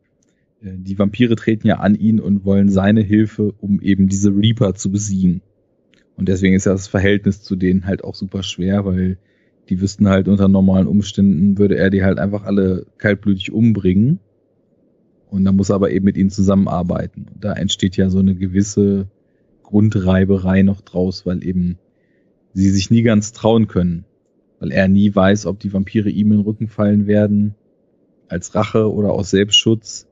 äh, 0.62 0.72
die 0.76 0.98
Vampire 0.98 1.36
treten 1.36 1.68
ja 1.68 1.80
an 1.80 1.96
ihn 1.96 2.20
und 2.20 2.46
wollen 2.46 2.70
seine 2.70 3.02
Hilfe, 3.02 3.54
um 3.60 3.82
eben 3.82 4.08
diese 4.08 4.30
Reaper 4.36 4.74
zu 4.76 4.92
besiegen. 4.92 5.42
Und 6.18 6.28
deswegen 6.28 6.56
ist 6.56 6.66
ja 6.66 6.74
das 6.74 6.88
Verhältnis 6.88 7.42
zu 7.42 7.56
denen 7.56 7.86
halt 7.86 8.04
auch 8.04 8.16
super 8.16 8.44
schwer, 8.44 8.86
weil 8.86 9.18
die 9.70 9.82
wüssten 9.82 10.10
halt 10.10 10.28
unter 10.28 10.48
normalen 10.48 10.88
Umständen 10.88 11.58
würde 11.58 11.78
er 11.78 11.90
die 11.90 12.04
halt 12.04 12.20
einfach 12.20 12.44
alle 12.44 12.86
kaltblütig 12.98 13.52
umbringen. 13.52 14.20
Und 15.30 15.46
dann 15.46 15.56
muss 15.56 15.70
er 15.70 15.76
aber 15.76 15.92
eben 15.92 16.06
mit 16.06 16.18
ihnen 16.18 16.30
zusammenarbeiten. 16.30 17.26
Und 17.34 17.44
da 17.44 17.54
entsteht 17.54 17.96
ja 17.96 18.10
so 18.10 18.20
eine 18.20 18.36
gewisse 18.36 19.08
Grundreiberei 19.72 20.62
noch 20.62 20.82
draus, 20.82 21.26
weil 21.26 21.44
eben 21.44 21.80
sie 22.54 22.70
sich 22.70 22.92
nie 22.92 23.02
ganz 23.02 23.32
trauen 23.32 23.68
können. 23.68 24.06
Weil 24.60 24.72
er 24.72 24.88
nie 24.88 25.16
weiß, 25.16 25.48
ob 25.48 25.60
die 25.60 25.74
Vampire 25.74 26.10
ihm 26.10 26.32
in 26.32 26.38
den 26.38 26.46
Rücken 26.46 26.68
fallen 26.68 27.08
werden, 27.08 27.56
als 28.28 28.54
Rache 28.54 28.92
oder 28.92 29.14
aus 29.14 29.32
Selbstschutz. 29.32 30.08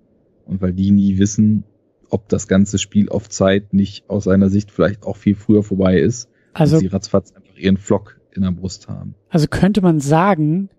Und 0.45 0.61
weil 0.61 0.73
die 0.73 0.89
nie 0.89 1.19
wissen, 1.19 1.65
ob 2.09 2.27
das 2.29 2.47
ganze 2.47 2.79
Spiel 2.79 3.09
auf 3.09 3.29
Zeit 3.29 3.73
nicht 3.73 4.09
aus 4.09 4.23
seiner 4.23 4.49
Sicht 4.49 4.71
vielleicht 4.71 5.03
auch 5.03 5.17
viel 5.17 5.35
früher 5.35 5.61
vorbei 5.61 5.99
ist. 5.99 6.29
Also 6.53 6.79
sie 6.79 6.87
ratzfatz 6.87 7.33
einfach 7.33 7.55
ihren 7.57 7.77
Flock 7.77 8.19
in 8.31 8.41
der 8.41 8.51
Brust 8.51 8.87
haben. 8.87 9.13
Also 9.29 9.47
könnte 9.47 9.81
man 9.81 9.99
sagen, 9.99 10.69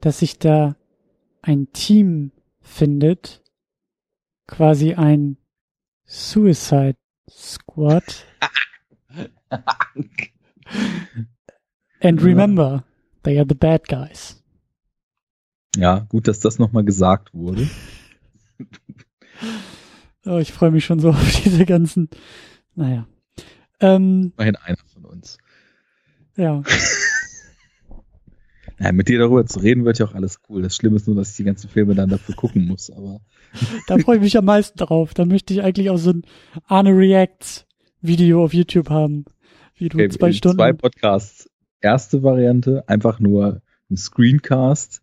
dass 0.00 0.20
sich 0.20 0.38
da 0.38 0.76
ein 1.42 1.68
Team 1.72 2.30
findet, 2.60 3.42
quasi 4.46 4.94
ein 4.94 5.36
Suicide 6.06 6.96
Squad. 7.30 8.04
And 12.00 12.20
remember, 12.20 12.84
they 13.22 13.38
are 13.38 13.46
the 13.48 13.54
bad 13.54 13.88
guys. 13.88 14.42
Ja, 15.76 16.00
gut, 16.08 16.28
dass 16.28 16.40
das 16.40 16.58
nochmal 16.58 16.84
gesagt 16.84 17.32
wurde. 17.34 17.68
Oh, 20.26 20.38
ich 20.38 20.52
freue 20.52 20.70
mich 20.70 20.86
schon 20.86 21.00
so 21.00 21.10
auf 21.10 21.42
diese 21.42 21.66
ganzen. 21.66 22.08
Naja. 22.74 23.06
Ähm, 23.80 24.32
Immerhin 24.38 24.56
einer 24.56 24.78
von 24.92 25.04
uns. 25.04 25.36
Ja. 26.36 26.62
naja, 28.78 28.92
mit 28.92 29.08
dir 29.08 29.18
darüber 29.18 29.46
zu 29.46 29.60
reden 29.60 29.84
wird 29.84 29.98
ja 29.98 30.06
auch 30.06 30.14
alles 30.14 30.40
cool. 30.48 30.62
Das 30.62 30.74
Schlimme 30.74 30.96
ist 30.96 31.06
nur, 31.06 31.16
dass 31.16 31.30
ich 31.30 31.36
die 31.36 31.44
ganzen 31.44 31.68
Filme 31.68 31.94
dann 31.94 32.08
dafür 32.08 32.34
gucken 32.34 32.66
muss, 32.66 32.90
aber. 32.90 33.20
da 33.86 33.98
freue 33.98 34.16
ich 34.16 34.22
mich 34.22 34.36
am 34.36 34.44
meisten 34.46 34.78
drauf. 34.78 35.14
Da 35.14 35.24
möchte 35.24 35.54
ich 35.54 35.62
eigentlich 35.62 35.90
auch 35.90 35.96
so 35.96 36.10
ein 36.10 36.22
Arne 36.66 36.90
Reacts 36.90 37.66
Video 38.00 38.44
auf 38.44 38.52
YouTube 38.52 38.90
haben. 38.90 39.24
Wie 39.76 39.88
du 39.88 39.98
okay, 39.98 40.08
zwei 40.08 40.32
Stunden. 40.32 40.58
Zwei 40.58 40.72
Podcasts. 40.72 41.48
Erste 41.80 42.22
Variante, 42.22 42.88
einfach 42.88 43.20
nur 43.20 43.62
ein 43.90 43.96
Screencast. 43.96 45.02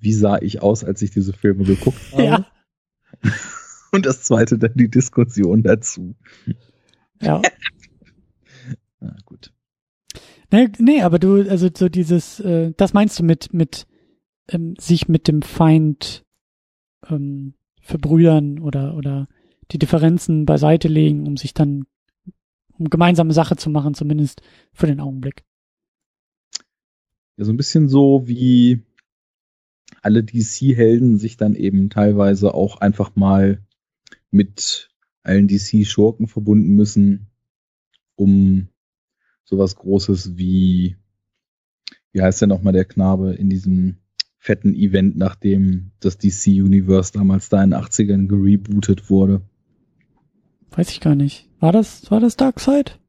Wie 0.00 0.12
sah 0.12 0.38
ich 0.38 0.62
aus, 0.62 0.84
als 0.84 1.02
ich 1.02 1.10
diese 1.10 1.32
Filme 1.32 1.64
geguckt 1.64 2.00
habe? 2.12 2.22
Ja. 2.22 2.46
Und 3.90 4.04
das 4.04 4.22
zweite 4.22 4.58
dann 4.58 4.74
die 4.74 4.90
Diskussion 4.90 5.62
dazu. 5.62 6.14
Ja. 7.22 7.40
Nee, 10.50 10.68
nee, 10.78 11.02
aber 11.02 11.18
du, 11.18 11.48
also 11.48 11.68
so 11.74 11.88
dieses, 11.88 12.40
äh, 12.40 12.72
das 12.76 12.94
meinst 12.94 13.18
du 13.18 13.24
mit, 13.24 13.52
mit 13.52 13.86
ähm, 14.48 14.74
sich 14.78 15.08
mit 15.08 15.28
dem 15.28 15.42
Feind 15.42 16.24
ähm, 17.08 17.54
verbrüdern 17.82 18.58
oder, 18.58 18.96
oder 18.96 19.28
die 19.70 19.78
Differenzen 19.78 20.46
beiseite 20.46 20.88
legen, 20.88 21.26
um 21.26 21.36
sich 21.36 21.52
dann, 21.52 21.84
um 22.78 22.88
gemeinsame 22.88 23.32
Sache 23.32 23.56
zu 23.56 23.68
machen, 23.68 23.94
zumindest 23.94 24.40
für 24.72 24.86
den 24.86 25.00
Augenblick. 25.00 25.44
Ja, 27.36 27.44
so 27.44 27.52
ein 27.52 27.56
bisschen 27.58 27.88
so 27.88 28.26
wie 28.26 28.82
alle 30.02 30.24
DC-Helden 30.24 31.18
sich 31.18 31.36
dann 31.36 31.54
eben 31.54 31.90
teilweise 31.90 32.54
auch 32.54 32.80
einfach 32.80 33.16
mal 33.16 33.62
mit 34.30 34.90
allen 35.22 35.48
DC-Schurken 35.48 36.26
verbunden 36.26 36.74
müssen, 36.74 37.26
um 38.16 38.68
sowas 39.48 39.76
Großes 39.76 40.36
wie, 40.36 40.96
wie 42.12 42.22
heißt 42.22 42.42
der 42.42 42.48
nochmal 42.48 42.74
der 42.74 42.84
Knabe 42.84 43.32
in 43.32 43.48
diesem 43.48 43.96
fetten 44.38 44.74
Event, 44.74 45.16
nachdem 45.16 45.92
das 46.00 46.18
DC 46.18 46.48
Universe 46.48 47.12
damals 47.12 47.48
da 47.48 47.62
in 47.64 47.70
den 47.70 47.80
80ern 47.80 48.28
gerebootet 48.28 49.08
wurde. 49.08 49.40
Weiß 50.70 50.90
ich 50.90 51.00
gar 51.00 51.14
nicht. 51.14 51.48
War 51.60 51.72
das, 51.72 52.10
war 52.10 52.20
das 52.20 52.36
Darkseid? 52.36 53.00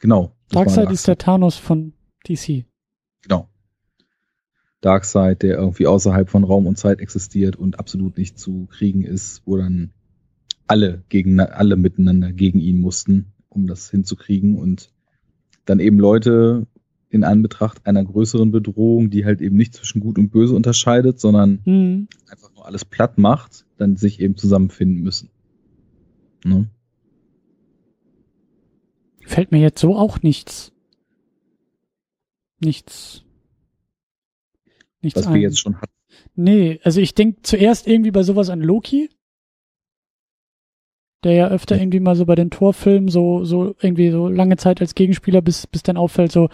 Genau. 0.00 0.34
Darkseid 0.48 0.90
ist 0.90 1.06
der 1.06 1.18
Thanos 1.18 1.56
von 1.56 1.92
DC. 2.26 2.64
Genau. 3.22 3.50
Darkseid, 4.80 5.42
der 5.42 5.58
irgendwie 5.58 5.86
außerhalb 5.86 6.30
von 6.30 6.44
Raum 6.44 6.66
und 6.66 6.78
Zeit 6.78 7.00
existiert 7.00 7.56
und 7.56 7.78
absolut 7.78 8.16
nicht 8.16 8.38
zu 8.38 8.66
kriegen 8.70 9.04
ist, 9.04 9.42
wo 9.44 9.58
dann 9.58 9.90
alle 10.66 11.04
gegen 11.10 11.40
alle 11.40 11.76
miteinander 11.76 12.32
gegen 12.32 12.60
ihn 12.60 12.80
mussten, 12.80 13.34
um 13.48 13.66
das 13.66 13.90
hinzukriegen 13.90 14.56
und 14.56 14.90
dann 15.64 15.80
eben 15.80 15.98
Leute 15.98 16.66
in 17.10 17.24
Anbetracht 17.24 17.86
einer 17.86 18.04
größeren 18.04 18.50
Bedrohung, 18.50 19.10
die 19.10 19.24
halt 19.24 19.40
eben 19.40 19.56
nicht 19.56 19.74
zwischen 19.74 20.00
Gut 20.00 20.18
und 20.18 20.30
Böse 20.30 20.54
unterscheidet, 20.54 21.20
sondern 21.20 21.60
mhm. 21.64 22.08
einfach 22.30 22.52
nur 22.54 22.66
alles 22.66 22.84
platt 22.84 23.18
macht, 23.18 23.64
dann 23.78 23.96
sich 23.96 24.20
eben 24.20 24.36
zusammenfinden 24.36 25.02
müssen. 25.02 25.30
Ne? 26.44 26.68
Fällt 29.24 29.52
mir 29.52 29.60
jetzt 29.60 29.80
so 29.80 29.96
auch 29.96 30.22
nichts. 30.22 30.72
Nichts. 32.60 33.24
Nichts 35.00 35.20
Was 35.20 35.26
ein. 35.28 35.34
wir 35.34 35.40
jetzt 35.40 35.60
schon 35.60 35.80
hatten. 35.80 35.92
Nee, 36.34 36.80
also 36.82 37.00
ich 37.00 37.14
denke 37.14 37.42
zuerst 37.42 37.86
irgendwie 37.86 38.10
bei 38.10 38.22
sowas 38.22 38.50
an 38.50 38.60
Loki. 38.60 39.10
Der 41.24 41.32
ja 41.32 41.48
öfter 41.48 41.76
irgendwie 41.76 42.00
mal 42.00 42.14
so 42.14 42.26
bei 42.26 42.34
den 42.34 42.50
Torfilmen 42.50 43.08
so, 43.08 43.44
so 43.44 43.74
irgendwie 43.80 44.10
so 44.10 44.28
lange 44.28 44.56
Zeit 44.56 44.80
als 44.80 44.94
Gegenspieler, 44.94 45.42
bis, 45.42 45.66
bis 45.66 45.82
dann 45.82 45.96
auffällt, 45.96 46.30
so, 46.30 46.48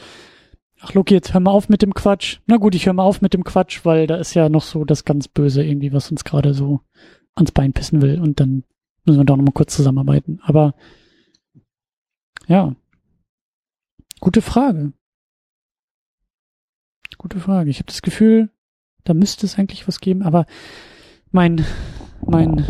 ach 0.80 0.94
Loki, 0.94 1.14
jetzt 1.14 1.34
hör 1.34 1.40
mal 1.40 1.50
auf 1.50 1.68
mit 1.68 1.82
dem 1.82 1.94
Quatsch. 1.94 2.38
Na 2.46 2.56
gut, 2.56 2.74
ich 2.74 2.86
hör 2.86 2.94
mal 2.94 3.02
auf 3.02 3.20
mit 3.20 3.34
dem 3.34 3.44
Quatsch, 3.44 3.84
weil 3.84 4.06
da 4.06 4.16
ist 4.16 4.34
ja 4.34 4.48
noch 4.48 4.62
so 4.62 4.84
das 4.84 5.04
ganz 5.04 5.28
Böse 5.28 5.62
irgendwie, 5.62 5.92
was 5.92 6.10
uns 6.10 6.24
gerade 6.24 6.54
so 6.54 6.80
ans 7.34 7.52
Bein 7.52 7.72
pissen 7.72 8.00
will 8.00 8.20
und 8.20 8.40
dann 8.40 8.64
müssen 9.04 9.18
wir 9.18 9.24
doch 9.24 9.36
noch 9.36 9.44
mal 9.44 9.52
kurz 9.52 9.74
zusammenarbeiten. 9.74 10.40
Aber 10.42 10.74
ja, 12.46 12.74
gute 14.20 14.42
Frage. 14.42 14.92
Gute 17.18 17.38
Frage. 17.38 17.70
Ich 17.70 17.78
habe 17.78 17.86
das 17.86 18.02
Gefühl, 18.02 18.50
da 19.04 19.14
müsste 19.14 19.46
es 19.46 19.58
eigentlich 19.58 19.86
was 19.88 20.00
geben, 20.00 20.22
aber 20.22 20.46
mein, 21.30 21.64
mein 22.26 22.66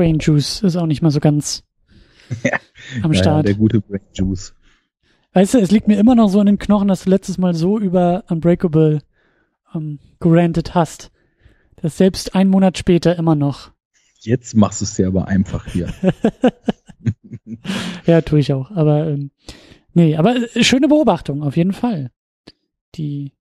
Brain 0.00 0.18
Juice 0.18 0.62
ist 0.62 0.76
auch 0.76 0.86
nicht 0.86 1.02
mal 1.02 1.10
so 1.10 1.20
ganz 1.20 1.62
ja. 2.42 2.58
am 3.02 3.12
Start. 3.12 3.44
Ja, 3.44 3.52
der 3.52 3.54
gute 3.54 3.82
Brain 3.82 4.00
Juice. 4.14 4.54
Weißt 5.34 5.52
du, 5.52 5.58
es 5.58 5.70
liegt 5.70 5.88
mir 5.88 5.98
immer 5.98 6.14
noch 6.14 6.30
so 6.30 6.40
in 6.40 6.46
den 6.46 6.58
Knochen, 6.58 6.88
dass 6.88 7.04
du 7.04 7.10
letztes 7.10 7.36
Mal 7.36 7.54
so 7.54 7.78
über 7.78 8.24
Unbreakable 8.30 9.02
ähm, 9.74 9.98
gerantet 10.18 10.74
hast. 10.74 11.10
Das 11.76 11.98
selbst 11.98 12.34
einen 12.34 12.48
Monat 12.48 12.78
später 12.78 13.14
immer 13.18 13.34
noch. 13.34 13.72
Jetzt 14.20 14.56
machst 14.56 14.80
du 14.80 14.86
es 14.86 14.94
dir 14.94 15.06
aber 15.06 15.28
einfach 15.28 15.66
hier. 15.66 15.92
ja, 18.06 18.22
tue 18.22 18.38
ich 18.38 18.54
auch. 18.54 18.70
Aber 18.70 19.06
ähm, 19.06 19.32
nee, 19.92 20.16
aber 20.16 20.34
äh, 20.34 20.64
schöne 20.64 20.88
Beobachtung, 20.88 21.42
auf 21.42 21.58
jeden 21.58 21.74
Fall. 21.74 22.10
Die, 22.94 23.34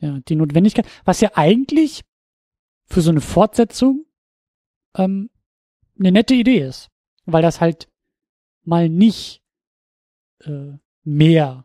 ja, 0.00 0.18
die 0.28 0.36
Notwendigkeit, 0.36 0.86
was 1.06 1.22
ja 1.22 1.30
eigentlich 1.36 2.04
für 2.84 3.00
so 3.00 3.10
eine 3.10 3.22
Fortsetzung 3.22 4.04
ähm, 4.94 5.30
eine 5.98 6.12
nette 6.12 6.34
Idee 6.34 6.60
ist, 6.60 6.90
weil 7.24 7.42
das 7.42 7.60
halt 7.60 7.88
mal 8.64 8.88
nicht 8.88 9.42
äh, 10.44 10.72
mehr 11.04 11.64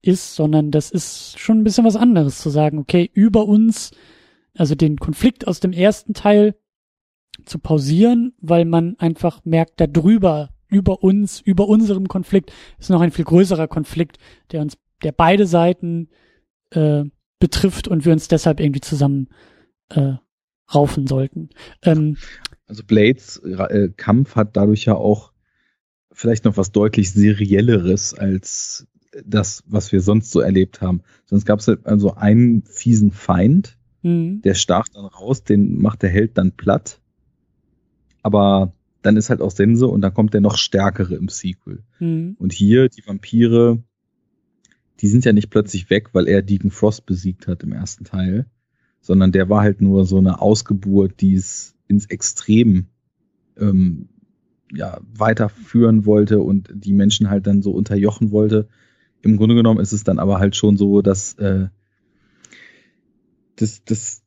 ist, 0.00 0.34
sondern 0.34 0.70
das 0.70 0.90
ist 0.90 1.38
schon 1.38 1.58
ein 1.58 1.64
bisschen 1.64 1.84
was 1.84 1.96
anderes 1.96 2.38
zu 2.38 2.50
sagen, 2.50 2.78
okay, 2.78 3.08
über 3.12 3.46
uns, 3.46 3.92
also 4.56 4.74
den 4.74 4.98
Konflikt 4.98 5.46
aus 5.46 5.60
dem 5.60 5.72
ersten 5.72 6.14
Teil 6.14 6.56
zu 7.44 7.58
pausieren, 7.58 8.34
weil 8.40 8.64
man 8.64 8.96
einfach 8.98 9.44
merkt, 9.44 9.80
da 9.80 9.86
drüber, 9.86 10.50
über 10.68 11.02
uns, 11.02 11.40
über 11.40 11.68
unserem 11.68 12.08
Konflikt 12.08 12.52
ist 12.78 12.90
noch 12.90 13.00
ein 13.00 13.12
viel 13.12 13.24
größerer 13.24 13.68
Konflikt, 13.68 14.18
der 14.50 14.62
uns, 14.62 14.76
der 15.02 15.12
beide 15.12 15.46
Seiten 15.46 16.08
äh, 16.70 17.04
betrifft 17.38 17.88
und 17.88 18.04
wir 18.04 18.12
uns 18.12 18.28
deshalb 18.28 18.60
irgendwie 18.60 18.80
zusammen 18.80 19.28
äh, 19.90 20.14
raufen 20.72 21.06
sollten. 21.06 21.50
Ähm, 21.82 22.16
also 22.66 22.84
Blades 22.84 23.38
äh, 23.38 23.90
Kampf 23.96 24.36
hat 24.36 24.56
dadurch 24.56 24.84
ja 24.84 24.94
auch 24.94 25.32
vielleicht 26.12 26.44
noch 26.44 26.56
was 26.56 26.72
deutlich 26.72 27.12
serielleres 27.12 28.14
als 28.14 28.86
das, 29.24 29.62
was 29.66 29.92
wir 29.92 30.00
sonst 30.00 30.30
so 30.30 30.40
erlebt 30.40 30.80
haben. 30.80 31.02
Sonst 31.26 31.44
gab 31.44 31.60
es 31.60 31.68
halt 31.68 31.86
also 31.86 32.14
einen 32.14 32.62
fiesen 32.62 33.10
Feind, 33.10 33.76
mhm. 34.02 34.40
der 34.42 34.54
stach 34.54 34.88
dann 34.88 35.04
raus, 35.04 35.44
den 35.44 35.80
macht 35.80 36.02
der 36.02 36.10
Held 36.10 36.38
dann 36.38 36.52
platt. 36.52 37.00
Aber 38.22 38.72
dann 39.02 39.16
ist 39.16 39.30
halt 39.30 39.40
auch 39.40 39.50
Sense 39.50 39.86
und 39.86 40.00
dann 40.00 40.14
kommt 40.14 40.32
der 40.32 40.40
noch 40.40 40.56
stärkere 40.56 41.14
im 41.14 41.28
Sequel. 41.28 41.82
Mhm. 41.98 42.36
Und 42.38 42.52
hier, 42.52 42.88
die 42.88 43.06
Vampire, 43.06 43.82
die 45.00 45.08
sind 45.08 45.24
ja 45.24 45.32
nicht 45.32 45.50
plötzlich 45.50 45.90
weg, 45.90 46.10
weil 46.12 46.28
er 46.28 46.42
Deacon 46.42 46.70
Frost 46.70 47.04
besiegt 47.04 47.48
hat 47.48 47.62
im 47.64 47.72
ersten 47.72 48.04
Teil, 48.04 48.46
sondern 49.02 49.32
der 49.32 49.50
war 49.50 49.60
halt 49.60 49.82
nur 49.82 50.06
so 50.06 50.16
eine 50.16 50.40
Ausgeburt, 50.40 51.20
die 51.20 51.34
es 51.34 51.74
ins 51.88 52.06
Extrem 52.06 52.86
ähm, 53.58 54.08
ja, 54.72 54.98
weiterführen 55.14 56.06
wollte 56.06 56.40
und 56.40 56.70
die 56.72 56.94
Menschen 56.94 57.28
halt 57.28 57.46
dann 57.46 57.60
so 57.60 57.72
unterjochen 57.72 58.30
wollte. 58.30 58.68
Im 59.20 59.36
Grunde 59.36 59.54
genommen 59.54 59.80
ist 59.80 59.92
es 59.92 60.04
dann 60.04 60.18
aber 60.18 60.38
halt 60.38 60.56
schon 60.56 60.76
so, 60.76 61.02
dass, 61.02 61.34
äh, 61.34 61.66
dass, 63.56 63.84
dass 63.84 64.22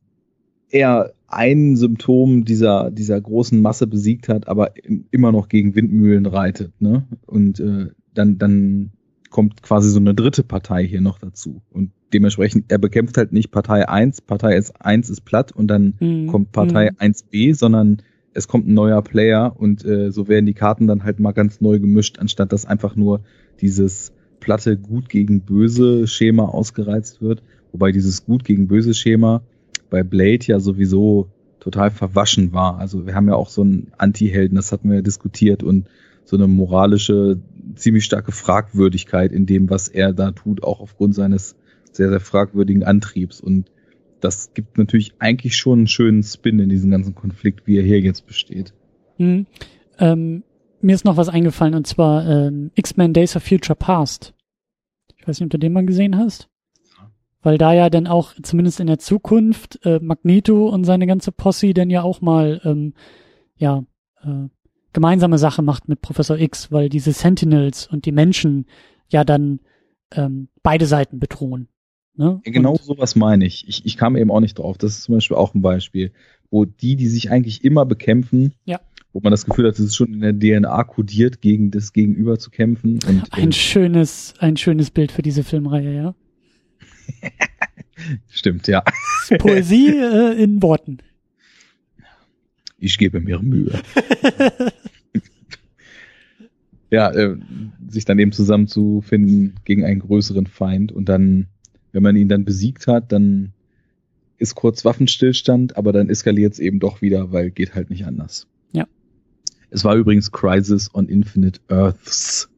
er 0.70 1.14
ein 1.26 1.76
Symptom 1.76 2.44
dieser, 2.44 2.90
dieser 2.90 3.20
großen 3.20 3.60
Masse 3.60 3.86
besiegt 3.86 4.28
hat, 4.28 4.46
aber 4.46 4.74
immer 5.10 5.32
noch 5.32 5.48
gegen 5.48 5.74
Windmühlen 5.74 6.26
reitet. 6.26 6.80
Ne? 6.80 7.06
Und 7.26 7.58
äh, 7.58 7.88
dann, 8.14 8.38
dann 8.38 8.92
kommt 9.30 9.62
quasi 9.62 9.90
so 9.90 9.98
eine 9.98 10.14
dritte 10.14 10.42
Partei 10.42 10.86
hier 10.86 11.00
noch 11.00 11.18
dazu. 11.18 11.62
Und 11.70 11.90
dementsprechend, 12.12 12.70
er 12.70 12.78
bekämpft 12.78 13.16
halt 13.16 13.32
nicht 13.32 13.50
Partei 13.50 13.88
1, 13.88 14.22
Partei 14.22 14.60
1 14.78 15.10
ist 15.10 15.20
platt 15.22 15.52
und 15.52 15.68
dann 15.68 15.94
mhm. 16.00 16.26
kommt 16.28 16.52
Partei 16.52 16.90
mhm. 16.90 17.12
1b, 17.12 17.54
sondern 17.54 18.02
es 18.32 18.48
kommt 18.48 18.68
ein 18.68 18.74
neuer 18.74 19.02
Player 19.02 19.54
und 19.58 19.84
äh, 19.84 20.12
so 20.12 20.28
werden 20.28 20.46
die 20.46 20.54
Karten 20.54 20.86
dann 20.86 21.04
halt 21.04 21.20
mal 21.20 21.32
ganz 21.32 21.60
neu 21.60 21.78
gemischt, 21.78 22.18
anstatt 22.18 22.52
dass 22.52 22.66
einfach 22.66 22.94
nur 22.94 23.22
dieses 23.60 24.12
platte 24.40 24.76
Gut 24.76 25.08
gegen 25.08 25.40
Böse 25.40 26.06
Schema 26.06 26.44
ausgereizt 26.44 27.22
wird. 27.22 27.42
Wobei 27.72 27.92
dieses 27.92 28.24
Gut 28.24 28.44
gegen 28.44 28.68
Böse 28.68 28.94
Schema 28.94 29.42
bei 29.90 30.02
Blade 30.02 30.44
ja 30.46 30.60
sowieso 30.60 31.28
total 31.60 31.90
verwaschen 31.90 32.52
war. 32.52 32.78
Also 32.78 33.06
wir 33.06 33.14
haben 33.14 33.28
ja 33.28 33.34
auch 33.34 33.48
so 33.48 33.62
einen 33.62 33.88
Anti-Helden, 33.98 34.56
das 34.56 34.70
hatten 34.70 34.88
wir 34.88 34.96
ja 34.96 35.02
diskutiert 35.02 35.62
und 35.62 35.86
so 36.26 36.36
eine 36.36 36.46
moralische, 36.46 37.40
ziemlich 37.76 38.04
starke 38.04 38.32
Fragwürdigkeit 38.32 39.32
in 39.32 39.46
dem, 39.46 39.70
was 39.70 39.88
er 39.88 40.12
da 40.12 40.32
tut, 40.32 40.62
auch 40.62 40.80
aufgrund 40.80 41.14
seines 41.14 41.56
sehr, 41.92 42.10
sehr 42.10 42.20
fragwürdigen 42.20 42.84
Antriebs. 42.84 43.40
Und 43.40 43.70
das 44.20 44.52
gibt 44.52 44.76
natürlich 44.76 45.14
eigentlich 45.18 45.56
schon 45.56 45.80
einen 45.80 45.88
schönen 45.88 46.22
Spin 46.22 46.58
in 46.58 46.68
diesen 46.68 46.90
ganzen 46.90 47.14
Konflikt, 47.14 47.66
wie 47.66 47.78
er 47.78 47.84
hier 47.84 48.00
jetzt 48.00 48.26
besteht. 48.26 48.74
Mhm. 49.16 49.46
Ähm, 49.98 50.42
mir 50.82 50.94
ist 50.94 51.04
noch 51.04 51.16
was 51.16 51.30
eingefallen 51.30 51.74
und 51.74 51.86
zwar 51.86 52.28
ähm, 52.28 52.70
X-Men 52.74 53.14
Days 53.14 53.36
of 53.36 53.44
Future 53.44 53.76
Past. 53.76 54.34
Ich 55.16 55.26
weiß 55.26 55.40
nicht, 55.40 55.46
ob 55.46 55.50
du 55.52 55.58
den 55.58 55.72
mal 55.72 55.86
gesehen 55.86 56.18
hast 56.18 56.50
weil 57.46 57.58
da 57.58 57.72
ja 57.72 57.90
dann 57.90 58.08
auch 58.08 58.34
zumindest 58.42 58.80
in 58.80 58.88
der 58.88 58.98
Zukunft 58.98 59.78
äh, 59.84 60.00
Magneto 60.00 60.68
und 60.68 60.82
seine 60.82 61.06
ganze 61.06 61.30
Posse 61.30 61.74
dann 61.74 61.90
ja 61.90 62.02
auch 62.02 62.20
mal 62.20 62.60
ähm, 62.64 62.92
ja 63.56 63.84
äh, 64.20 64.48
gemeinsame 64.96 65.36
Sache 65.36 65.60
macht 65.60 65.88
mit 65.88 66.00
Professor 66.00 66.38
X, 66.38 66.72
weil 66.72 66.88
diese 66.88 67.12
Sentinels 67.12 67.86
und 67.86 68.06
die 68.06 68.12
Menschen 68.12 68.64
ja 69.10 69.24
dann 69.24 69.60
ähm, 70.10 70.48
beide 70.62 70.86
Seiten 70.86 71.20
bedrohen. 71.20 71.68
Ne? 72.14 72.40
genau 72.44 72.72
und, 72.72 72.82
sowas 72.82 73.14
meine 73.14 73.44
ich. 73.44 73.68
ich. 73.68 73.84
Ich 73.84 73.98
kam 73.98 74.16
eben 74.16 74.30
auch 74.30 74.40
nicht 74.40 74.58
drauf. 74.58 74.78
Das 74.78 74.92
ist 74.92 75.02
zum 75.02 75.16
Beispiel 75.16 75.36
auch 75.36 75.52
ein 75.52 75.60
Beispiel, 75.60 76.12
wo 76.50 76.64
die, 76.64 76.96
die 76.96 77.08
sich 77.08 77.30
eigentlich 77.30 77.62
immer 77.62 77.84
bekämpfen, 77.84 78.54
ja. 78.64 78.80
wo 79.12 79.20
man 79.20 79.32
das 79.32 79.44
Gefühl 79.44 79.66
hat, 79.66 79.74
es 79.74 79.80
ist 79.80 79.96
schon 79.96 80.14
in 80.14 80.20
der 80.20 80.32
DNA 80.32 80.84
kodiert, 80.84 81.42
gegen 81.42 81.70
das 81.70 81.92
Gegenüber 81.92 82.38
zu 82.38 82.48
kämpfen. 82.48 82.98
Und, 83.06 83.24
ein 83.32 83.52
schönes, 83.52 84.32
ein 84.38 84.56
schönes 84.56 84.90
Bild 84.90 85.12
für 85.12 85.20
diese 85.20 85.44
Filmreihe, 85.44 85.94
ja. 85.94 86.14
Stimmt, 88.30 88.66
ja. 88.66 88.82
Poesie 89.36 89.88
äh, 89.98 90.42
in 90.42 90.62
Worten. 90.62 91.02
Ich 92.78 92.98
gebe 92.98 93.20
mir 93.20 93.40
Mühe. 93.40 93.72
ja, 96.90 97.10
äh, 97.12 97.36
sich 97.88 98.04
dann 98.04 98.18
eben 98.18 98.32
zusammenzufinden 98.32 99.54
gegen 99.64 99.84
einen 99.84 100.00
größeren 100.00 100.46
Feind 100.46 100.92
und 100.92 101.08
dann, 101.08 101.46
wenn 101.92 102.02
man 102.02 102.16
ihn 102.16 102.28
dann 102.28 102.44
besiegt 102.44 102.86
hat, 102.86 103.12
dann 103.12 103.52
ist 104.38 104.54
kurz 104.54 104.84
Waffenstillstand, 104.84 105.76
aber 105.76 105.92
dann 105.92 106.10
eskaliert 106.10 106.52
es 106.52 106.58
eben 106.58 106.78
doch 106.78 107.00
wieder, 107.00 107.32
weil 107.32 107.50
geht 107.50 107.74
halt 107.74 107.88
nicht 107.88 108.04
anders. 108.04 108.46
Ja. 108.72 108.86
Es 109.70 109.82
war 109.84 109.96
übrigens 109.96 110.30
Crisis 110.30 110.94
on 110.94 111.08
Infinite 111.08 111.60
Earths 111.68 112.50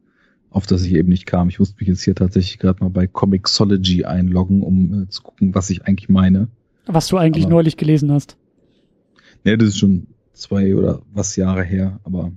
auf 0.51 0.65
das 0.65 0.83
ich 0.83 0.93
eben 0.93 1.09
nicht 1.09 1.25
kam. 1.25 1.49
Ich 1.49 1.59
musste 1.59 1.75
mich 1.79 1.87
jetzt 1.87 2.03
hier 2.03 2.15
tatsächlich 2.15 2.59
gerade 2.59 2.83
mal 2.83 2.89
bei 2.89 3.07
Comixology 3.07 4.05
einloggen, 4.05 4.63
um 4.63 5.03
äh, 5.03 5.09
zu 5.09 5.21
gucken, 5.21 5.53
was 5.53 5.69
ich 5.69 5.85
eigentlich 5.85 6.09
meine. 6.09 6.47
Was 6.85 7.07
du 7.07 7.17
eigentlich 7.17 7.45
Aber- 7.45 7.55
neulich 7.55 7.77
gelesen 7.77 8.11
hast. 8.11 8.35
Ne, 9.43 9.57
das 9.57 9.69
ist 9.69 9.79
schon 9.79 10.07
zwei 10.33 10.75
oder 10.75 11.01
was 11.13 11.35
Jahre 11.35 11.63
her, 11.63 11.99
aber 12.03 12.31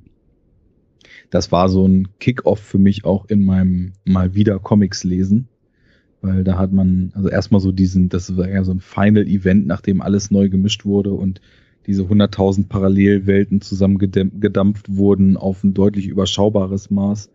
das 1.30 1.50
war 1.50 1.68
so 1.68 1.86
ein 1.86 2.08
Kick-off 2.20 2.60
für 2.60 2.78
mich 2.78 3.04
auch 3.04 3.26
in 3.26 3.44
meinem 3.44 3.92
mal 4.04 4.34
wieder 4.34 4.58
Comics 4.58 5.02
lesen, 5.02 5.48
weil 6.20 6.44
da 6.44 6.58
hat 6.58 6.72
man 6.72 7.12
also 7.14 7.28
erstmal 7.28 7.60
so 7.60 7.72
diesen, 7.72 8.08
das 8.08 8.36
war 8.36 8.48
ja 8.48 8.64
so 8.64 8.72
ein 8.72 8.80
Final-Event, 8.80 9.66
nachdem 9.66 10.02
alles 10.02 10.30
neu 10.30 10.48
gemischt 10.48 10.84
wurde 10.84 11.12
und 11.12 11.40
diese 11.86 12.02
100.000 12.02 12.68
Parallelwelten 12.68 13.60
zusammengedampft 13.60 14.94
wurden 14.96 15.36
auf 15.36 15.64
ein 15.64 15.74
deutlich 15.74 16.06
überschaubares 16.06 16.90
Maß, 16.90 17.30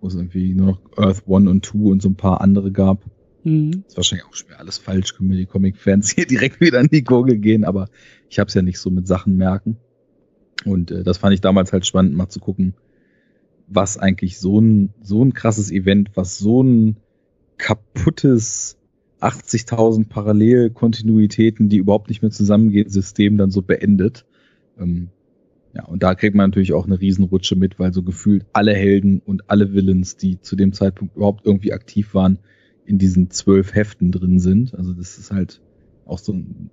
wo 0.00 0.06
es 0.06 0.14
irgendwie 0.14 0.54
nur 0.54 0.66
noch 0.66 0.80
Earth 0.96 1.24
One 1.26 1.50
und 1.50 1.64
Two 1.64 1.90
und 1.90 2.00
so 2.00 2.08
ein 2.08 2.14
paar 2.14 2.40
andere 2.40 2.70
gab. 2.70 3.02
Mhm. 3.44 3.84
Ist 3.86 3.96
wahrscheinlich 3.96 4.26
auch 4.26 4.34
schwer 4.34 4.58
alles 4.58 4.78
falsch, 4.78 5.14
können 5.14 5.30
mir 5.30 5.36
die 5.36 5.46
Comic-Fans 5.46 6.10
hier 6.14 6.26
direkt 6.26 6.60
wieder 6.60 6.80
an 6.80 6.88
die 6.88 7.04
Gurgel 7.04 7.38
gehen, 7.38 7.64
aber 7.64 7.88
ich 8.28 8.38
habe 8.38 8.48
es 8.48 8.54
ja 8.54 8.62
nicht 8.62 8.78
so 8.78 8.90
mit 8.90 9.06
Sachen 9.06 9.36
merken. 9.36 9.76
Und 10.64 10.90
äh, 10.90 11.04
das 11.04 11.18
fand 11.18 11.34
ich 11.34 11.40
damals 11.40 11.72
halt 11.72 11.86
spannend, 11.86 12.14
mal 12.14 12.28
zu 12.28 12.40
gucken, 12.40 12.74
was 13.68 13.98
eigentlich 13.98 14.38
so 14.38 14.60
ein, 14.60 14.94
so 15.02 15.24
ein 15.24 15.34
krasses 15.34 15.70
Event, 15.70 16.10
was 16.14 16.38
so 16.38 16.62
ein 16.62 16.96
kaputtes 17.58 18.76
80.000 19.20 20.08
Parallelkontinuitäten, 20.08 21.68
die 21.68 21.78
überhaupt 21.78 22.08
nicht 22.08 22.22
mehr 22.22 22.30
zusammengehen, 22.30 22.88
System 22.88 23.36
dann 23.36 23.50
so 23.50 23.62
beendet. 23.62 24.24
Ähm, 24.78 25.08
ja, 25.74 25.84
und 25.84 26.02
da 26.02 26.14
kriegt 26.14 26.34
man 26.34 26.50
natürlich 26.50 26.72
auch 26.72 26.86
eine 26.86 27.00
Riesenrutsche 27.00 27.56
mit, 27.56 27.78
weil 27.78 27.92
so 27.92 28.02
gefühlt 28.02 28.46
alle 28.52 28.74
Helden 28.74 29.20
und 29.24 29.50
alle 29.50 29.72
Villains, 29.74 30.16
die 30.16 30.40
zu 30.40 30.56
dem 30.56 30.72
Zeitpunkt 30.72 31.16
überhaupt 31.16 31.44
irgendwie 31.44 31.72
aktiv 31.72 32.14
waren, 32.14 32.38
in 32.88 32.98
diesen 32.98 33.30
zwölf 33.30 33.74
Heften 33.74 34.10
drin 34.10 34.40
sind. 34.40 34.74
Also 34.74 34.92
das 34.92 35.18
ist 35.18 35.30
halt 35.30 35.60
auch 36.06 36.18
so, 36.18 36.32
ein, 36.32 36.70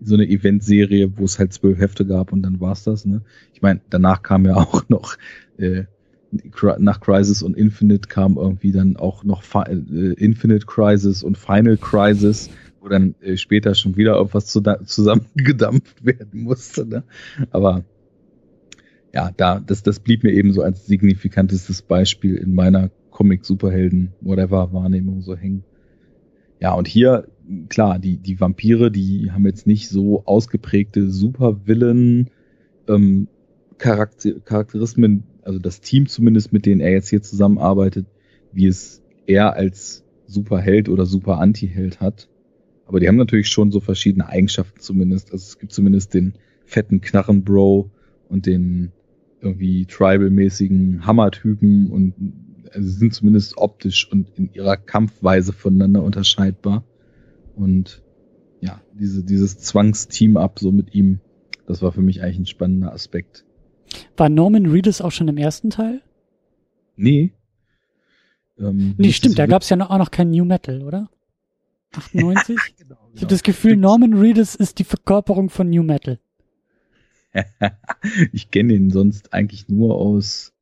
so 0.00 0.14
eine 0.14 0.28
Eventserie, 0.28 1.16
wo 1.16 1.24
es 1.24 1.38
halt 1.38 1.52
zwölf 1.52 1.78
Hefte 1.78 2.06
gab 2.06 2.32
und 2.32 2.42
dann 2.42 2.60
war's 2.60 2.84
das. 2.84 3.06
Ne? 3.06 3.22
Ich 3.54 3.62
meine, 3.62 3.80
danach 3.90 4.22
kam 4.22 4.44
ja 4.44 4.54
auch 4.56 4.88
noch 4.88 5.16
äh, 5.58 5.84
nach 6.78 7.00
Crisis 7.00 7.42
und 7.42 7.56
Infinite 7.56 8.08
kam 8.08 8.36
irgendwie 8.36 8.72
dann 8.72 8.96
auch 8.96 9.24
noch 9.24 9.42
Fi 9.42 9.60
äh, 9.70 10.12
Infinite 10.14 10.66
Crisis 10.66 11.22
und 11.22 11.38
Final 11.38 11.78
Crisis, 11.78 12.50
wo 12.80 12.88
dann 12.88 13.14
äh, 13.22 13.36
später 13.36 13.74
schon 13.74 13.96
wieder 13.96 14.16
irgendwas 14.16 14.46
zu 14.46 14.60
zusammengedampft 14.84 16.04
werden 16.04 16.42
musste. 16.42 16.84
Ne? 16.84 17.04
Aber 17.50 17.84
ja, 19.14 19.30
da, 19.34 19.60
das, 19.60 19.82
das 19.82 20.00
blieb 20.00 20.24
mir 20.24 20.32
eben 20.32 20.52
so 20.52 20.60
als 20.60 20.86
signifikantestes 20.86 21.80
Beispiel 21.80 22.36
in 22.36 22.54
meiner 22.54 22.90
Comic-Superhelden, 23.16 24.12
whatever, 24.20 24.74
Wahrnehmung 24.74 25.22
so 25.22 25.34
hängen. 25.34 25.64
Ja, 26.60 26.74
und 26.74 26.86
hier, 26.86 27.28
klar, 27.70 27.98
die, 27.98 28.18
die 28.18 28.38
Vampire, 28.38 28.90
die 28.90 29.30
haben 29.30 29.46
jetzt 29.46 29.66
nicht 29.66 29.88
so 29.88 30.24
ausgeprägte 30.26 31.10
Supervillain, 31.10 32.28
ähm, 32.88 33.28
Charakter 33.78 34.38
Charakterismen, 34.40 35.24
also 35.42 35.58
das 35.58 35.80
Team 35.80 36.06
zumindest, 36.06 36.52
mit 36.52 36.66
denen 36.66 36.82
er 36.82 36.92
jetzt 36.92 37.08
hier 37.08 37.22
zusammenarbeitet, 37.22 38.06
wie 38.52 38.66
es 38.66 39.02
er 39.26 39.54
als 39.54 40.04
Superheld 40.26 40.90
oder 40.90 41.06
Super-Anti-Held 41.06 42.00
hat. 42.00 42.28
Aber 42.86 43.00
die 43.00 43.08
haben 43.08 43.16
natürlich 43.16 43.48
schon 43.48 43.72
so 43.72 43.80
verschiedene 43.80 44.28
Eigenschaften 44.28 44.80
zumindest. 44.80 45.32
Also 45.32 45.42
es 45.42 45.58
gibt 45.58 45.72
zumindest 45.72 46.12
den 46.12 46.34
fetten 46.66 47.00
Knarrenbro 47.00 47.90
und 48.28 48.44
den 48.46 48.92
irgendwie 49.40 49.86
tribal-mäßigen 49.86 51.06
Hammer-Typen 51.06 51.90
und 51.90 52.14
also 52.72 52.86
sie 52.88 52.94
sind 52.98 53.14
zumindest 53.14 53.56
optisch 53.58 54.10
und 54.10 54.30
in 54.38 54.52
ihrer 54.52 54.76
Kampfweise 54.76 55.52
voneinander 55.52 56.02
unterscheidbar. 56.02 56.84
Und 57.54 58.02
ja, 58.60 58.80
diese, 58.94 59.24
dieses 59.24 59.58
Zwangsteam-Up 59.58 60.58
so 60.58 60.72
mit 60.72 60.94
ihm, 60.94 61.20
das 61.66 61.82
war 61.82 61.92
für 61.92 62.02
mich 62.02 62.22
eigentlich 62.22 62.38
ein 62.38 62.46
spannender 62.46 62.92
Aspekt. 62.92 63.44
War 64.16 64.28
Norman 64.28 64.66
Reedus 64.66 65.00
auch 65.00 65.12
schon 65.12 65.28
im 65.28 65.36
ersten 65.36 65.70
Teil? 65.70 66.02
Nee. 66.96 67.32
Ähm, 68.58 68.94
Nee, 68.98 69.12
stimmt, 69.12 69.38
da 69.38 69.44
ich 69.44 69.50
gab's 69.50 69.68
ja 69.68 69.76
noch, 69.76 69.90
auch 69.90 69.98
noch 69.98 70.10
kein 70.10 70.30
New 70.30 70.44
Metal, 70.44 70.82
oder? 70.82 71.08
98? 71.92 72.56
mit- 72.56 72.76
Genau, 72.78 72.98
Ich 73.14 73.20
habe 73.22 73.30
das 73.30 73.42
Gefühl, 73.42 73.70
Stimmt. 73.72 73.82
Norman 73.82 74.14
Reedus 74.14 74.54
ist 74.54 74.78
die 74.78 74.84
Verkörperung 74.84 75.50
von 75.50 75.68
New 75.70 75.82
Metal. 75.82 76.18
ich 78.32 78.50
kenne 78.50 78.74
ihn 78.74 78.90
sonst 78.90 79.32
eigentlich 79.34 79.68
nur 79.68 79.96
aus 79.96 80.52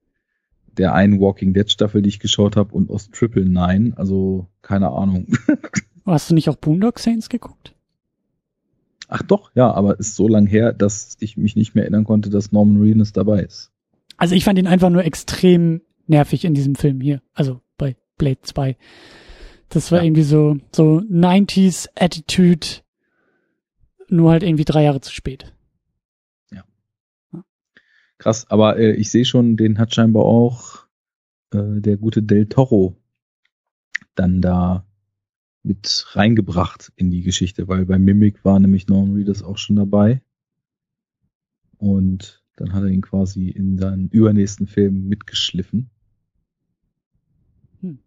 der 0.78 0.94
einen 0.94 1.20
Walking 1.20 1.54
Dead 1.54 1.70
Staffel, 1.70 2.02
die 2.02 2.08
ich 2.08 2.20
geschaut 2.20 2.56
habe, 2.56 2.74
und 2.74 2.90
aus 2.90 3.10
Triple 3.10 3.44
Nine. 3.44 3.92
Also 3.96 4.48
keine 4.62 4.90
Ahnung. 4.90 5.26
Hast 6.06 6.30
du 6.30 6.34
nicht 6.34 6.48
auch 6.50 6.56
Boondock 6.56 6.98
Saints 6.98 7.28
geguckt? 7.28 7.74
Ach 9.08 9.22
doch, 9.22 9.50
ja, 9.54 9.70
aber 9.72 9.98
ist 9.98 10.16
so 10.16 10.28
lang 10.28 10.46
her, 10.46 10.72
dass 10.72 11.16
ich 11.20 11.36
mich 11.36 11.56
nicht 11.56 11.74
mehr 11.74 11.84
erinnern 11.84 12.04
konnte, 12.04 12.30
dass 12.30 12.52
Norman 12.52 12.80
Reedus 12.80 13.12
dabei 13.12 13.42
ist. 13.42 13.70
Also 14.16 14.34
ich 14.34 14.44
fand 14.44 14.58
ihn 14.58 14.66
einfach 14.66 14.90
nur 14.90 15.04
extrem 15.04 15.82
nervig 16.06 16.44
in 16.44 16.54
diesem 16.54 16.74
Film 16.74 17.00
hier. 17.00 17.20
Also 17.32 17.60
bei 17.78 17.96
Blade 18.18 18.40
2. 18.42 18.76
Das 19.68 19.90
war 19.92 19.98
Ja. 19.98 20.04
irgendwie 20.04 20.22
so, 20.22 20.56
so 20.74 20.98
90s 21.10 21.88
Attitude, 21.98 22.66
nur 24.08 24.30
halt 24.30 24.42
irgendwie 24.42 24.64
drei 24.64 24.84
Jahre 24.84 25.00
zu 25.00 25.12
spät. 25.12 25.52
Krass, 28.24 28.50
aber 28.50 28.78
äh, 28.78 28.94
ich 28.94 29.10
sehe 29.10 29.26
schon, 29.26 29.58
den 29.58 29.78
hat 29.78 29.94
scheinbar 29.94 30.24
auch 30.24 30.86
äh, 31.52 31.78
der 31.82 31.98
gute 31.98 32.22
Del 32.22 32.46
Toro 32.46 32.96
dann 34.14 34.40
da 34.40 34.86
mit 35.62 36.06
reingebracht 36.12 36.90
in 36.96 37.10
die 37.10 37.20
Geschichte, 37.20 37.68
weil 37.68 37.84
bei 37.84 37.98
Mimic 37.98 38.42
war 38.42 38.58
nämlich 38.58 38.88
Norman 38.88 39.14
Reedus 39.14 39.42
auch 39.42 39.58
schon 39.58 39.76
dabei. 39.76 40.22
Und 41.76 42.42
dann 42.56 42.72
hat 42.72 42.84
er 42.84 42.88
ihn 42.88 43.02
quasi 43.02 43.50
in 43.50 43.76
seinen 43.76 44.08
übernächsten 44.08 44.68
Film 44.68 45.06
mitgeschliffen. 45.06 45.90
Hm. 47.82 47.98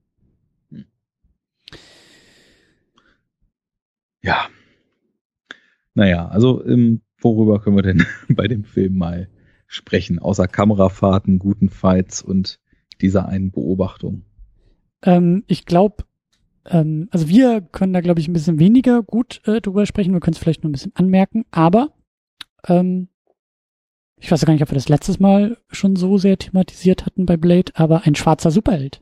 Ja. 4.24 4.50
Naja, 5.94 6.28
also 6.28 6.66
ähm, 6.66 7.02
worüber 7.22 7.62
können 7.62 7.76
wir 7.76 7.84
denn 7.84 8.04
bei 8.30 8.48
dem 8.48 8.64
Film 8.64 8.98
mal 8.98 9.30
sprechen, 9.68 10.20
außer 10.20 10.48
Kamerafahrten, 10.48 11.40
guten 11.40 11.70
Fights 11.70 12.22
und 12.22 12.60
dieser 13.02 13.28
einen 13.28 13.52
Beobachtung. 13.52 14.24
Ähm, 15.04 15.44
ich 15.48 15.66
glaube, 15.66 16.06
ähm, 16.66 17.08
also 17.12 17.28
wir 17.28 17.62
können 17.62 17.94
da, 17.94 18.02
glaube 18.02 18.20
ich, 18.20 18.28
ein 18.28 18.34
bisschen 18.34 18.60
weniger 18.60 19.04
gut 19.04 19.42
äh, 19.46 19.62
drüber 19.62 19.86
sprechen. 19.86 20.14
Wir 20.14 20.20
können 20.20 20.34
es 20.34 20.40
vielleicht 20.40 20.64
nur 20.64 20.70
ein 20.70 20.74
bisschen 20.74 20.96
anmerken, 20.96 21.46
aber 21.52 21.94
ähm, 22.68 23.10
ich 24.20 24.32
weiß 24.32 24.42
ja 24.42 24.46
gar 24.48 24.54
nicht, 24.54 24.64
ob 24.64 24.72
wir 24.72 24.76
das 24.76 24.90
letztes 24.90 25.20
Mal 25.20 25.58
schon 25.70 25.96
so 25.96 26.18
sehr 26.18 26.38
thematisiert 26.38 27.06
hatten 27.06 27.26
bei 27.26 27.38
Blade, 27.38 27.72
aber 27.76 28.06
ein 28.06 28.16
schwarzer 28.16 28.50
Superheld. 28.50 29.02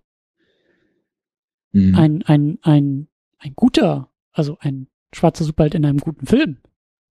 Mhm. 1.72 1.96
Ein, 1.96 2.22
ein, 2.24 2.60
ein, 2.64 3.08
ein 3.38 3.54
guter, 3.56 4.12
also 4.32 4.58
ein 4.60 4.88
schwarzer 5.14 5.46
Superheld 5.46 5.76
in 5.76 5.86
einem 5.86 6.00
guten 6.00 6.26
Film. 6.26 6.58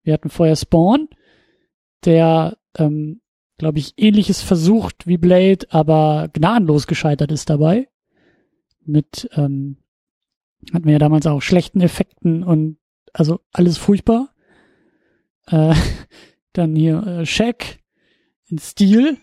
Wir 0.02 0.12
hatten 0.12 0.28
vorher 0.28 0.56
Spawn, 0.56 1.08
der, 2.04 2.58
ähm, 2.76 3.22
glaube 3.58 3.78
ich, 3.78 3.94
ähnliches 3.96 4.42
versucht 4.42 5.06
wie 5.06 5.16
Blade, 5.16 5.66
aber 5.70 6.28
gnadenlos 6.32 6.86
gescheitert 6.86 7.32
ist 7.32 7.50
dabei. 7.50 7.88
Mit, 8.84 9.28
ähm, 9.34 9.78
hatten 10.72 10.84
wir 10.84 10.92
ja 10.92 10.98
damals 10.98 11.26
auch 11.26 11.40
schlechten 11.40 11.80
Effekten 11.80 12.42
und 12.42 12.78
also 13.12 13.40
alles 13.52 13.78
furchtbar. 13.78 14.34
Äh, 15.46 15.74
dann 16.52 16.74
hier 16.74 17.06
äh, 17.06 17.26
Shaq 17.26 17.78
in 18.46 18.58
Stil. 18.58 19.16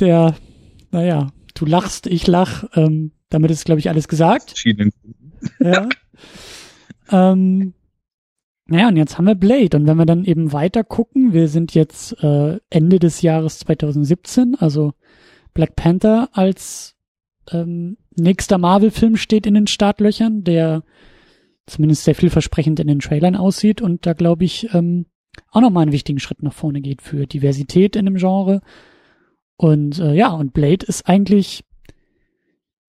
Der, 0.00 0.36
naja, 0.90 1.32
du 1.54 1.66
lachst, 1.66 2.06
ich 2.06 2.26
lach. 2.26 2.64
Ähm, 2.74 3.12
damit 3.28 3.50
ist, 3.50 3.64
glaube 3.64 3.80
ich, 3.80 3.88
alles 3.88 4.08
gesagt. 4.08 4.56
Ja. 5.60 5.88
ähm, 7.10 7.74
naja, 8.70 8.88
und 8.88 8.96
jetzt 8.96 9.16
haben 9.16 9.26
wir 9.26 9.34
Blade. 9.34 9.76
Und 9.76 9.86
wenn 9.86 9.96
wir 9.96 10.04
dann 10.04 10.24
eben 10.24 10.52
weiter 10.52 10.84
gucken, 10.84 11.32
wir 11.32 11.48
sind 11.48 11.74
jetzt 11.74 12.22
äh, 12.22 12.58
Ende 12.68 12.98
des 12.98 13.22
Jahres 13.22 13.60
2017, 13.60 14.56
also 14.56 14.92
Black 15.54 15.74
Panther 15.74 16.28
als 16.32 16.94
ähm, 17.50 17.96
nächster 18.14 18.58
Marvel-Film 18.58 19.16
steht 19.16 19.46
in 19.46 19.54
den 19.54 19.66
Startlöchern, 19.66 20.44
der 20.44 20.82
zumindest 21.66 22.04
sehr 22.04 22.14
vielversprechend 22.14 22.78
in 22.78 22.88
den 22.88 22.98
Trailern 22.98 23.36
aussieht 23.36 23.80
und 23.80 24.06
da 24.06 24.12
glaube 24.12 24.44
ich 24.44 24.72
ähm, 24.74 25.06
auch 25.50 25.60
nochmal 25.60 25.82
einen 25.82 25.92
wichtigen 25.92 26.18
Schritt 26.18 26.42
nach 26.42 26.52
vorne 26.52 26.80
geht 26.80 27.00
für 27.00 27.26
Diversität 27.26 27.96
in 27.96 28.04
dem 28.04 28.16
Genre. 28.16 28.60
Und 29.56 29.98
äh, 29.98 30.14
ja, 30.14 30.30
und 30.30 30.52
Blade 30.52 30.84
ist 30.84 31.08
eigentlich, 31.08 31.64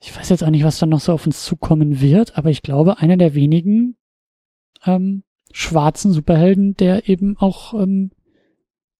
ich 0.00 0.16
weiß 0.16 0.28
jetzt 0.30 0.42
auch 0.42 0.50
nicht, 0.50 0.64
was 0.64 0.78
dann 0.78 0.88
noch 0.88 1.00
so 1.00 1.12
auf 1.12 1.26
uns 1.26 1.44
zukommen 1.44 2.00
wird, 2.00 2.36
aber 2.36 2.50
ich 2.50 2.62
glaube, 2.62 2.98
einer 2.98 3.16
der 3.16 3.34
wenigen 3.34 3.96
ähm, 4.84 5.22
schwarzen 5.52 6.12
Superhelden, 6.12 6.76
der 6.76 7.08
eben 7.08 7.36
auch, 7.36 7.74
ähm, 7.74 8.10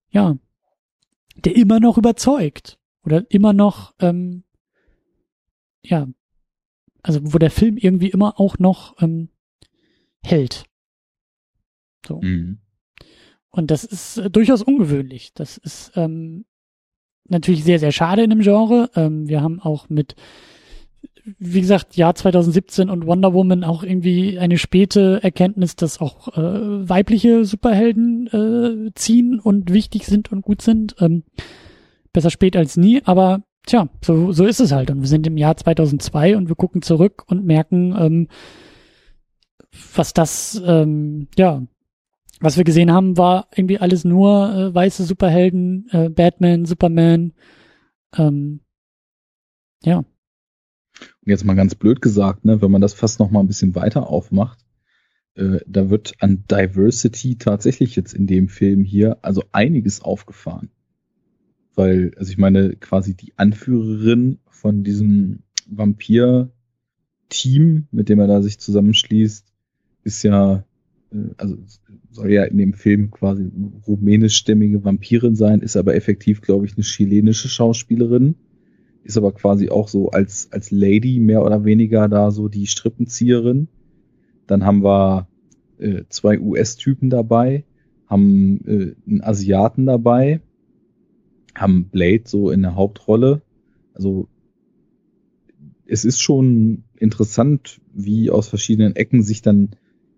ja, 0.09 0.37
der 1.35 1.55
immer 1.55 1.79
noch 1.79 1.97
überzeugt 1.97 2.79
oder 3.03 3.25
immer 3.29 3.53
noch, 3.53 3.93
ähm, 3.99 4.43
ja, 5.81 6.07
also 7.01 7.19
wo 7.33 7.37
der 7.37 7.51
Film 7.51 7.77
irgendwie 7.77 8.09
immer 8.09 8.39
auch 8.39 8.59
noch 8.59 9.01
ähm, 9.01 9.29
Held. 10.21 10.65
So. 12.05 12.21
Mhm. 12.21 12.59
Und 13.51 13.71
das 13.71 13.83
ist 13.83 14.17
äh, 14.17 14.29
durchaus 14.29 14.61
ungewöhnlich. 14.61 15.33
Das 15.33 15.57
ist 15.57 15.91
ähm, 15.95 16.45
natürlich 17.25 17.63
sehr, 17.63 17.79
sehr 17.79 17.91
schade 17.91 18.23
in 18.23 18.29
dem 18.29 18.41
Genre. 18.41 18.89
Ähm, 18.95 19.27
wir 19.27 19.41
haben 19.41 19.59
auch 19.59 19.89
mit, 19.89 20.15
wie 21.37 21.61
gesagt, 21.61 21.95
Jahr 21.95 22.15
2017 22.15 22.89
und 22.89 23.05
Wonder 23.05 23.33
Woman 23.33 23.63
auch 23.63 23.83
irgendwie 23.83 24.39
eine 24.39 24.57
späte 24.57 25.19
Erkenntnis, 25.21 25.75
dass 25.75 25.99
auch 25.99 26.29
äh, 26.37 26.89
weibliche 26.89 27.45
Superhelden 27.45 28.27
äh, 28.27 28.91
ziehen 28.95 29.39
und 29.39 29.71
wichtig 29.71 30.05
sind 30.05 30.31
und 30.31 30.41
gut 30.41 30.61
sind. 30.61 30.95
Ähm, 30.99 31.23
besser 32.13 32.29
spät 32.29 32.55
als 32.55 32.77
nie, 32.77 33.01
aber 33.05 33.43
tja, 33.65 33.89
so, 34.03 34.31
so 34.31 34.45
ist 34.45 34.59
es 34.59 34.71
halt. 34.71 34.89
Und 34.91 35.01
wir 35.01 35.07
sind 35.07 35.27
im 35.27 35.37
Jahr 35.37 35.55
2002 35.55 36.37
und 36.37 36.49
wir 36.49 36.55
gucken 36.55 36.81
zurück 36.81 37.23
und 37.27 37.45
merken, 37.45 37.95
ähm, 37.97 38.27
was 39.95 40.13
das, 40.13 40.61
ähm, 40.65 41.27
ja, 41.37 41.61
was 42.41 42.57
wir 42.57 42.63
gesehen 42.63 42.91
haben, 42.91 43.17
war 43.17 43.47
irgendwie 43.55 43.79
alles 43.79 44.05
nur 44.05 44.53
äh, 44.53 44.73
weiße 44.73 45.03
Superhelden, 45.03 45.87
äh, 45.91 46.09
Batman, 46.09 46.65
Superman. 46.65 47.33
Ähm, 48.17 48.61
ja. 49.83 50.03
Und 51.25 51.29
jetzt 51.31 51.45
mal 51.45 51.55
ganz 51.55 51.75
blöd 51.75 52.01
gesagt, 52.01 52.45
ne, 52.45 52.61
wenn 52.61 52.71
man 52.71 52.81
das 52.81 52.93
fast 52.93 53.19
noch 53.19 53.31
mal 53.31 53.41
ein 53.41 53.47
bisschen 53.47 53.75
weiter 53.75 54.07
aufmacht, 54.07 54.59
äh, 55.35 55.59
da 55.67 55.89
wird 55.89 56.13
an 56.19 56.43
Diversity 56.49 57.37
tatsächlich 57.37 57.95
jetzt 57.95 58.13
in 58.13 58.27
dem 58.27 58.47
Film 58.49 58.83
hier 58.83 59.17
also 59.21 59.43
einiges 59.51 60.01
aufgefahren. 60.01 60.69
Weil, 61.75 62.11
also 62.17 62.31
ich 62.31 62.37
meine, 62.37 62.75
quasi 62.75 63.15
die 63.15 63.33
Anführerin 63.37 64.39
von 64.49 64.83
diesem 64.83 65.43
Vampir-Team, 65.67 66.49
mit 67.91 68.09
dem 68.09 68.19
er 68.19 68.27
da 68.27 68.41
sich 68.41 68.59
zusammenschließt, 68.59 69.45
ist 70.03 70.23
ja, 70.23 70.65
äh, 71.11 71.29
also 71.37 71.57
soll 72.11 72.31
ja 72.31 72.43
in 72.43 72.57
dem 72.57 72.73
Film 72.73 73.11
quasi 73.11 73.49
rumänischstämmige 73.87 74.83
Vampirin 74.83 75.35
sein, 75.35 75.61
ist 75.61 75.77
aber 75.77 75.95
effektiv, 75.95 76.41
glaube 76.41 76.65
ich, 76.65 76.75
eine 76.75 76.83
chilenische 76.83 77.47
Schauspielerin. 77.47 78.35
Ist 79.09 79.17
aber 79.17 79.31
quasi 79.31 79.71
auch 79.71 79.87
so 79.87 80.11
als, 80.11 80.49
als 80.51 80.69
Lady 80.69 81.19
mehr 81.19 81.43
oder 81.43 81.65
weniger 81.65 82.07
da 82.07 82.29
so 82.29 82.47
die 82.47 82.67
Strippenzieherin. 82.67 83.67
Dann 84.45 84.63
haben 84.63 84.83
wir 84.83 85.27
äh, 85.79 86.03
zwei 86.09 86.39
US-Typen 86.39 87.09
dabei, 87.09 87.63
haben 88.05 88.61
äh, 88.67 89.09
einen 89.09 89.23
Asiaten 89.23 89.87
dabei, 89.87 90.41
haben 91.55 91.85
Blade 91.85 92.21
so 92.25 92.51
in 92.51 92.61
der 92.61 92.75
Hauptrolle. 92.75 93.41
Also 93.95 94.27
es 95.87 96.05
ist 96.05 96.21
schon 96.21 96.83
interessant, 96.95 97.81
wie 97.91 98.29
aus 98.29 98.47
verschiedenen 98.47 98.95
Ecken 98.95 99.23
sich 99.23 99.41
dann 99.41 99.71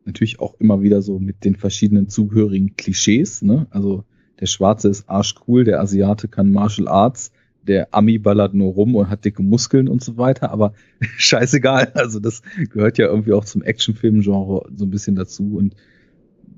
natürlich 0.03 0.41
auch 0.41 0.59
immer 0.59 0.81
wieder 0.81 1.01
so 1.01 1.17
mit 1.17 1.45
den 1.45 1.55
verschiedenen 1.55 2.09
zugehörigen 2.09 2.75
Klischees. 2.75 3.41
Ne? 3.41 3.67
Also 3.69 4.03
der 4.41 4.47
Schwarze 4.47 4.89
ist 4.89 5.09
arschcool, 5.09 5.63
der 5.63 5.79
Asiate 5.79 6.27
kann 6.27 6.51
Martial 6.51 6.89
Arts, 6.89 7.31
der 7.67 7.93
Ami 7.93 8.17
ballert 8.17 8.53
nur 8.53 8.73
rum 8.73 8.95
und 8.95 9.09
hat 9.09 9.25
dicke 9.25 9.43
Muskeln 9.43 9.87
und 9.87 10.03
so 10.03 10.17
weiter, 10.17 10.51
aber 10.51 10.73
scheißegal. 11.17 11.91
Also 11.93 12.19
das 12.19 12.41
gehört 12.69 12.97
ja 12.97 13.07
irgendwie 13.07 13.33
auch 13.33 13.45
zum 13.45 13.61
Actionfilm-Genre 13.61 14.69
so 14.75 14.85
ein 14.85 14.89
bisschen 14.89 15.15
dazu. 15.15 15.55
Und 15.55 15.75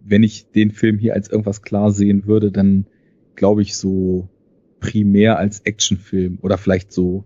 wenn 0.06 0.24
ich 0.24 0.52
den 0.52 0.72
Film 0.72 0.98
hier 0.98 1.14
als 1.14 1.30
irgendwas 1.30 1.62
klar 1.62 1.92
sehen 1.92 2.26
würde, 2.26 2.52
dann 2.52 2.86
glaube 3.36 3.62
ich 3.62 3.76
so 3.76 4.30
primär 4.80 5.38
als 5.38 5.62
Actionfilm 5.62 6.40
oder 6.42 6.58
vielleicht 6.58 6.92
so 6.92 7.26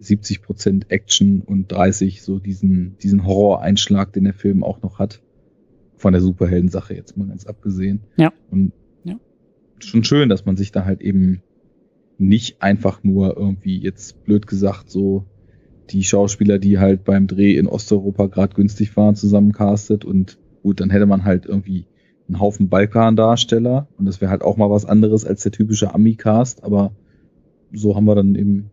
70 0.00 0.42
Prozent 0.42 0.90
Action 0.90 1.40
und 1.40 1.72
30 1.72 2.22
so 2.22 2.38
diesen, 2.38 2.96
diesen 2.98 3.26
Horror-Einschlag, 3.26 4.12
den 4.12 4.24
der 4.24 4.34
Film 4.34 4.62
auch 4.62 4.82
noch 4.82 4.98
hat. 4.98 5.22
Von 5.96 6.12
der 6.12 6.22
Superhelden-Sache 6.22 6.94
jetzt 6.94 7.16
mal 7.16 7.26
ganz 7.26 7.44
abgesehen. 7.44 8.02
Ja. 8.16 8.32
Und 8.50 8.72
ja. 9.02 9.18
schon 9.80 10.04
schön, 10.04 10.28
dass 10.28 10.44
man 10.44 10.56
sich 10.56 10.70
da 10.70 10.84
halt 10.84 11.00
eben 11.00 11.42
nicht 12.18 12.62
einfach 12.62 13.02
nur 13.02 13.36
irgendwie 13.36 13.78
jetzt 13.78 14.24
blöd 14.24 14.46
gesagt 14.46 14.90
so 14.90 15.24
die 15.90 16.04
Schauspieler, 16.04 16.58
die 16.58 16.78
halt 16.78 17.04
beim 17.04 17.26
Dreh 17.26 17.56
in 17.56 17.66
Osteuropa 17.66 18.26
gerade 18.26 18.54
günstig 18.54 18.96
waren, 18.96 19.14
zusammencastet 19.14 20.04
und 20.04 20.38
gut, 20.62 20.80
dann 20.80 20.90
hätte 20.90 21.06
man 21.06 21.24
halt 21.24 21.46
irgendwie 21.46 21.86
einen 22.26 22.40
Haufen 22.40 22.68
Balkan-Darsteller 22.68 23.88
und 23.96 24.04
das 24.04 24.20
wäre 24.20 24.30
halt 24.30 24.42
auch 24.42 24.56
mal 24.56 24.70
was 24.70 24.84
anderes 24.84 25.24
als 25.24 25.42
der 25.42 25.52
typische 25.52 25.94
Ami-Cast, 25.94 26.62
aber 26.62 26.92
so 27.72 27.96
haben 27.96 28.04
wir 28.04 28.14
dann 28.14 28.34
eben 28.34 28.70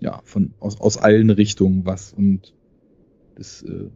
ja, 0.00 0.20
von, 0.24 0.54
aus, 0.58 0.80
aus 0.80 0.96
allen 0.96 1.30
Richtungen 1.30 1.84
was 1.84 2.12
und 2.12 2.54
das 3.36 3.62
äh, 3.62 3.90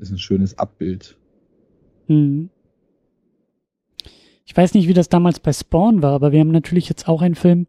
ist 0.00 0.10
ein 0.10 0.18
schönes 0.18 0.58
Abbild. 0.58 1.16
Hm. 2.06 2.50
Ich 4.44 4.56
weiß 4.56 4.74
nicht, 4.74 4.88
wie 4.88 4.94
das 4.94 5.08
damals 5.08 5.40
bei 5.40 5.52
Spawn 5.52 6.02
war, 6.02 6.12
aber 6.12 6.32
wir 6.32 6.40
haben 6.40 6.50
natürlich 6.50 6.88
jetzt 6.88 7.08
auch 7.08 7.22
einen 7.22 7.34
Film, 7.34 7.66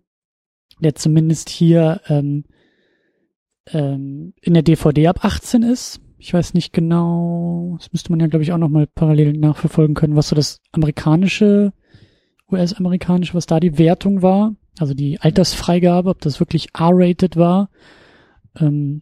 der 0.84 0.96
zumindest 0.96 1.50
hier 1.50 2.02
ähm, 2.08 2.46
ähm, 3.68 4.34
in 4.42 4.54
der 4.54 4.64
DVD 4.64 5.08
ab 5.08 5.24
18 5.24 5.64
ist. 5.64 6.02
Ich 6.18 6.34
weiß 6.34 6.54
nicht 6.54 6.74
genau, 6.74 7.76
das 7.80 7.92
müsste 7.94 8.12
man 8.12 8.20
ja, 8.20 8.28
glaube 8.28 8.44
ich, 8.44 8.52
auch 8.52 8.58
nochmal 8.58 8.88
parallel 8.88 9.34
nachverfolgen 9.34 9.96
können, 9.96 10.16
was 10.16 10.30
so 10.30 10.36
das 10.36 10.60
amerikanische, 10.72 11.72
US-amerikanische, 12.52 13.34
was 13.34 13.46
da 13.46 13.60
die 13.60 13.78
Wertung 13.78 14.22
war. 14.22 14.56
Also 14.80 14.94
die 14.94 15.20
Altersfreigabe, 15.20 16.10
ob 16.10 16.20
das 16.22 16.40
wirklich 16.40 16.70
R-rated 16.74 17.38
war 17.38 17.70
ähm, 18.60 19.02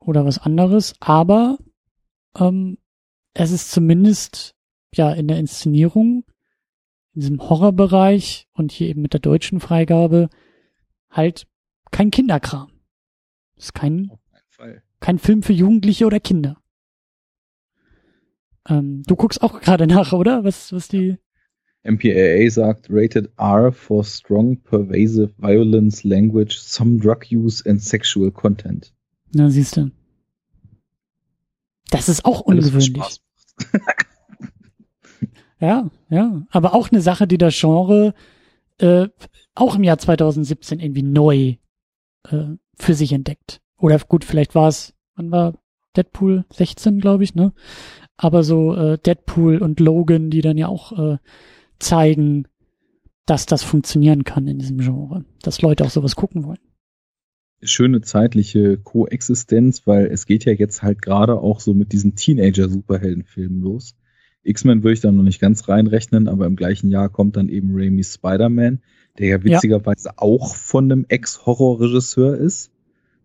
oder 0.00 0.24
was 0.24 0.38
anderes. 0.38 0.94
Aber 1.00 1.58
ähm, 2.38 2.78
es 3.34 3.52
ist 3.52 3.70
zumindest 3.70 4.56
ja 4.94 5.12
in 5.12 5.28
der 5.28 5.38
Inszenierung, 5.38 6.24
in 7.14 7.20
diesem 7.20 7.40
Horrorbereich 7.40 8.48
und 8.52 8.72
hier 8.72 8.88
eben 8.88 9.02
mit 9.02 9.12
der 9.12 9.20
deutschen 9.20 9.60
Freigabe 9.60 10.28
halt 11.10 11.46
kein 11.90 12.10
Kinderkram. 12.10 12.70
ist 13.56 13.74
kein, 13.74 14.10
kein 15.00 15.18
Film 15.18 15.42
für 15.42 15.52
Jugendliche 15.52 16.06
oder 16.06 16.20
Kinder. 16.20 16.60
Ähm, 18.68 19.02
du 19.06 19.16
guckst 19.16 19.42
auch 19.42 19.60
gerade 19.60 19.86
nach, 19.86 20.12
oder? 20.12 20.44
Was, 20.44 20.72
was 20.72 20.88
die. 20.88 21.16
MPAA 21.84 22.50
sagt 22.50 22.88
Rated 22.90 23.30
R 23.38 23.72
for 23.72 24.04
strong 24.04 24.60
pervasive 24.60 25.32
violence, 25.38 26.04
language, 26.04 26.58
some 26.58 26.98
drug 26.98 27.24
use 27.30 27.64
and 27.68 27.82
sexual 27.82 28.30
content. 28.30 28.92
Na, 29.32 29.48
siehst 29.48 29.76
du. 29.76 29.90
Das 31.90 32.08
ist 32.08 32.24
auch 32.24 32.40
ungewöhnlich. 32.40 33.20
ja, 35.60 35.90
ja. 36.10 36.42
Aber 36.50 36.74
auch 36.74 36.90
eine 36.90 37.00
Sache, 37.00 37.26
die 37.26 37.38
das 37.38 37.58
Genre 37.58 38.12
äh, 38.78 39.08
auch 39.60 39.76
im 39.76 39.84
Jahr 39.84 39.98
2017 39.98 40.80
irgendwie 40.80 41.02
neu 41.02 41.56
äh, 42.28 42.56
für 42.76 42.94
sich 42.94 43.12
entdeckt. 43.12 43.60
Oder 43.78 43.98
gut, 43.98 44.24
vielleicht 44.24 44.54
war 44.54 44.68
es, 44.68 44.94
wann 45.16 45.30
war 45.30 45.58
Deadpool 45.96 46.44
16, 46.52 47.00
glaube 47.00 47.24
ich, 47.24 47.34
ne? 47.34 47.52
Aber 48.16 48.42
so 48.42 48.74
äh, 48.74 48.98
Deadpool 48.98 49.58
und 49.58 49.80
Logan, 49.80 50.30
die 50.30 50.40
dann 50.40 50.58
ja 50.58 50.68
auch 50.68 50.98
äh, 50.98 51.18
zeigen, 51.78 52.46
dass 53.26 53.46
das 53.46 53.62
funktionieren 53.62 54.24
kann 54.24 54.46
in 54.46 54.58
diesem 54.58 54.78
Genre, 54.78 55.24
dass 55.42 55.60
Leute 55.60 55.84
auch 55.84 55.90
sowas 55.90 56.16
gucken 56.16 56.44
wollen. 56.44 56.58
Schöne 57.62 58.00
zeitliche 58.00 58.78
Koexistenz, 58.78 59.86
weil 59.86 60.06
es 60.06 60.26
geht 60.26 60.44
ja 60.44 60.52
jetzt 60.52 60.82
halt 60.82 61.02
gerade 61.02 61.40
auch 61.40 61.60
so 61.60 61.74
mit 61.74 61.92
diesen 61.92 62.14
Teenager-Superheldenfilmen 62.14 63.60
los. 63.60 63.96
X-Men 64.44 64.82
würde 64.82 64.94
ich 64.94 65.00
da 65.00 65.10
noch 65.10 65.24
nicht 65.24 65.40
ganz 65.40 65.68
reinrechnen, 65.68 66.28
aber 66.28 66.46
im 66.46 66.56
gleichen 66.56 66.90
Jahr 66.90 67.08
kommt 67.08 67.36
dann 67.36 67.48
eben 67.48 67.74
Raimi's 67.74 68.14
Spider-Man, 68.14 68.80
der 69.18 69.28
ja 69.28 69.44
witzigerweise 69.44 70.08
ja. 70.08 70.14
auch 70.16 70.54
von 70.54 70.90
einem 70.90 71.06
Ex-Horror-Regisseur 71.08 72.36
ist 72.36 72.70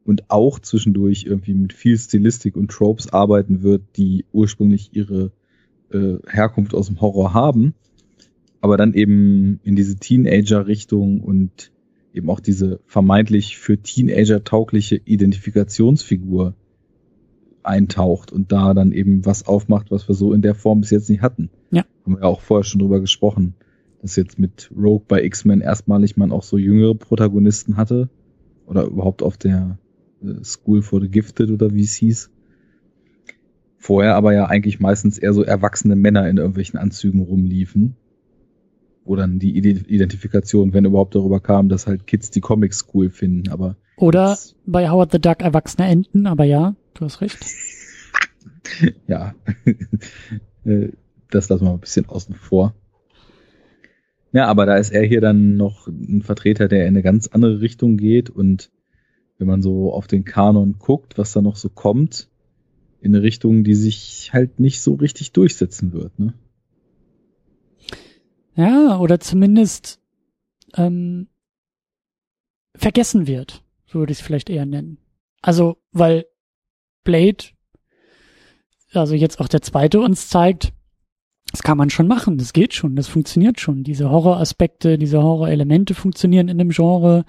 und 0.06 0.30
auch 0.30 0.60
zwischendurch 0.60 1.26
irgendwie 1.26 1.54
mit 1.54 1.74
viel 1.74 1.98
Stilistik 1.98 2.56
und 2.56 2.72
Tropes 2.72 3.12
arbeiten 3.12 3.64
wird, 3.64 3.84
die 3.96 4.26
ursprünglich 4.32 4.90
ihre 4.94 5.32
äh, 5.92 6.16
Herkunft 6.28 6.74
aus 6.74 6.88
dem 6.88 7.00
Horror 7.02 7.34
haben 7.34 7.74
aber 8.64 8.78
dann 8.78 8.94
eben 8.94 9.60
in 9.66 9.76
diese 9.76 9.98
Teenager-Richtung 9.98 11.20
und 11.20 11.74
eben 12.14 12.30
auch 12.30 12.40
diese 12.40 12.80
vermeintlich 12.86 13.58
für 13.58 13.78
Teenager 13.78 14.46
taugliche 14.46 14.96
Identifikationsfigur 14.96 16.56
eintaucht 17.62 18.32
und 18.32 18.54
da 18.54 18.74
dann 18.74 18.94
eben 18.94 19.26
was 19.26 19.46
aufmacht, 19.46 19.92
was 19.92 20.08
wir 20.08 20.16
so 20.16 20.32
in 20.32 20.42
der 20.42 20.56
Form 20.56 20.80
bis 20.80 20.92
jetzt 20.92 21.10
nicht 21.10 21.22
hatten. 21.22 21.50
Ja. 21.72 21.84
Haben 22.06 22.14
wir 22.14 22.22
ja 22.22 22.28
auch 22.28 22.40
vorher 22.40 22.64
schon 22.64 22.80
drüber 22.80 23.02
gesprochen, 23.02 23.56
dass 24.04 24.16
jetzt 24.16 24.38
mit 24.38 24.70
Rogue 24.76 25.06
bei 25.08 25.24
X-Men 25.24 25.62
erstmalig 25.62 26.16
man 26.16 26.32
auch 26.32 26.44
so 26.44 26.60
jüngere 26.60 26.94
Protagonisten 26.94 27.76
hatte 27.76 28.10
oder 28.68 28.84
überhaupt 28.84 29.24
auf 29.24 29.38
der 29.38 29.80
äh, 30.22 30.44
School 30.44 30.84
for 30.84 31.02
the 31.02 31.10
Gifted 31.10 31.50
oder 31.50 31.74
wie 31.74 31.82
es 31.82 31.96
hieß. 31.96 32.30
Vorher 33.80 34.16
aber 34.16 34.34
ja 34.34 34.46
eigentlich 34.46 34.80
meistens 34.80 35.18
eher 35.18 35.34
so 35.34 35.42
erwachsene 35.42 35.96
Männer 35.96 36.30
in 36.30 36.38
irgendwelchen 36.38 36.78
Anzügen 36.78 37.22
rumliefen 37.22 37.96
wo 39.06 39.16
dann 39.16 39.40
die 39.40 39.58
Identifikation, 39.58 40.74
wenn 40.74 40.86
überhaupt 40.86 41.16
darüber 41.16 41.40
kam, 41.40 41.70
dass 41.70 41.88
halt 41.88 42.08
Kids 42.08 42.32
die 42.32 42.42
Comics 42.42 42.88
cool 42.94 43.10
finden, 43.10 43.50
aber. 43.50 43.76
Oder 43.98 44.38
bei 44.66 44.90
Howard 44.90 45.12
the 45.12 45.20
Duck 45.20 45.42
erwachsene 45.42 45.88
Enten, 45.88 46.26
aber 46.26 46.46
ja, 46.46 46.76
du 46.94 47.06
hast 47.06 47.22
recht. 47.22 47.46
ja, 49.08 49.36
äh, 50.66 50.90
das 51.30 51.50
lassen 51.50 51.66
wir 51.66 51.70
mal 51.70 51.74
ein 51.74 51.82
bisschen 51.82 52.08
außen 52.08 52.36
vor. 52.36 52.74
Ja, 54.34 54.48
aber 54.48 54.66
da 54.66 54.78
ist 54.78 54.92
er 54.92 55.04
hier 55.04 55.22
dann 55.22 55.56
noch 55.56 55.88
ein 55.88 56.24
Vertreter, 56.24 56.68
der 56.68 56.84
in 56.84 56.96
eine 56.96 57.04
ganz 57.04 57.28
andere 57.28 57.62
Richtung 57.62 57.98
geht 57.98 58.30
und 58.32 58.72
wenn 59.38 59.48
man 59.48 59.62
so 59.62 59.94
auf 59.94 60.08
den 60.08 60.26
Kanon 60.26 60.78
guckt, 60.80 61.18
was 61.18 61.34
da 61.34 61.42
noch 61.42 61.56
so 61.56 61.70
kommt, 61.70 62.30
in 63.00 63.14
eine 63.14 63.24
Richtung, 63.24 63.64
die 63.64 63.76
sich 63.76 64.32
halt 64.34 64.60
nicht 64.60 64.82
so 64.82 64.96
richtig 64.96 65.34
durchsetzen 65.34 65.94
wird, 65.94 66.18
ne? 66.20 66.34
Ja, 68.56 69.00
oder 69.00 69.20
zumindest 69.20 70.00
ähm, 70.76 71.28
vergessen 72.76 73.28
wird, 73.28 73.64
würde 73.92 74.12
ich 74.12 74.20
es 74.20 74.26
vielleicht 74.26 74.50
eher 74.50 74.66
nennen. 74.66 74.98
Also, 75.42 75.78
weil 75.92 76.26
Blade, 77.04 77.46
also 78.94 79.16
jetzt 79.16 79.40
auch 79.40 79.48
der 79.48 79.62
zweite 79.62 80.00
uns 80.00 80.30
zeigt, 80.30 80.74
das 81.54 81.62
kann 81.62 81.78
man 81.78 81.92
schon 81.92 82.08
machen, 82.08 82.40
das 82.40 82.52
geht 82.52 82.74
schon, 82.74 82.96
das 82.96 83.08
funktioniert 83.08 83.60
schon. 83.60 83.84
Diese 83.84 84.10
Horroraspekte, 84.10 84.98
diese 84.98 85.22
Horrorelemente 85.22 85.94
funktionieren 85.94 86.48
in 86.48 86.58
dem 86.58 86.70
Genre. 86.70 87.26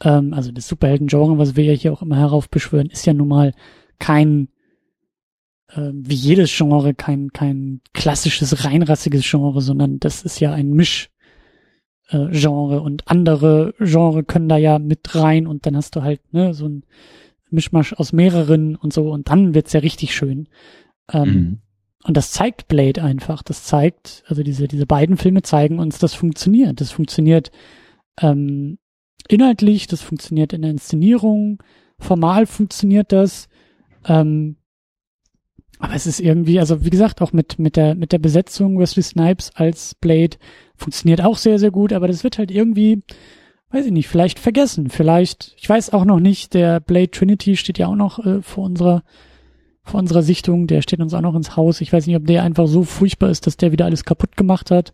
Ähm, 0.00 0.32
also 0.32 0.52
das 0.52 0.68
Superhelden-Genre, 0.68 1.36
was 1.36 1.56
wir 1.56 1.64
ja 1.64 1.72
hier 1.72 1.92
auch 1.92 2.00
immer 2.00 2.16
heraufbeschwören, 2.16 2.90
ist 2.90 3.06
ja 3.06 3.12
nun 3.12 3.26
mal 3.26 3.52
kein 3.98 4.50
äh, 5.70 5.90
wie 5.92 6.14
jedes 6.14 6.56
Genre 6.56 6.94
kein 6.94 7.32
kein 7.32 7.80
klassisches 7.92 8.64
reinrassiges 8.64 9.28
Genre, 9.28 9.60
sondern 9.60 9.98
das 9.98 10.22
ist 10.22 10.38
ja 10.38 10.52
ein 10.52 10.70
Misch 10.70 11.10
äh, 12.10 12.28
Genre 12.30 12.80
und 12.82 13.08
andere 13.08 13.74
Genre 13.80 14.22
können 14.22 14.48
da 14.48 14.58
ja 14.58 14.78
mit 14.78 15.12
rein 15.16 15.48
und 15.48 15.66
dann 15.66 15.76
hast 15.76 15.96
du 15.96 16.02
halt 16.02 16.20
ne 16.32 16.54
so 16.54 16.68
ein 16.68 16.84
Mischmasch 17.50 17.94
aus 17.94 18.12
mehreren 18.12 18.76
und 18.76 18.92
so 18.92 19.10
und 19.10 19.28
dann 19.28 19.54
wird's 19.54 19.72
ja 19.72 19.80
richtig 19.80 20.14
schön. 20.14 20.48
Ähm, 21.12 21.28
mhm. 21.28 21.58
Und 22.06 22.16
das 22.16 22.30
zeigt 22.30 22.68
Blade 22.68 23.02
einfach. 23.02 23.42
Das 23.42 23.64
zeigt, 23.64 24.22
also 24.28 24.44
diese 24.44 24.68
diese 24.68 24.86
beiden 24.86 25.16
Filme 25.16 25.42
zeigen 25.42 25.80
uns, 25.80 25.98
das 25.98 26.14
funktioniert. 26.14 26.80
Das 26.80 26.92
funktioniert 26.92 27.50
ähm, 28.20 28.78
inhaltlich, 29.28 29.88
das 29.88 30.02
funktioniert 30.02 30.52
in 30.52 30.62
der 30.62 30.70
Inszenierung, 30.70 31.62
formal 31.98 32.46
funktioniert 32.46 33.10
das. 33.10 33.48
Ähm, 34.04 34.56
aber 35.78 35.94
es 35.94 36.06
ist 36.06 36.20
irgendwie, 36.20 36.58
also 36.60 36.84
wie 36.84 36.90
gesagt, 36.90 37.20
auch 37.20 37.32
mit, 37.32 37.58
mit 37.58 37.76
der, 37.76 37.96
mit 37.96 38.12
der 38.12 38.18
Besetzung 38.18 38.78
Wesley 38.78 39.02
Snipes 39.02 39.50
als 39.54 39.94
Blade 39.96 40.36
funktioniert 40.76 41.22
auch 41.22 41.36
sehr, 41.36 41.58
sehr 41.58 41.70
gut, 41.70 41.92
aber 41.92 42.06
das 42.06 42.24
wird 42.24 42.38
halt 42.38 42.50
irgendwie, 42.50 43.02
weiß 43.70 43.86
ich 43.86 43.92
nicht, 43.92 44.08
vielleicht 44.08 44.38
vergessen. 44.38 44.90
Vielleicht, 44.90 45.54
ich 45.58 45.68
weiß 45.68 45.92
auch 45.92 46.04
noch 46.04 46.20
nicht, 46.20 46.54
der 46.54 46.80
Blade 46.80 47.10
Trinity 47.10 47.56
steht 47.56 47.78
ja 47.78 47.88
auch 47.88 47.96
noch 47.96 48.24
äh, 48.24 48.42
vor 48.42 48.64
unserer, 48.64 49.02
vor 49.86 50.00
unserer 50.00 50.22
Sichtung, 50.22 50.66
der 50.66 50.82
steht 50.82 51.00
uns 51.00 51.14
auch 51.14 51.20
noch 51.20 51.36
ins 51.36 51.56
Haus. 51.56 51.80
Ich 51.80 51.92
weiß 51.92 52.06
nicht, 52.06 52.16
ob 52.16 52.26
der 52.26 52.42
einfach 52.42 52.66
so 52.66 52.82
furchtbar 52.82 53.30
ist, 53.30 53.46
dass 53.46 53.56
der 53.56 53.70
wieder 53.70 53.84
alles 53.84 54.04
kaputt 54.04 54.36
gemacht 54.36 54.70
hat. 54.70 54.92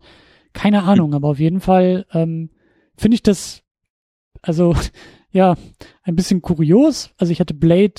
Keine 0.52 0.82
Ahnung, 0.82 1.14
aber 1.14 1.28
auf 1.28 1.38
jeden 1.38 1.60
Fall 1.60 2.04
ähm, 2.12 2.50
finde 2.96 3.14
ich 3.14 3.22
das, 3.22 3.62
also 4.42 4.74
ja, 5.30 5.56
ein 6.02 6.14
bisschen 6.14 6.42
kurios. 6.42 7.10
Also 7.16 7.32
ich 7.32 7.40
hatte 7.40 7.54
Blade 7.54 7.94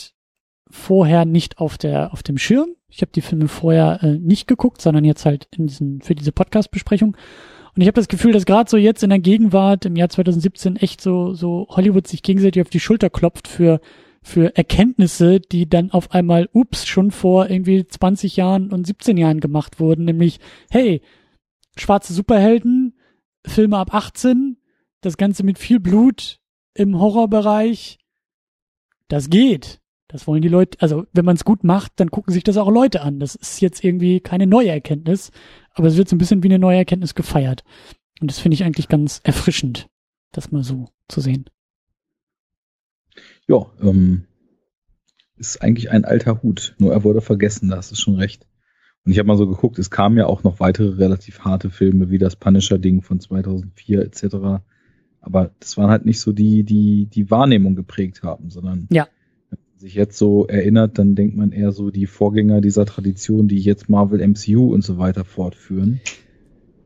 vorher 0.70 1.26
nicht 1.26 1.58
auf 1.58 1.80
der 1.80 2.14
auf 2.14 2.22
dem 2.22 2.38
Schirm. 2.38 2.70
Ich 2.90 3.02
habe 3.02 3.12
die 3.12 3.22
Filme 3.22 3.48
vorher 3.48 4.04
äh, 4.04 4.20
nicht 4.20 4.48
geguckt, 4.48 4.80
sondern 4.80 5.04
jetzt 5.04 5.26
halt 5.26 5.48
in 5.52 5.66
diesen 5.66 6.02
für 6.02 6.14
diese 6.14 6.32
Podcast-Besprechung. 6.32 7.18
Und 7.76 7.82
ich 7.82 7.88
habe 7.88 7.96
das 7.96 8.08
Gefühl, 8.08 8.34
dass 8.34 8.46
gerade 8.46 8.70
so 8.70 8.78
jetzt 8.78 9.02
in 9.02 9.10
der 9.10 9.20
Gegenwart 9.20 9.86
im 9.86 9.96
Jahr 9.96 10.10
2017 10.10 10.76
echt 10.76 11.02
so 11.02 11.34
so 11.34 11.66
Hollywood 11.70 12.06
sich 12.06 12.22
gegenseitig 12.22 12.62
auf 12.62 12.70
die 12.70 12.80
Schulter 12.80 13.10
klopft 13.10 13.48
für 13.48 13.82
für 14.24 14.56
Erkenntnisse, 14.56 15.40
die 15.40 15.70
dann 15.70 15.92
auf 15.92 16.12
einmal, 16.12 16.50
ups, 16.54 16.88
schon 16.88 17.12
vor 17.12 17.50
irgendwie 17.50 17.86
20 17.86 18.38
Jahren 18.38 18.72
und 18.72 18.88
17 18.88 19.18
Jahren 19.18 19.40
gemacht 19.40 19.80
wurden, 19.80 20.06
nämlich, 20.06 20.40
hey, 20.72 21.02
schwarze 21.78 22.14
Superhelden, 22.14 22.98
Filme 23.46 23.78
ab 23.78 23.94
18, 23.94 24.58
das 25.02 25.18
Ganze 25.18 25.44
mit 25.44 25.60
viel 25.60 25.80
Blut 25.80 26.40
im 26.74 26.98
Horrorbereich, 26.98 28.00
das 29.10 29.30
geht. 29.30 29.80
Das 30.08 30.28
wollen 30.28 30.44
die 30.44 30.50
Leute, 30.50 30.80
also 30.80 31.06
wenn 31.12 31.26
man 31.26 31.36
es 31.36 31.44
gut 31.44 31.64
macht, 31.64 31.94
dann 31.96 32.12
gucken 32.12 32.34
sich 32.34 32.44
das 32.44 32.58
auch 32.58 32.70
Leute 32.70 33.02
an. 33.02 33.20
Das 33.20 33.34
ist 33.34 33.62
jetzt 33.62 33.84
irgendwie 33.84 34.20
keine 34.20 34.46
neue 34.46 34.70
Erkenntnis, 34.70 35.32
aber 35.74 35.88
es 35.88 35.98
wird 35.98 36.08
so 36.08 36.16
ein 36.16 36.20
bisschen 36.20 36.44
wie 36.44 36.50
eine 36.50 36.60
neue 36.60 36.78
Erkenntnis 36.78 37.16
gefeiert. 37.16 37.64
Und 38.22 38.30
das 38.30 38.40
finde 38.40 38.54
ich 38.54 38.64
eigentlich 38.64 38.88
ganz 38.88 39.22
erfrischend, 39.24 39.88
das 40.32 40.52
mal 40.52 40.64
so 40.64 40.90
zu 41.08 41.20
sehen. 41.20 41.50
Ja, 43.48 43.66
ähm, 43.82 44.26
ist 45.38 45.62
eigentlich 45.62 45.92
ein 45.92 46.06
alter 46.06 46.42
Hut, 46.42 46.76
nur 46.78 46.94
er 46.94 47.04
wurde 47.04 47.22
vergessen, 47.22 47.70
da 47.70 47.78
hast 47.78 47.92
du 47.92 47.96
schon 47.96 48.16
recht. 48.16 48.48
Und 49.06 49.12
ich 49.12 49.20
habe 49.20 49.28
mal 49.28 49.38
so 49.38 49.48
geguckt, 49.48 49.80
es 49.80 49.90
kamen 49.90 50.18
ja 50.18 50.28
auch 50.28 50.44
noch 50.44 50.60
weitere 50.60 50.90
relativ 50.90 51.42
harte 51.42 51.70
Filme, 51.70 52.10
wie 52.10 52.20
das 52.20 52.38
Punisher-Ding 52.38 53.02
von 53.02 53.20
2004 53.20 54.02
etc. 54.02 54.36
Aber 55.20 55.52
das 55.60 55.78
waren 55.78 55.90
halt 55.90 56.06
nicht 56.06 56.22
so 56.22 56.32
die, 56.32 56.64
die 56.64 57.08
die 57.08 57.30
Wahrnehmung 57.30 57.76
geprägt 57.76 58.24
haben, 58.24 58.50
sondern 58.50 58.88
ja 58.92 59.08
sich 59.84 59.96
jetzt 59.96 60.18
so 60.18 60.48
erinnert, 60.48 60.98
dann 60.98 61.14
denkt 61.14 61.36
man 61.36 61.52
eher 61.52 61.74
so 61.74 61.92
die 61.92 62.08
Vorgänger 62.08 62.62
dieser 62.62 62.86
Tradition, 62.86 63.50
die 63.50 63.60
jetzt 63.60 63.90
Marvel 63.90 64.26
MCU 64.26 64.74
und 64.74 64.82
so 64.82 64.98
weiter 64.98 65.26
fortführen, 65.26 66.00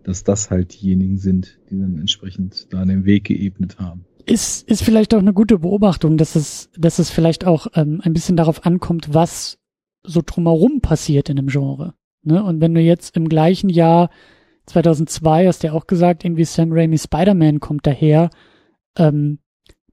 dass 0.03 0.23
das 0.23 0.49
halt 0.49 0.73
diejenigen 0.73 1.19
sind, 1.19 1.59
die 1.69 1.79
dann 1.79 1.99
entsprechend 1.99 2.73
da 2.73 2.83
den 2.83 3.05
Weg 3.05 3.25
geebnet 3.25 3.77
haben. 3.77 4.05
Ist, 4.27 4.67
ist 4.67 4.83
vielleicht 4.83 5.13
auch 5.13 5.19
eine 5.19 5.33
gute 5.33 5.59
Beobachtung, 5.59 6.17
dass 6.17 6.35
es, 6.35 6.69
dass 6.77 6.99
es 6.99 7.09
vielleicht 7.09 7.45
auch 7.45 7.67
ähm, 7.75 8.01
ein 8.03 8.13
bisschen 8.13 8.35
darauf 8.35 8.65
ankommt, 8.65 9.13
was 9.13 9.57
so 10.03 10.21
drumherum 10.25 10.81
passiert 10.81 11.29
in 11.29 11.39
einem 11.39 11.47
Genre. 11.47 11.93
Ne? 12.23 12.43
Und 12.43 12.59
wenn 12.59 12.73
du 12.73 12.81
jetzt 12.81 13.15
im 13.15 13.29
gleichen 13.29 13.69
Jahr 13.69 14.09
2002 14.65 15.47
hast 15.47 15.63
du 15.63 15.67
ja 15.67 15.73
auch 15.73 15.87
gesagt, 15.87 16.25
irgendwie 16.25 16.43
Sam 16.43 16.71
Raimi 16.71 16.97
Spider-Man 16.97 17.59
kommt 17.59 17.87
daher, 17.87 18.29
ähm, 18.97 19.39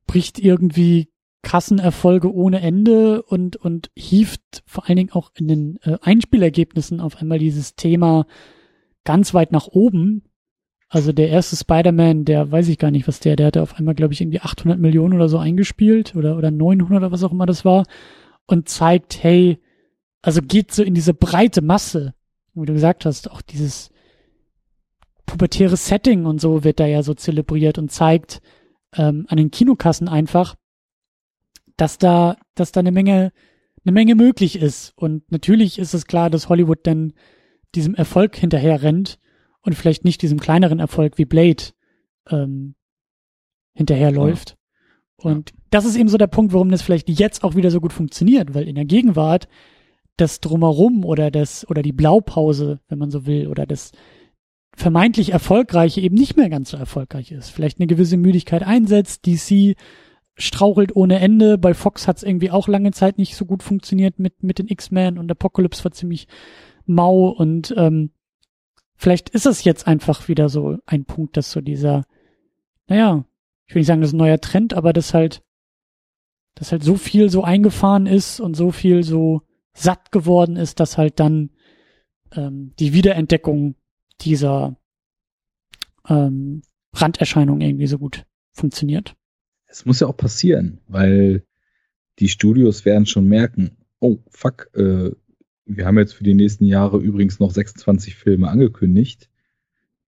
bricht 0.06 0.38
irgendwie 0.38 1.10
Kassenerfolge 1.42 2.32
ohne 2.32 2.60
Ende 2.60 3.22
und, 3.22 3.56
und 3.56 3.90
hieft 3.94 4.64
vor 4.66 4.88
allen 4.88 4.96
Dingen 4.96 5.12
auch 5.12 5.30
in 5.36 5.46
den 5.46 5.78
äh, 5.82 5.98
Einspielergebnissen 6.00 7.00
auf 7.00 7.16
einmal 7.16 7.38
dieses 7.38 7.76
Thema 7.76 8.26
ganz 9.04 9.34
weit 9.34 9.52
nach 9.52 9.68
oben. 9.68 10.24
Also 10.94 11.10
der 11.10 11.28
erste 11.28 11.56
Spider-Man, 11.56 12.24
der 12.24 12.52
weiß 12.52 12.68
ich 12.68 12.78
gar 12.78 12.92
nicht, 12.92 13.08
was 13.08 13.18
der, 13.18 13.34
der 13.34 13.46
hatte 13.46 13.62
auf 13.62 13.74
einmal, 13.74 13.96
glaube 13.96 14.14
ich, 14.14 14.20
irgendwie 14.20 14.40
800 14.40 14.78
Millionen 14.78 15.14
oder 15.14 15.28
so 15.28 15.38
eingespielt 15.38 16.14
oder, 16.14 16.36
oder 16.36 16.52
900 16.52 16.98
oder 16.98 17.10
was 17.10 17.24
auch 17.24 17.32
immer 17.32 17.46
das 17.46 17.64
war 17.64 17.84
und 18.46 18.68
zeigt, 18.68 19.20
hey, 19.20 19.58
also 20.22 20.40
geht 20.40 20.70
so 20.70 20.84
in 20.84 20.94
diese 20.94 21.12
breite 21.12 21.62
Masse, 21.62 22.14
wie 22.54 22.64
du 22.64 22.74
gesagt 22.74 23.06
hast, 23.06 23.28
auch 23.28 23.42
dieses 23.42 23.90
pubertäre 25.26 25.76
Setting 25.76 26.26
und 26.26 26.40
so 26.40 26.62
wird 26.62 26.78
da 26.78 26.86
ja 26.86 27.02
so 27.02 27.12
zelebriert 27.12 27.76
und 27.76 27.90
zeigt 27.90 28.40
ähm, 28.96 29.26
an 29.28 29.36
den 29.36 29.50
Kinokassen 29.50 30.06
einfach, 30.06 30.54
dass 31.76 31.98
da, 31.98 32.36
dass 32.54 32.70
da 32.70 32.78
eine 32.78 32.92
Menge, 32.92 33.32
eine 33.84 33.92
Menge 33.92 34.14
möglich 34.14 34.54
ist. 34.54 34.92
Und 34.94 35.28
natürlich 35.32 35.80
ist 35.80 35.92
es 35.92 36.06
klar, 36.06 36.30
dass 36.30 36.48
Hollywood 36.48 36.86
dann 36.86 37.14
diesem 37.74 37.96
Erfolg 37.96 38.36
hinterher 38.36 38.80
rennt 38.80 39.18
und 39.64 39.74
vielleicht 39.74 40.04
nicht 40.04 40.22
diesem 40.22 40.38
kleineren 40.38 40.78
Erfolg 40.78 41.18
wie 41.18 41.24
Blade 41.24 41.64
ähm, 42.30 42.74
hinterherläuft. 43.74 44.56
Ja. 45.22 45.30
Und 45.30 45.50
ja. 45.50 45.56
das 45.70 45.84
ist 45.84 45.96
eben 45.96 46.08
so 46.08 46.18
der 46.18 46.26
Punkt, 46.26 46.52
warum 46.52 46.70
das 46.70 46.82
vielleicht 46.82 47.08
jetzt 47.08 47.44
auch 47.44 47.56
wieder 47.56 47.70
so 47.70 47.80
gut 47.80 47.92
funktioniert, 47.92 48.54
weil 48.54 48.68
in 48.68 48.74
der 48.74 48.84
Gegenwart 48.84 49.48
das 50.16 50.40
Drumherum 50.40 51.04
oder 51.04 51.30
das, 51.30 51.68
oder 51.68 51.82
die 51.82 51.92
Blaupause, 51.92 52.80
wenn 52.88 52.98
man 52.98 53.10
so 53.10 53.26
will, 53.26 53.48
oder 53.48 53.66
das 53.66 53.92
vermeintlich 54.76 55.32
Erfolgreiche 55.32 56.00
eben 56.00 56.16
nicht 56.16 56.36
mehr 56.36 56.50
ganz 56.50 56.70
so 56.70 56.76
erfolgreich 56.76 57.32
ist. 57.32 57.50
Vielleicht 57.50 57.78
eine 57.80 57.86
gewisse 57.86 58.16
Müdigkeit 58.16 58.62
einsetzt, 58.62 59.26
DC 59.26 59.76
strauchelt 60.36 60.94
ohne 60.96 61.20
Ende. 61.20 61.58
Bei 61.58 61.74
Fox 61.74 62.08
hat 62.08 62.18
es 62.18 62.22
irgendwie 62.22 62.50
auch 62.50 62.66
lange 62.68 62.90
Zeit 62.90 63.18
nicht 63.18 63.36
so 63.36 63.44
gut 63.44 63.62
funktioniert 63.62 64.18
mit, 64.18 64.42
mit 64.42 64.58
den 64.58 64.68
X-Men 64.68 65.16
und 65.18 65.30
Apocalypse 65.30 65.84
war 65.84 65.92
ziemlich 65.92 66.26
mau 66.86 67.28
und 67.28 67.72
ähm, 67.76 68.10
vielleicht 69.04 69.28
ist 69.28 69.44
es 69.44 69.64
jetzt 69.64 69.86
einfach 69.86 70.28
wieder 70.28 70.48
so 70.48 70.78
ein 70.86 71.04
Punkt, 71.04 71.36
dass 71.36 71.50
so 71.50 71.60
dieser, 71.60 72.06
naja, 72.86 73.26
ich 73.66 73.74
will 73.74 73.80
nicht 73.80 73.86
sagen, 73.86 74.00
das 74.00 74.08
ist 74.08 74.14
ein 74.14 74.18
neuer 74.18 74.40
Trend, 74.40 74.72
aber 74.72 74.94
das 74.94 75.12
halt, 75.12 75.42
dass 76.54 76.72
halt 76.72 76.82
so 76.82 76.96
viel 76.96 77.28
so 77.28 77.44
eingefahren 77.44 78.06
ist 78.06 78.40
und 78.40 78.54
so 78.54 78.70
viel 78.70 79.02
so 79.02 79.42
satt 79.74 80.10
geworden 80.10 80.56
ist, 80.56 80.80
dass 80.80 80.96
halt 80.96 81.20
dann 81.20 81.50
ähm, 82.32 82.72
die 82.78 82.94
Wiederentdeckung 82.94 83.74
dieser 84.22 84.74
ähm, 86.08 86.62
Randerscheinung 86.94 87.60
irgendwie 87.60 87.88
so 87.88 87.98
gut 87.98 88.24
funktioniert. 88.52 89.16
Es 89.66 89.84
muss 89.84 90.00
ja 90.00 90.06
auch 90.06 90.16
passieren, 90.16 90.80
weil 90.88 91.44
die 92.20 92.28
Studios 92.28 92.86
werden 92.86 93.04
schon 93.04 93.26
merken, 93.26 93.76
oh 94.00 94.20
fuck, 94.30 94.70
äh, 94.74 95.10
wir 95.66 95.86
haben 95.86 95.98
jetzt 95.98 96.14
für 96.14 96.24
die 96.24 96.34
nächsten 96.34 96.66
Jahre 96.66 96.98
übrigens 96.98 97.40
noch 97.40 97.50
26 97.50 98.14
Filme 98.14 98.48
angekündigt. 98.48 99.30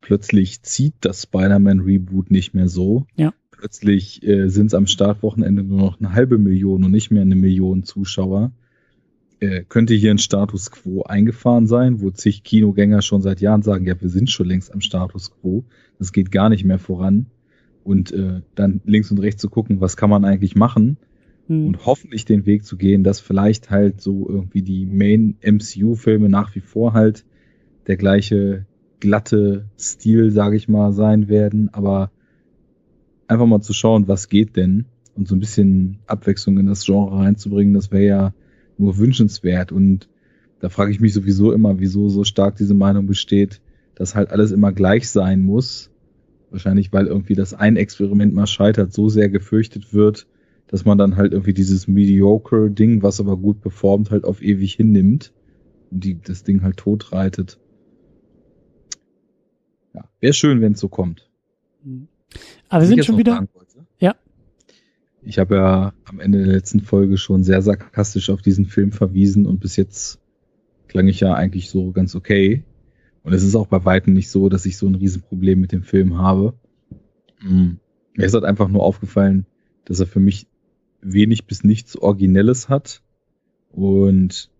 Plötzlich 0.00 0.62
zieht 0.62 0.94
das 1.00 1.22
Spider-Man-Reboot 1.22 2.30
nicht 2.30 2.54
mehr 2.54 2.68
so. 2.68 3.06
Ja. 3.16 3.32
Plötzlich 3.50 4.22
äh, 4.22 4.48
sind 4.48 4.66
es 4.66 4.74
am 4.74 4.86
Startwochenende 4.86 5.62
nur 5.62 5.78
noch 5.78 5.98
eine 5.98 6.12
halbe 6.12 6.38
Million 6.38 6.84
und 6.84 6.90
nicht 6.90 7.10
mehr 7.10 7.22
eine 7.22 7.36
Million 7.36 7.84
Zuschauer. 7.84 8.52
äh, 9.40 9.64
könnte 9.68 9.94
hier 9.94 10.10
ein 10.10 10.18
Status 10.18 10.70
quo 10.70 11.02
eingefahren 11.02 11.66
sein, 11.66 12.00
wo 12.00 12.10
zig 12.10 12.42
Kinogänger 12.44 13.02
schon 13.02 13.22
seit 13.22 13.40
Jahren 13.40 13.62
sagen, 13.62 13.86
ja, 13.86 14.00
wir 14.00 14.10
sind 14.10 14.30
schon 14.30 14.46
längst 14.46 14.72
am 14.72 14.80
Status 14.80 15.30
quo, 15.30 15.64
das 15.98 16.12
geht 16.12 16.30
gar 16.30 16.48
nicht 16.50 16.64
mehr 16.64 16.78
voran. 16.78 17.26
Und 17.82 18.12
äh, 18.12 18.42
dann 18.54 18.80
links 18.84 19.10
und 19.10 19.18
rechts 19.18 19.40
zu 19.40 19.48
gucken, 19.48 19.80
was 19.80 19.96
kann 19.96 20.10
man 20.10 20.24
eigentlich 20.24 20.56
machen 20.56 20.98
hm. 21.46 21.66
und 21.66 21.86
hoffentlich 21.86 22.24
den 22.24 22.46
Weg 22.46 22.64
zu 22.64 22.76
gehen, 22.76 23.04
dass 23.04 23.20
vielleicht 23.20 23.70
halt 23.70 24.00
so 24.00 24.28
irgendwie 24.28 24.62
die 24.62 24.86
Main 24.86 25.36
MCU-Filme 25.42 26.28
nach 26.28 26.54
wie 26.54 26.60
vor 26.60 26.92
halt 26.92 27.24
der 27.86 27.96
gleiche 27.96 28.66
glatte 29.00 29.66
Stil, 29.78 30.30
sage 30.30 30.56
ich 30.56 30.68
mal, 30.68 30.92
sein 30.92 31.28
werden, 31.28 31.68
aber 31.72 32.10
einfach 33.28 33.46
mal 33.46 33.60
zu 33.60 33.72
schauen, 33.72 34.08
was 34.08 34.28
geht 34.28 34.56
denn 34.56 34.86
und 35.14 35.28
so 35.28 35.34
ein 35.34 35.40
bisschen 35.40 35.98
Abwechslung 36.06 36.58
in 36.58 36.66
das 36.66 36.84
Genre 36.84 37.18
reinzubringen, 37.18 37.74
das 37.74 37.90
wäre 37.90 38.04
ja 38.04 38.34
nur 38.78 38.98
wünschenswert. 38.98 39.72
Und 39.72 40.08
da 40.60 40.68
frage 40.68 40.90
ich 40.90 41.00
mich 41.00 41.14
sowieso 41.14 41.52
immer, 41.52 41.78
wieso 41.78 42.08
so 42.08 42.24
stark 42.24 42.56
diese 42.56 42.74
Meinung 42.74 43.06
besteht, 43.06 43.60
dass 43.94 44.14
halt 44.14 44.30
alles 44.30 44.52
immer 44.52 44.72
gleich 44.72 45.08
sein 45.08 45.42
muss. 45.42 45.90
Wahrscheinlich, 46.50 46.92
weil 46.92 47.06
irgendwie 47.06 47.34
das 47.34 47.54
ein 47.54 47.76
Experiment 47.76 48.34
mal 48.34 48.46
scheitert, 48.46 48.92
so 48.92 49.08
sehr 49.08 49.28
gefürchtet 49.28 49.92
wird, 49.92 50.26
dass 50.68 50.84
man 50.84 50.98
dann 50.98 51.16
halt 51.16 51.32
irgendwie 51.32 51.52
dieses 51.54 51.86
mediocre 51.86 52.70
Ding, 52.70 53.02
was 53.02 53.20
aber 53.20 53.36
gut 53.36 53.60
performt, 53.60 54.10
halt 54.10 54.24
auf 54.24 54.42
ewig 54.42 54.74
hinnimmt 54.74 55.32
und 55.90 56.04
die, 56.04 56.20
das 56.20 56.42
Ding 56.42 56.62
halt 56.62 56.76
totreitet. 56.76 57.58
Ja, 59.94 60.08
wäre 60.20 60.32
schön, 60.32 60.60
wenn 60.60 60.72
es 60.72 60.80
so 60.80 60.88
kommt. 60.88 61.30
Aber 62.68 62.82
wir 62.82 62.88
sind 62.88 63.04
schon 63.04 63.18
wieder. 63.18 63.46
Ja. 63.98 64.16
Ich 65.22 65.38
habe 65.38 65.54
ja 65.54 65.92
am 66.04 66.20
Ende 66.20 66.44
der 66.44 66.52
letzten 66.52 66.80
Folge 66.80 67.16
schon 67.16 67.44
sehr 67.44 67.62
sarkastisch 67.62 68.30
auf 68.30 68.42
diesen 68.42 68.66
Film 68.66 68.92
verwiesen 68.92 69.46
und 69.46 69.60
bis 69.60 69.76
jetzt 69.76 70.20
klang 70.88 71.08
ich 71.08 71.20
ja 71.20 71.34
eigentlich 71.34 71.70
so 71.70 71.92
ganz 71.92 72.14
okay. 72.14 72.64
Und 73.22 73.32
es 73.32 73.42
ist 73.42 73.56
auch 73.56 73.66
bei 73.66 73.84
weitem 73.84 74.14
nicht 74.14 74.30
so, 74.30 74.48
dass 74.48 74.66
ich 74.66 74.76
so 74.76 74.86
ein 74.86 74.94
Riesenproblem 74.94 75.60
mit 75.60 75.72
dem 75.72 75.82
Film 75.82 76.18
habe. 76.18 76.54
Mhm. 77.42 77.78
Mir 78.14 78.24
ist 78.24 78.34
halt 78.34 78.44
einfach 78.44 78.68
nur 78.68 78.82
aufgefallen, 78.82 79.46
dass 79.84 80.00
er 80.00 80.06
für 80.06 80.20
mich 80.20 80.46
wenig 81.00 81.46
bis 81.46 81.64
nichts 81.64 81.96
Originelles 81.96 82.68
hat 82.68 83.02
und 83.70 84.50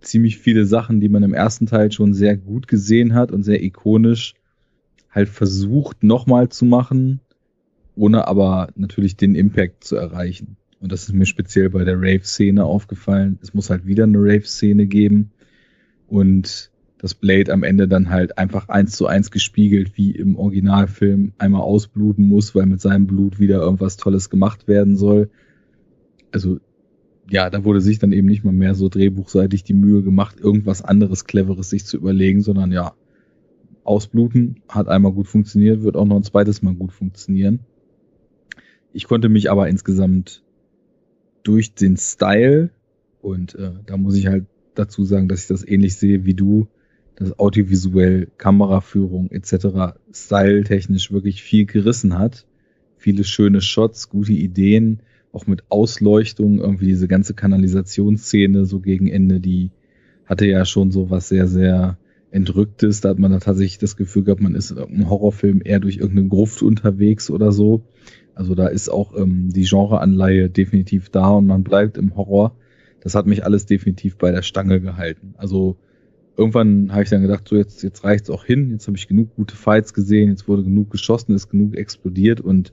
ziemlich 0.00 0.38
viele 0.38 0.64
Sachen, 0.64 1.00
die 1.00 1.08
man 1.08 1.22
im 1.22 1.34
ersten 1.34 1.66
Teil 1.66 1.92
schon 1.92 2.14
sehr 2.14 2.36
gut 2.36 2.68
gesehen 2.68 3.14
hat 3.14 3.32
und 3.32 3.42
sehr 3.42 3.62
ikonisch, 3.62 4.34
halt 5.10 5.28
versucht 5.28 6.02
nochmal 6.02 6.48
zu 6.48 6.64
machen 6.64 7.20
ohne 8.00 8.26
aber 8.26 8.70
natürlich 8.76 9.16
den 9.16 9.34
Impact 9.34 9.84
zu 9.84 9.96
erreichen. 9.96 10.56
Und 10.80 10.90
das 10.90 11.02
ist 11.02 11.12
mir 11.12 11.26
speziell 11.26 11.68
bei 11.68 11.84
der 11.84 11.98
Rave-Szene 11.98 12.64
aufgefallen. 12.64 13.38
Es 13.42 13.52
muss 13.52 13.68
halt 13.68 13.86
wieder 13.86 14.04
eine 14.04 14.18
Rave-Szene 14.18 14.86
geben 14.86 15.32
und 16.08 16.70
das 17.00 17.14
Blade 17.14 17.52
am 17.52 17.62
Ende 17.62 17.88
dann 17.88 18.10
halt 18.10 18.36
einfach 18.36 18.68
eins 18.68 18.92
zu 18.92 19.06
eins 19.06 19.30
gespiegelt, 19.30 19.96
wie 19.96 20.10
im 20.10 20.36
Originalfilm 20.36 21.32
einmal 21.38 21.62
ausbluten 21.62 22.28
muss, 22.28 22.54
weil 22.54 22.66
mit 22.66 22.80
seinem 22.80 23.06
Blut 23.06 23.40
wieder 23.40 23.60
irgendwas 23.60 23.96
Tolles 23.96 24.28
gemacht 24.28 24.68
werden 24.68 24.96
soll. 24.96 25.30
Also 26.30 26.60
ja, 27.30 27.48
da 27.48 27.64
wurde 27.64 27.80
sich 27.80 27.98
dann 27.98 28.12
eben 28.12 28.26
nicht 28.26 28.44
mal 28.44 28.52
mehr 28.52 28.74
so 28.74 28.88
drehbuchseitig 28.88 29.64
die 29.64 29.72
Mühe 29.72 30.02
gemacht, 30.02 30.38
irgendwas 30.40 30.82
anderes 30.82 31.24
Cleveres 31.24 31.70
sich 31.70 31.86
zu 31.86 31.96
überlegen, 31.96 32.42
sondern 32.42 32.70
ja, 32.70 32.92
ausbluten 33.82 34.60
hat 34.68 34.88
einmal 34.88 35.12
gut 35.12 35.26
funktioniert, 35.26 35.82
wird 35.82 35.96
auch 35.96 36.04
noch 36.04 36.16
ein 36.16 36.24
zweites 36.24 36.60
Mal 36.60 36.74
gut 36.74 36.92
funktionieren. 36.92 37.60
Ich 38.92 39.04
konnte 39.04 39.30
mich 39.30 39.50
aber 39.50 39.68
insgesamt 39.68 40.42
durch 41.44 41.74
den 41.74 41.96
Style 41.96 42.70
und 43.22 43.54
äh, 43.54 43.72
da 43.86 43.96
muss 43.96 44.16
ich 44.16 44.26
halt 44.26 44.46
dazu 44.74 45.04
sagen, 45.04 45.28
dass 45.28 45.42
ich 45.42 45.48
das 45.48 45.66
ähnlich 45.66 45.96
sehe 45.96 46.24
wie 46.26 46.34
du, 46.34 46.66
dass 46.66 46.79
audiovisuell, 47.36 48.28
Kameraführung 48.38 49.30
etc. 49.30 49.98
styletechnisch 50.12 51.12
wirklich 51.12 51.42
viel 51.42 51.66
gerissen 51.66 52.18
hat. 52.18 52.46
Viele 52.96 53.24
schöne 53.24 53.60
Shots, 53.60 54.08
gute 54.08 54.32
Ideen, 54.32 55.00
auch 55.32 55.46
mit 55.46 55.64
Ausleuchtung, 55.68 56.58
irgendwie 56.58 56.86
diese 56.86 57.08
ganze 57.08 57.34
Kanalisationsszene 57.34 58.64
so 58.64 58.80
gegen 58.80 59.08
Ende, 59.08 59.40
die 59.40 59.70
hatte 60.26 60.46
ja 60.46 60.64
schon 60.64 60.90
so 60.90 61.10
was 61.10 61.28
sehr, 61.28 61.46
sehr 61.46 61.98
Entrücktes. 62.30 63.00
Da 63.00 63.10
hat 63.10 63.18
man 63.18 63.32
da 63.32 63.38
tatsächlich 63.38 63.78
das 63.78 63.96
Gefühl 63.96 64.24
gehabt, 64.24 64.40
man 64.40 64.54
ist 64.54 64.70
in 64.70 64.78
einem 64.78 65.10
Horrorfilm 65.10 65.60
eher 65.64 65.80
durch 65.80 65.96
irgendeine 65.96 66.28
Gruft 66.28 66.62
unterwegs 66.62 67.30
oder 67.30 67.52
so. 67.52 67.82
Also 68.34 68.54
da 68.54 68.68
ist 68.68 68.88
auch 68.88 69.16
ähm, 69.16 69.50
die 69.52 69.64
Genreanleihe 69.64 70.48
definitiv 70.48 71.10
da 71.10 71.30
und 71.30 71.46
man 71.46 71.64
bleibt 71.64 71.98
im 71.98 72.16
Horror. 72.16 72.56
Das 73.00 73.14
hat 73.14 73.26
mich 73.26 73.44
alles 73.44 73.66
definitiv 73.66 74.16
bei 74.16 74.30
der 74.30 74.42
Stange 74.42 74.80
gehalten. 74.80 75.34
Also 75.36 75.76
irgendwann 76.36 76.92
habe 76.92 77.02
ich 77.02 77.10
dann 77.10 77.22
gedacht, 77.22 77.48
so 77.48 77.56
jetzt, 77.56 77.82
jetzt 77.82 78.04
reicht's 78.04 78.30
auch 78.30 78.44
hin, 78.44 78.70
jetzt 78.70 78.86
habe 78.86 78.96
ich 78.96 79.08
genug 79.08 79.34
gute 79.36 79.56
Fights 79.56 79.92
gesehen, 79.94 80.30
jetzt 80.30 80.48
wurde 80.48 80.64
genug 80.64 80.90
geschossen, 80.90 81.34
ist 81.34 81.48
genug 81.48 81.76
explodiert 81.76 82.40
und 82.40 82.72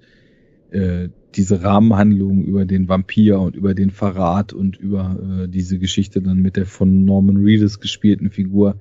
äh, 0.71 1.09
diese 1.35 1.63
Rahmenhandlung 1.63 2.43
über 2.43 2.65
den 2.65 2.89
Vampir 2.89 3.39
und 3.39 3.55
über 3.55 3.73
den 3.73 3.91
Verrat 3.91 4.53
und 4.53 4.77
über 4.77 5.43
äh, 5.43 5.47
diese 5.47 5.79
Geschichte 5.79 6.21
dann 6.21 6.41
mit 6.41 6.55
der 6.55 6.65
von 6.65 7.05
Norman 7.05 7.37
Reedus 7.37 7.79
gespielten 7.79 8.29
Figur, 8.29 8.77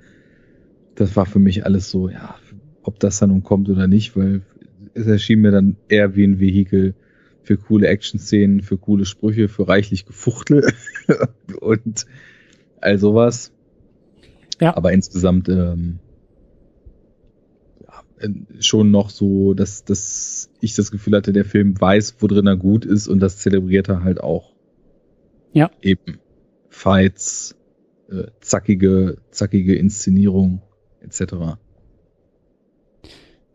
das 0.95 1.15
war 1.17 1.27
für 1.27 1.39
mich 1.39 1.65
alles 1.65 1.91
so, 1.91 2.09
ja, 2.09 2.37
ob 2.83 2.99
das 3.01 3.19
dann 3.19 3.31
nun 3.31 3.43
kommt 3.43 3.69
oder 3.69 3.87
nicht, 3.87 4.17
weil 4.17 4.43
es 4.95 5.07
erschien 5.07 5.41
mir 5.41 5.51
dann 5.51 5.77
eher 5.89 6.17
wie 6.17 6.25
ein 6.25 6.41
Vehikel 6.41 6.95
für 7.43 7.57
coole 7.57 7.87
Action-Szenen, 7.87 8.63
für 8.63 8.79
coole 8.79 9.05
Sprüche, 9.05 9.49
für 9.49 9.69
reichlich 9.69 10.07
Gefuchtel. 10.07 10.73
Und 11.61 12.07
all 12.81 12.99
sowas. 12.99 13.53
Ja. 14.61 14.77
Aber 14.77 14.93
insgesamt 14.93 15.49
ähm, 15.49 15.99
ja, 17.83 18.29
schon 18.61 18.91
noch 18.91 19.11
so, 19.11 19.55
dass, 19.55 19.85
dass 19.85 20.51
ich 20.61 20.75
das 20.75 20.91
Gefühl 20.91 21.17
hatte, 21.17 21.33
der 21.33 21.45
Film 21.45 21.79
weiß, 21.81 22.17
wo 22.21 22.27
drin 22.27 22.47
er 22.47 22.57
gut 22.57 22.85
ist 22.85 23.09
und 23.09 23.21
das 23.21 23.39
zelebriert 23.39 23.89
er 23.89 24.03
halt 24.03 24.21
auch. 24.21 24.53
Ja. 25.53 25.71
Eben 25.83 26.19
Fights, 26.69 27.57
äh, 28.11 28.25
zackige, 28.41 29.19
zackige 29.31 29.77
Inszenierung 29.77 30.63
etc. 31.01 31.59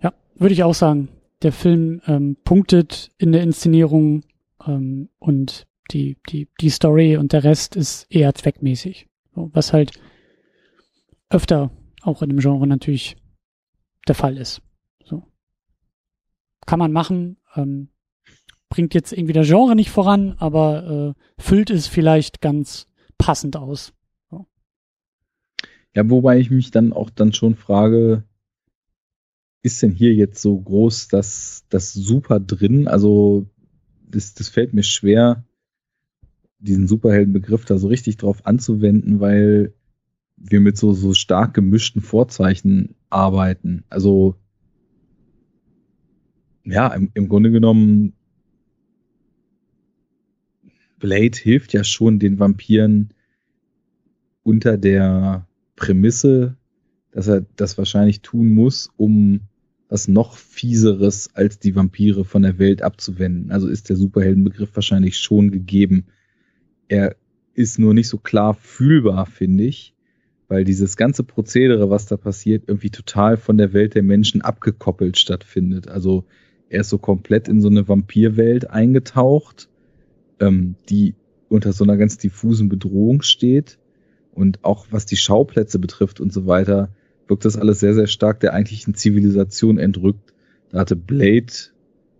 Ja, 0.01 0.13
würde 0.35 0.53
ich 0.53 0.63
auch 0.63 0.75
sagen 0.75 1.09
der 1.41 1.51
Film 1.51 2.01
ähm, 2.07 2.37
punktet 2.43 3.09
in 3.17 3.31
der 3.31 3.41
Inszenierung 3.41 4.23
ähm, 4.65 5.09
und 5.19 5.67
die, 5.91 6.17
die, 6.29 6.47
die 6.59 6.69
Story 6.69 7.17
und 7.17 7.33
der 7.33 7.43
Rest 7.43 7.75
ist 7.75 8.05
eher 8.09 8.33
zweckmäßig. 8.33 9.07
Was 9.33 9.73
halt 9.73 9.91
öfter 11.31 11.71
auch 12.01 12.21
in 12.21 12.29
dem 12.29 12.39
Genre 12.39 12.67
natürlich 12.67 13.17
der 14.07 14.15
Fall 14.15 14.37
ist. 14.37 14.61
So. 15.03 15.23
Kann 16.65 16.79
man 16.79 16.91
machen, 16.91 17.37
ähm, 17.55 17.89
bringt 18.69 18.93
jetzt 18.93 19.13
irgendwie 19.13 19.33
der 19.33 19.43
Genre 19.43 19.75
nicht 19.75 19.91
voran, 19.91 20.35
aber 20.37 21.15
äh, 21.15 21.41
füllt 21.41 21.69
es 21.69 21.87
vielleicht 21.87 22.41
ganz 22.41 22.87
passend 23.17 23.55
aus. 23.55 23.93
So. 24.29 24.47
Ja, 25.95 26.09
wobei 26.09 26.39
ich 26.39 26.51
mich 26.51 26.71
dann 26.71 26.93
auch 26.93 27.09
dann 27.09 27.33
schon 27.33 27.55
frage, 27.55 28.23
ist 29.61 29.81
denn 29.83 29.91
hier 29.91 30.13
jetzt 30.13 30.41
so 30.41 30.59
groß 30.59 31.09
das, 31.09 31.65
das 31.69 31.93
Super 31.93 32.39
drin? 32.39 32.87
Also, 32.87 33.45
das, 34.07 34.33
das 34.33 34.49
fällt 34.49 34.73
mir 34.73 34.83
schwer, 34.83 35.45
diesen 36.57 36.87
Superheldenbegriff 36.87 37.65
da 37.65 37.77
so 37.77 37.87
richtig 37.87 38.17
drauf 38.17 38.45
anzuwenden, 38.45 39.19
weil 39.19 39.73
wir 40.43 40.59
mit 40.59 40.77
so, 40.77 40.93
so 40.93 41.13
stark 41.13 41.53
gemischten 41.53 42.01
Vorzeichen 42.01 42.95
arbeiten. 43.09 43.83
Also, 43.89 44.35
ja, 46.63 46.87
im, 46.87 47.11
im 47.13 47.27
Grunde 47.27 47.51
genommen, 47.51 48.13
Blade 50.99 51.37
hilft 51.37 51.73
ja 51.73 51.83
schon 51.83 52.19
den 52.19 52.39
Vampiren 52.39 53.09
unter 54.43 54.77
der 54.77 55.47
Prämisse, 55.75 56.57
dass 57.11 57.27
er 57.27 57.45
das 57.55 57.77
wahrscheinlich 57.77 58.21
tun 58.21 58.53
muss, 58.53 58.89
um 58.97 59.41
was 59.89 60.07
noch 60.07 60.37
fieseres 60.37 61.35
als 61.35 61.59
die 61.59 61.75
Vampire 61.75 62.23
von 62.23 62.43
der 62.43 62.59
Welt 62.59 62.81
abzuwenden. 62.81 63.51
Also 63.51 63.67
ist 63.67 63.89
der 63.89 63.97
Superheldenbegriff 63.97 64.73
wahrscheinlich 64.73 65.17
schon 65.17 65.51
gegeben. 65.51 66.05
Er 66.87 67.15
ist 67.53 67.77
nur 67.77 67.93
nicht 67.93 68.07
so 68.07 68.17
klar 68.17 68.53
fühlbar, 68.53 69.25
finde 69.25 69.65
ich, 69.65 69.93
weil 70.51 70.65
dieses 70.65 70.97
ganze 70.97 71.23
Prozedere, 71.23 71.89
was 71.89 72.07
da 72.07 72.17
passiert, 72.17 72.65
irgendwie 72.67 72.89
total 72.89 73.37
von 73.37 73.57
der 73.57 73.71
Welt 73.71 73.95
der 73.95 74.03
Menschen 74.03 74.41
abgekoppelt 74.41 75.17
stattfindet. 75.17 75.87
Also 75.87 76.25
er 76.67 76.81
ist 76.81 76.89
so 76.89 76.97
komplett 76.97 77.47
in 77.47 77.61
so 77.61 77.69
eine 77.69 77.87
Vampirwelt 77.87 78.69
eingetaucht, 78.69 79.69
ähm, 80.41 80.75
die 80.89 81.15
unter 81.47 81.71
so 81.71 81.85
einer 81.85 81.95
ganz 81.95 82.17
diffusen 82.17 82.67
Bedrohung 82.67 83.21
steht. 83.21 83.79
Und 84.33 84.61
auch 84.65 84.87
was 84.91 85.05
die 85.05 85.15
Schauplätze 85.15 85.79
betrifft 85.79 86.19
und 86.19 86.33
so 86.33 86.47
weiter, 86.47 86.89
wirkt 87.29 87.45
das 87.45 87.55
alles 87.55 87.79
sehr, 87.79 87.93
sehr 87.93 88.07
stark 88.07 88.41
der 88.41 88.53
eigentlichen 88.53 88.93
Zivilisation 88.93 89.77
entrückt. 89.77 90.33
Da 90.67 90.79
hatte 90.79 90.97
Blade 90.97 91.53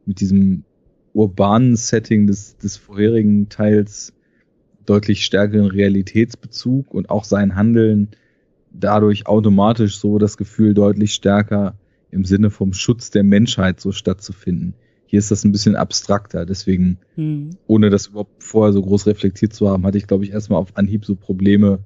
mit 0.06 0.22
diesem 0.22 0.64
urbanen 1.12 1.76
Setting 1.76 2.28
des, 2.28 2.56
des 2.56 2.78
vorherigen 2.78 3.50
Teils 3.50 4.14
deutlich 4.86 5.26
stärkeren 5.26 5.68
Realitätsbezug 5.68 6.94
und 6.94 7.10
auch 7.10 7.24
sein 7.24 7.56
Handeln 7.56 8.10
dadurch 8.72 9.28
automatisch 9.28 10.00
so 10.00 10.18
das 10.18 10.38
Gefühl 10.38 10.74
deutlich 10.74 11.14
stärker 11.14 11.76
im 12.10 12.26
Sinne 12.26 12.50
vom 12.50 12.74
Schutz 12.74 13.12
der 13.12 13.24
Menschheit 13.24 13.80
so 13.80 13.92
stattzufinden. 13.92 14.74
Hier 15.06 15.20
ist 15.20 15.32
das 15.32 15.44
ein 15.44 15.52
bisschen 15.52 15.76
abstrakter, 15.76 16.46
deswegen, 16.46 16.98
hm. 17.16 17.50
ohne 17.68 17.90
das 17.90 18.08
überhaupt 18.08 18.42
vorher 18.42 18.72
so 18.72 18.82
groß 18.82 19.08
reflektiert 19.08 19.54
zu 19.54 19.70
haben, 19.70 19.86
hatte 19.86 19.98
ich, 19.98 20.08
glaube 20.08 20.24
ich, 20.24 20.32
erstmal 20.32 20.60
auf 20.60 20.78
Anhieb 20.78 21.06
so 21.06 21.16
Probleme, 21.16 21.80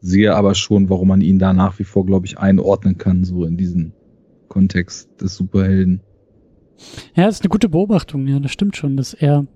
sehe 0.00 0.34
aber 0.34 0.54
schon, 0.54 0.88
warum 0.88 1.08
man 1.08 1.20
ihn 1.20 1.38
da 1.38 1.52
nach 1.52 1.78
wie 1.78 1.84
vor, 1.84 2.06
glaube 2.06 2.26
ich, 2.26 2.38
einordnen 2.38 2.96
kann, 2.96 3.24
so 3.24 3.44
in 3.44 3.58
diesen 3.58 3.92
Kontext 4.48 5.10
des 5.20 5.36
Superhelden. 5.36 6.00
Ja, 7.14 7.26
das 7.26 7.36
ist 7.36 7.42
eine 7.42 7.50
gute 7.50 7.68
Beobachtung, 7.68 8.26
ja, 8.26 8.38
das 8.40 8.52
stimmt 8.52 8.76
schon, 8.76 8.96
dass 8.96 9.12
er 9.12 9.46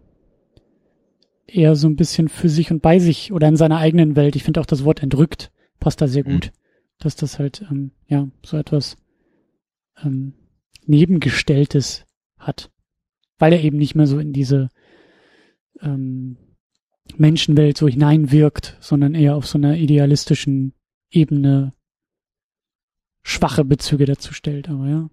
eher 1.47 1.77
so 1.77 1.89
ein 1.89 1.97
bisschen 1.97 2.29
für 2.29 2.49
sich 2.49 2.71
und 2.71 2.81
bei 2.81 2.99
sich 2.99 3.33
oder 3.33 3.49
in 3.49 3.57
seiner 3.57 3.79
eigenen 3.79 4.17
Welt, 4.17 4.37
ich 4.37 4.45
finde 4.45 4.61
auch 4.61 4.67
das 4.67 4.85
Wort 4.85 5.03
entrückt, 5.03 5.53
passt 5.79 6.01
da 6.01 6.09
sehr 6.09 6.25
gut, 6.25 6.47
mhm. 6.47 6.59
dass 6.99 7.17
das 7.17 7.39
halt, 7.39 7.65
ähm, 7.71 7.93
ja, 8.07 8.29
so 8.45 8.57
etwas 8.57 8.97
ähm, 10.03 10.35
Nebengestelltes 10.87 12.07
hat, 12.39 12.71
weil 13.39 13.53
er 13.53 13.63
eben 13.63 13.79
nicht 13.79 13.95
mehr 13.95 14.07
so 14.07 14.19
in 14.19 14.33
diese 14.33 14.69
ähm, 15.81 16.37
Menschenwelt 17.17 17.77
so 17.77 17.89
hineinwirkt, 17.89 18.77
sondern 18.81 19.15
eher 19.15 19.37
auf 19.37 19.47
so 19.47 19.59
einer 19.59 19.77
idealistischen 19.77 20.75
Ebene 21.11 21.75
schwache 23.23 23.65
Bezüge 23.65 24.05
dazu 24.07 24.35
stellt, 24.35 24.69
aber 24.69 24.89
ja. 24.89 25.11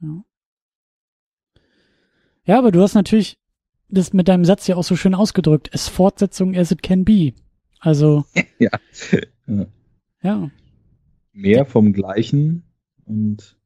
Ja. 0.00 0.24
Ja, 2.46 2.58
aber 2.58 2.72
du 2.72 2.82
hast 2.82 2.94
natürlich 2.94 3.38
das 3.88 4.12
mit 4.12 4.28
deinem 4.28 4.44
Satz 4.44 4.66
ja 4.66 4.76
auch 4.76 4.84
so 4.84 4.96
schön 4.96 5.14
ausgedrückt. 5.14 5.70
Es 5.72 5.88
Fortsetzung 5.88 6.56
as 6.56 6.70
it 6.70 6.82
can 6.82 7.04
be. 7.04 7.32
Also. 7.80 8.24
ja. 8.58 8.70
ja. 10.22 10.50
Mehr 11.32 11.66
vom 11.66 11.92
Gleichen 11.92 12.64
und. 13.04 13.58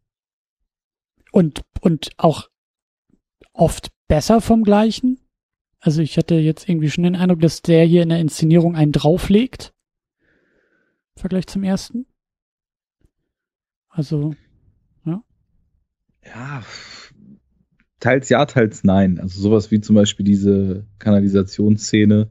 Und, 1.31 1.63
und 1.81 2.11
auch 2.17 2.49
oft 3.53 3.93
besser 4.09 4.41
vom 4.41 4.65
Gleichen. 4.65 5.21
Also 5.81 6.03
ich 6.03 6.17
hatte 6.17 6.35
jetzt 6.35 6.69
irgendwie 6.69 6.91
schon 6.91 7.05
den 7.05 7.17
Eindruck, 7.17 7.41
dass 7.41 7.63
der 7.63 7.85
hier 7.85 8.03
in 8.03 8.09
der 8.09 8.19
Inszenierung 8.19 8.75
einen 8.75 8.93
drauflegt. 8.93 9.75
Im 11.15 11.21
Vergleich 11.21 11.47
zum 11.47 11.63
ersten. 11.63 12.07
Also, 13.89 14.35
ja. 15.05 15.23
Ja, 16.25 16.63
teils 18.01 18.29
ja, 18.29 18.45
teils 18.47 18.85
nein. 18.85 19.19
Also 19.19 19.41
sowas 19.41 19.71
wie 19.71 19.81
zum 19.81 19.97
Beispiel 19.97 20.25
diese 20.25 20.87
Kanalisationsszene, 20.99 22.31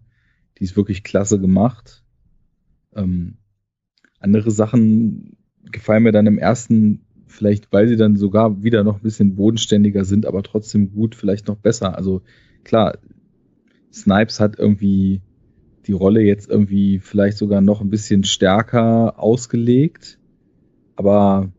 die 0.57 0.63
ist 0.63 0.75
wirklich 0.75 1.03
klasse 1.03 1.39
gemacht. 1.39 2.03
Ähm, 2.95 3.37
andere 4.19 4.51
Sachen 4.51 5.37
gefallen 5.71 6.03
mir 6.03 6.11
dann 6.11 6.27
im 6.27 6.37
ersten, 6.37 7.05
vielleicht 7.27 7.71
weil 7.71 7.87
sie 7.87 7.97
dann 7.97 8.15
sogar 8.15 8.63
wieder 8.63 8.83
noch 8.83 8.97
ein 8.97 9.03
bisschen 9.03 9.35
bodenständiger 9.35 10.05
sind, 10.05 10.25
aber 10.25 10.43
trotzdem 10.43 10.91
gut, 10.91 11.15
vielleicht 11.15 11.47
noch 11.47 11.57
besser. 11.57 11.95
Also 11.95 12.21
klar, 12.63 12.97
Snipes 13.93 14.39
hat 14.39 14.57
irgendwie 14.57 15.21
die 15.85 15.93
Rolle 15.93 16.21
jetzt 16.21 16.49
irgendwie 16.49 16.99
vielleicht 16.99 17.37
sogar 17.37 17.61
noch 17.61 17.81
ein 17.81 17.89
bisschen 17.89 18.23
stärker 18.23 19.19
ausgelegt, 19.19 20.19
aber 20.95 21.51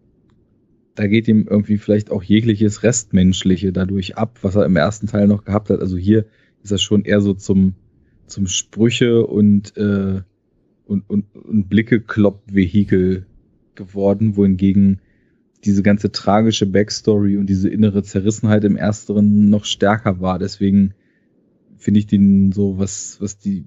da 0.98 1.06
geht 1.06 1.28
ihm 1.28 1.46
irgendwie 1.48 1.78
vielleicht 1.78 2.10
auch 2.10 2.24
jegliches 2.24 2.82
Restmenschliche 2.82 3.72
dadurch 3.72 4.16
ab, 4.16 4.40
was 4.42 4.56
er 4.56 4.66
im 4.66 4.74
ersten 4.74 5.06
Teil 5.06 5.28
noch 5.28 5.44
gehabt 5.44 5.70
hat. 5.70 5.78
Also 5.78 5.96
hier 5.96 6.26
ist 6.64 6.72
er 6.72 6.78
schon 6.78 7.04
eher 7.04 7.20
so 7.20 7.34
zum, 7.34 7.76
zum 8.26 8.48
Sprüche 8.48 9.24
und, 9.24 9.76
äh, 9.76 10.22
und, 10.86 11.08
und, 11.08 11.24
und 11.36 11.68
Blicke 11.68 12.00
kloppt 12.00 12.52
Vehikel 12.52 13.26
geworden, 13.76 14.36
wohingegen 14.36 15.00
diese 15.64 15.84
ganze 15.84 16.10
tragische 16.10 16.66
Backstory 16.66 17.36
und 17.36 17.46
diese 17.46 17.68
innere 17.68 18.02
Zerrissenheit 18.02 18.64
im 18.64 18.76
ersteren 18.76 19.50
noch 19.50 19.66
stärker 19.66 20.20
war. 20.20 20.40
Deswegen 20.40 20.94
finde 21.76 22.00
ich 22.00 22.08
den 22.08 22.50
so, 22.50 22.76
was, 22.76 23.20
was 23.20 23.38
die 23.38 23.66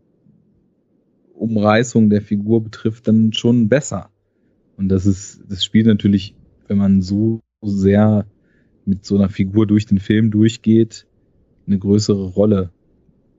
Umreißung 1.34 2.10
der 2.10 2.22
Figur 2.22 2.62
betrifft, 2.62 3.08
dann 3.08 3.32
schon 3.32 3.70
besser. 3.70 4.10
Und 4.76 4.90
das 4.90 5.06
ist, 5.06 5.44
das 5.48 5.64
spielt 5.64 5.86
natürlich 5.86 6.36
wenn 6.72 6.78
man 6.78 7.02
so 7.02 7.42
sehr 7.62 8.26
mit 8.86 9.06
so 9.06 9.18
einer 9.18 9.28
Figur 9.28 9.68
durch 9.68 9.88
den 9.88 10.00
Film 10.00 10.32
durchgeht, 10.32 11.06
eine 11.68 11.78
größere 11.78 12.30
Rolle. 12.30 12.72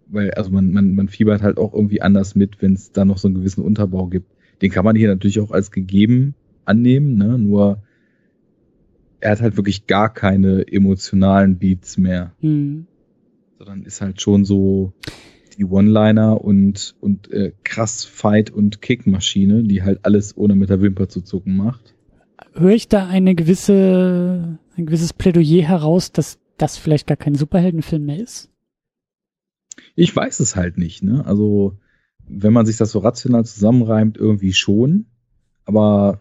Weil, 0.07 0.33
also 0.33 0.51
man, 0.51 0.71
man, 0.71 0.95
man 0.95 1.09
fiebert 1.09 1.41
halt 1.41 1.57
auch 1.57 1.73
irgendwie 1.73 2.03
anders 2.03 2.35
mit, 2.35 2.61
wenn 2.61 2.75
es 2.75 2.93
da 2.93 3.07
noch 3.07 3.17
so 3.17 3.29
einen 3.29 3.37
gewissen 3.37 3.65
Unterbau 3.65 4.09
gibt. 4.09 4.31
Den 4.61 4.71
kann 4.71 4.85
man 4.85 4.97
hier 4.97 5.09
natürlich 5.09 5.41
auch 5.41 5.51
als 5.51 5.71
gegeben 5.71 6.35
annehmen, 6.67 7.15
ne? 7.17 7.39
Nur 7.39 7.83
er 9.21 9.31
hat 9.31 9.41
halt 9.41 9.57
wirklich 9.57 9.87
gar 9.87 10.13
keine 10.13 10.71
emotionalen 10.71 11.59
Beats 11.59 11.97
mehr. 11.97 12.35
Mhm. 12.43 12.87
Sondern 13.57 13.85
ist 13.85 14.03
halt 14.03 14.21
schon 14.21 14.45
so 14.45 14.93
die 15.57 15.65
One-Liner 15.65 16.39
und, 16.45 16.97
und 17.01 17.33
äh, 17.33 17.53
krass 17.65 18.05
Fight- 18.05 18.51
und 18.51 18.83
Kick-Maschine, 18.83 19.63
die 19.63 19.83
halt 19.83 20.01
alles 20.03 20.37
ohne 20.37 20.55
mit 20.55 20.69
der 20.69 20.83
Wimper 20.83 21.09
zu 21.09 21.23
zucken 21.23 21.57
macht 21.57 21.92
höre 22.55 22.73
ich 22.73 22.89
da 22.89 23.07
eine 23.07 23.35
gewisse, 23.35 24.59
ein 24.77 24.87
gewisses 24.87 25.13
Plädoyer 25.13 25.63
heraus, 25.63 26.13
dass 26.13 26.39
das 26.57 26.77
vielleicht 26.77 27.07
gar 27.07 27.17
kein 27.17 27.35
Superheldenfilm 27.35 28.05
mehr 28.05 28.21
ist? 28.21 28.51
Ich 29.95 30.15
weiß 30.15 30.41
es 30.41 30.57
halt 30.57 30.79
nicht, 30.79 31.03
ne? 31.03 31.25
Also, 31.27 31.79
wenn 32.27 32.53
man 32.53 32.67
sich 32.67 32.77
das 32.77 32.93
so 32.93 33.01
rational 33.01 33.45
zusammenreimt, 33.45 34.17
irgendwie 34.17 34.53
schon. 34.53 35.07
Aber 35.65 36.21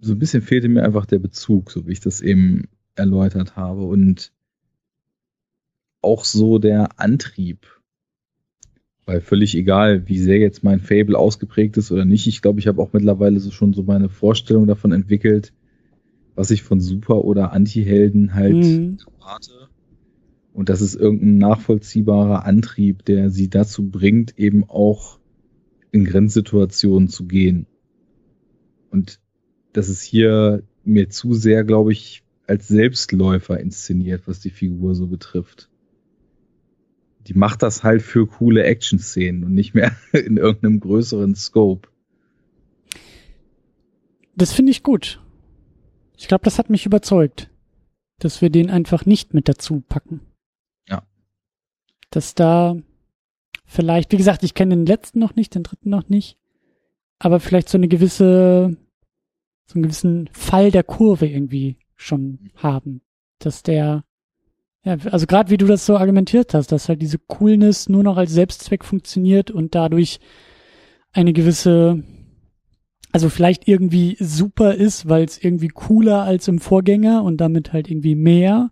so 0.00 0.12
ein 0.12 0.18
bisschen 0.18 0.42
fehlte 0.42 0.68
mir 0.68 0.84
einfach 0.84 1.06
der 1.06 1.18
Bezug, 1.18 1.70
so 1.70 1.86
wie 1.86 1.92
ich 1.92 2.00
das 2.00 2.20
eben 2.20 2.68
erläutert 2.94 3.56
habe. 3.56 3.82
Und 3.82 4.32
auch 6.02 6.24
so 6.24 6.58
der 6.58 6.98
Antrieb. 6.98 7.79
Weil 9.10 9.22
völlig 9.22 9.56
egal, 9.56 10.06
wie 10.06 10.20
sehr 10.20 10.38
jetzt 10.38 10.62
mein 10.62 10.78
Fable 10.78 11.18
ausgeprägt 11.18 11.76
ist 11.76 11.90
oder 11.90 12.04
nicht, 12.04 12.28
ich 12.28 12.42
glaube, 12.42 12.60
ich 12.60 12.68
habe 12.68 12.80
auch 12.80 12.92
mittlerweile 12.92 13.40
so 13.40 13.50
schon 13.50 13.72
so 13.72 13.82
meine 13.82 14.08
Vorstellung 14.08 14.68
davon 14.68 14.92
entwickelt, 14.92 15.52
was 16.36 16.52
ich 16.52 16.62
von 16.62 16.80
Super- 16.80 17.24
oder 17.24 17.52
Anti-Helden 17.52 18.34
halt 18.34 18.54
mhm. 18.54 18.98
erwarte. 19.18 19.68
Und 20.52 20.68
das 20.68 20.80
ist 20.80 20.94
irgendein 20.94 21.38
nachvollziehbarer 21.38 22.44
Antrieb, 22.44 23.04
der 23.04 23.30
sie 23.30 23.50
dazu 23.50 23.90
bringt, 23.90 24.38
eben 24.38 24.62
auch 24.62 25.18
in 25.90 26.04
Grenzsituationen 26.04 27.08
zu 27.08 27.26
gehen. 27.26 27.66
Und 28.92 29.18
das 29.72 29.88
ist 29.88 30.02
hier 30.02 30.62
mir 30.84 31.08
zu 31.08 31.34
sehr, 31.34 31.64
glaube 31.64 31.90
ich, 31.90 32.22
als 32.46 32.68
Selbstläufer 32.68 33.58
inszeniert, 33.58 34.22
was 34.26 34.38
die 34.38 34.50
Figur 34.50 34.94
so 34.94 35.08
betrifft 35.08 35.69
die 37.30 37.38
macht 37.38 37.62
das 37.62 37.84
halt 37.84 38.02
für 38.02 38.26
coole 38.26 38.64
Action-Szenen 38.64 39.44
und 39.44 39.54
nicht 39.54 39.72
mehr 39.72 39.94
in 40.12 40.36
irgendeinem 40.36 40.80
größeren 40.80 41.36
Scope. 41.36 41.88
Das 44.34 44.52
finde 44.52 44.72
ich 44.72 44.82
gut. 44.82 45.22
Ich 46.16 46.26
glaube, 46.26 46.44
das 46.44 46.58
hat 46.58 46.70
mich 46.70 46.86
überzeugt, 46.86 47.48
dass 48.18 48.42
wir 48.42 48.50
den 48.50 48.68
einfach 48.68 49.06
nicht 49.06 49.32
mit 49.32 49.48
dazu 49.48 49.80
packen. 49.88 50.22
Ja. 50.88 51.06
Dass 52.10 52.34
da 52.34 52.76
vielleicht, 53.64 54.10
wie 54.10 54.16
gesagt, 54.16 54.42
ich 54.42 54.54
kenne 54.54 54.74
den 54.74 54.86
letzten 54.86 55.20
noch 55.20 55.36
nicht, 55.36 55.54
den 55.54 55.62
dritten 55.62 55.90
noch 55.90 56.08
nicht, 56.08 56.36
aber 57.20 57.38
vielleicht 57.38 57.68
so 57.68 57.78
eine 57.78 57.86
gewisse, 57.86 58.76
so 59.66 59.74
einen 59.74 59.84
gewissen 59.84 60.28
Fall 60.32 60.72
der 60.72 60.82
Kurve 60.82 61.28
irgendwie 61.28 61.78
schon 61.94 62.50
haben, 62.56 63.02
dass 63.38 63.62
der 63.62 64.02
ja, 64.82 64.96
also 65.10 65.26
gerade 65.26 65.50
wie 65.50 65.58
du 65.58 65.66
das 65.66 65.84
so 65.84 65.96
argumentiert 65.96 66.54
hast, 66.54 66.72
dass 66.72 66.88
halt 66.88 67.02
diese 67.02 67.18
Coolness 67.18 67.88
nur 67.88 68.02
noch 68.02 68.16
als 68.16 68.32
Selbstzweck 68.32 68.84
funktioniert 68.84 69.50
und 69.50 69.74
dadurch 69.74 70.20
eine 71.12 71.32
gewisse, 71.32 72.02
also 73.12 73.28
vielleicht 73.28 73.68
irgendwie 73.68 74.16
super 74.20 74.74
ist, 74.74 75.08
weil 75.08 75.24
es 75.24 75.42
irgendwie 75.42 75.68
cooler 75.68 76.22
als 76.22 76.48
im 76.48 76.60
Vorgänger 76.60 77.22
und 77.24 77.38
damit 77.38 77.72
halt 77.72 77.90
irgendwie 77.90 78.14
mehr, 78.14 78.70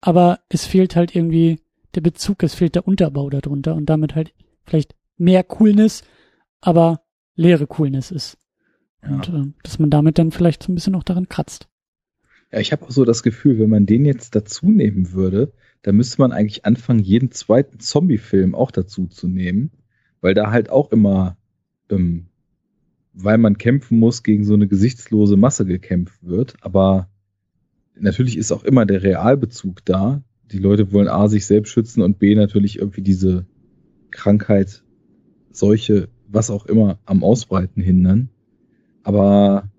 aber 0.00 0.38
es 0.48 0.64
fehlt 0.64 0.94
halt 0.94 1.16
irgendwie 1.16 1.60
der 1.94 2.02
Bezug, 2.02 2.42
es 2.44 2.54
fehlt 2.54 2.76
der 2.76 2.86
Unterbau 2.86 3.28
darunter 3.28 3.74
und 3.74 3.86
damit 3.86 4.14
halt 4.14 4.32
vielleicht 4.64 4.94
mehr 5.16 5.42
Coolness, 5.42 6.02
aber 6.60 7.00
leere 7.34 7.66
Coolness 7.66 8.12
ist. 8.12 8.38
Ja. 9.02 9.08
Und 9.10 9.28
äh, 9.28 9.52
dass 9.64 9.80
man 9.80 9.90
damit 9.90 10.18
dann 10.18 10.30
vielleicht 10.30 10.62
so 10.62 10.70
ein 10.70 10.76
bisschen 10.76 10.94
auch 10.94 11.02
daran 11.02 11.28
kratzt. 11.28 11.68
Ja, 12.50 12.60
ich 12.60 12.72
habe 12.72 12.84
auch 12.84 12.90
so 12.90 13.04
das 13.04 13.22
Gefühl, 13.22 13.58
wenn 13.58 13.70
man 13.70 13.86
den 13.86 14.04
jetzt 14.04 14.34
dazu 14.34 14.70
nehmen 14.70 15.12
würde, 15.12 15.52
dann 15.82 15.96
müsste 15.96 16.20
man 16.20 16.32
eigentlich 16.32 16.64
anfangen, 16.64 17.00
jeden 17.00 17.30
zweiten 17.30 17.78
Zombie-Film 17.78 18.54
auch 18.54 18.70
dazu 18.70 19.06
zu 19.06 19.28
nehmen, 19.28 19.70
weil 20.20 20.34
da 20.34 20.50
halt 20.50 20.70
auch 20.70 20.90
immer, 20.90 21.36
ähm, 21.90 22.26
weil 23.12 23.38
man 23.38 23.58
kämpfen 23.58 23.98
muss, 23.98 24.22
gegen 24.22 24.44
so 24.44 24.54
eine 24.54 24.66
gesichtslose 24.66 25.36
Masse 25.36 25.66
gekämpft 25.66 26.24
wird. 26.24 26.56
Aber 26.62 27.08
natürlich 27.94 28.36
ist 28.38 28.52
auch 28.52 28.64
immer 28.64 28.86
der 28.86 29.02
Realbezug 29.02 29.84
da. 29.84 30.22
Die 30.50 30.58
Leute 30.58 30.92
wollen 30.92 31.08
A, 31.08 31.28
sich 31.28 31.44
selbst 31.44 31.70
schützen 31.70 32.02
und 32.02 32.18
B, 32.18 32.34
natürlich 32.34 32.78
irgendwie 32.78 33.02
diese 33.02 33.46
Krankheit, 34.10 34.82
Seuche, 35.50 36.08
was 36.26 36.50
auch 36.50 36.66
immer 36.66 36.98
am 37.04 37.22
Ausbreiten 37.22 37.82
hindern. 37.82 38.30
Aber 39.02 39.70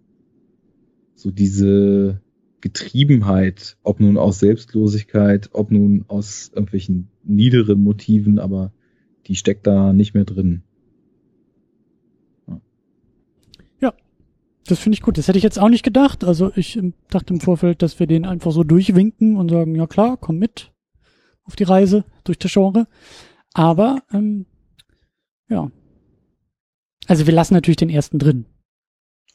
so 1.16 1.32
diese 1.32 2.22
Getriebenheit, 2.62 3.78
ob 3.84 4.00
nun 4.00 4.18
aus 4.18 4.40
Selbstlosigkeit, 4.40 5.50
ob 5.54 5.72
nun 5.72 6.06
aus 6.08 6.52
irgendwelchen 6.54 7.10
niederen 7.24 7.84
Motiven, 7.84 8.40
aber 8.40 8.74
die 9.28 9.36
steckt 9.36 9.68
da 9.68 9.94
nicht 9.94 10.14
mehr 10.14 10.26
drin. 10.26 10.64
Ja, 12.48 12.62
ja 13.80 13.94
das 14.66 14.80
finde 14.80 14.96
ich 14.96 15.02
gut. 15.02 15.18
Das 15.18 15.28
hätte 15.28 15.38
ich 15.38 15.44
jetzt 15.44 15.60
auch 15.60 15.70
nicht 15.70 15.84
gedacht. 15.84 16.24
Also 16.24 16.52
ich 16.56 16.80
dachte 17.10 17.34
im 17.34 17.40
Vorfeld, 17.40 17.82
dass 17.82 18.00
wir 18.00 18.08
den 18.08 18.26
einfach 18.26 18.52
so 18.52 18.64
durchwinken 18.64 19.38
und 19.38 19.50
sagen, 19.50 19.76
ja 19.76 19.88
klar, 19.88 20.18
komm 20.18 20.38
mit 20.38 20.72
auf 21.44 21.56
die 21.56 21.64
Reise 21.64 22.06
durch 22.24 22.38
das 22.38 22.52
Genre. 22.52 22.88
Aber 23.54 24.04
ähm, 24.14 24.46
ja. 25.50 25.72
Also 27.08 27.26
wir 27.26 27.34
lassen 27.34 27.56
natürlich 27.56 27.78
den 27.78 27.90
ersten 27.90 28.20
drin. 28.20 28.46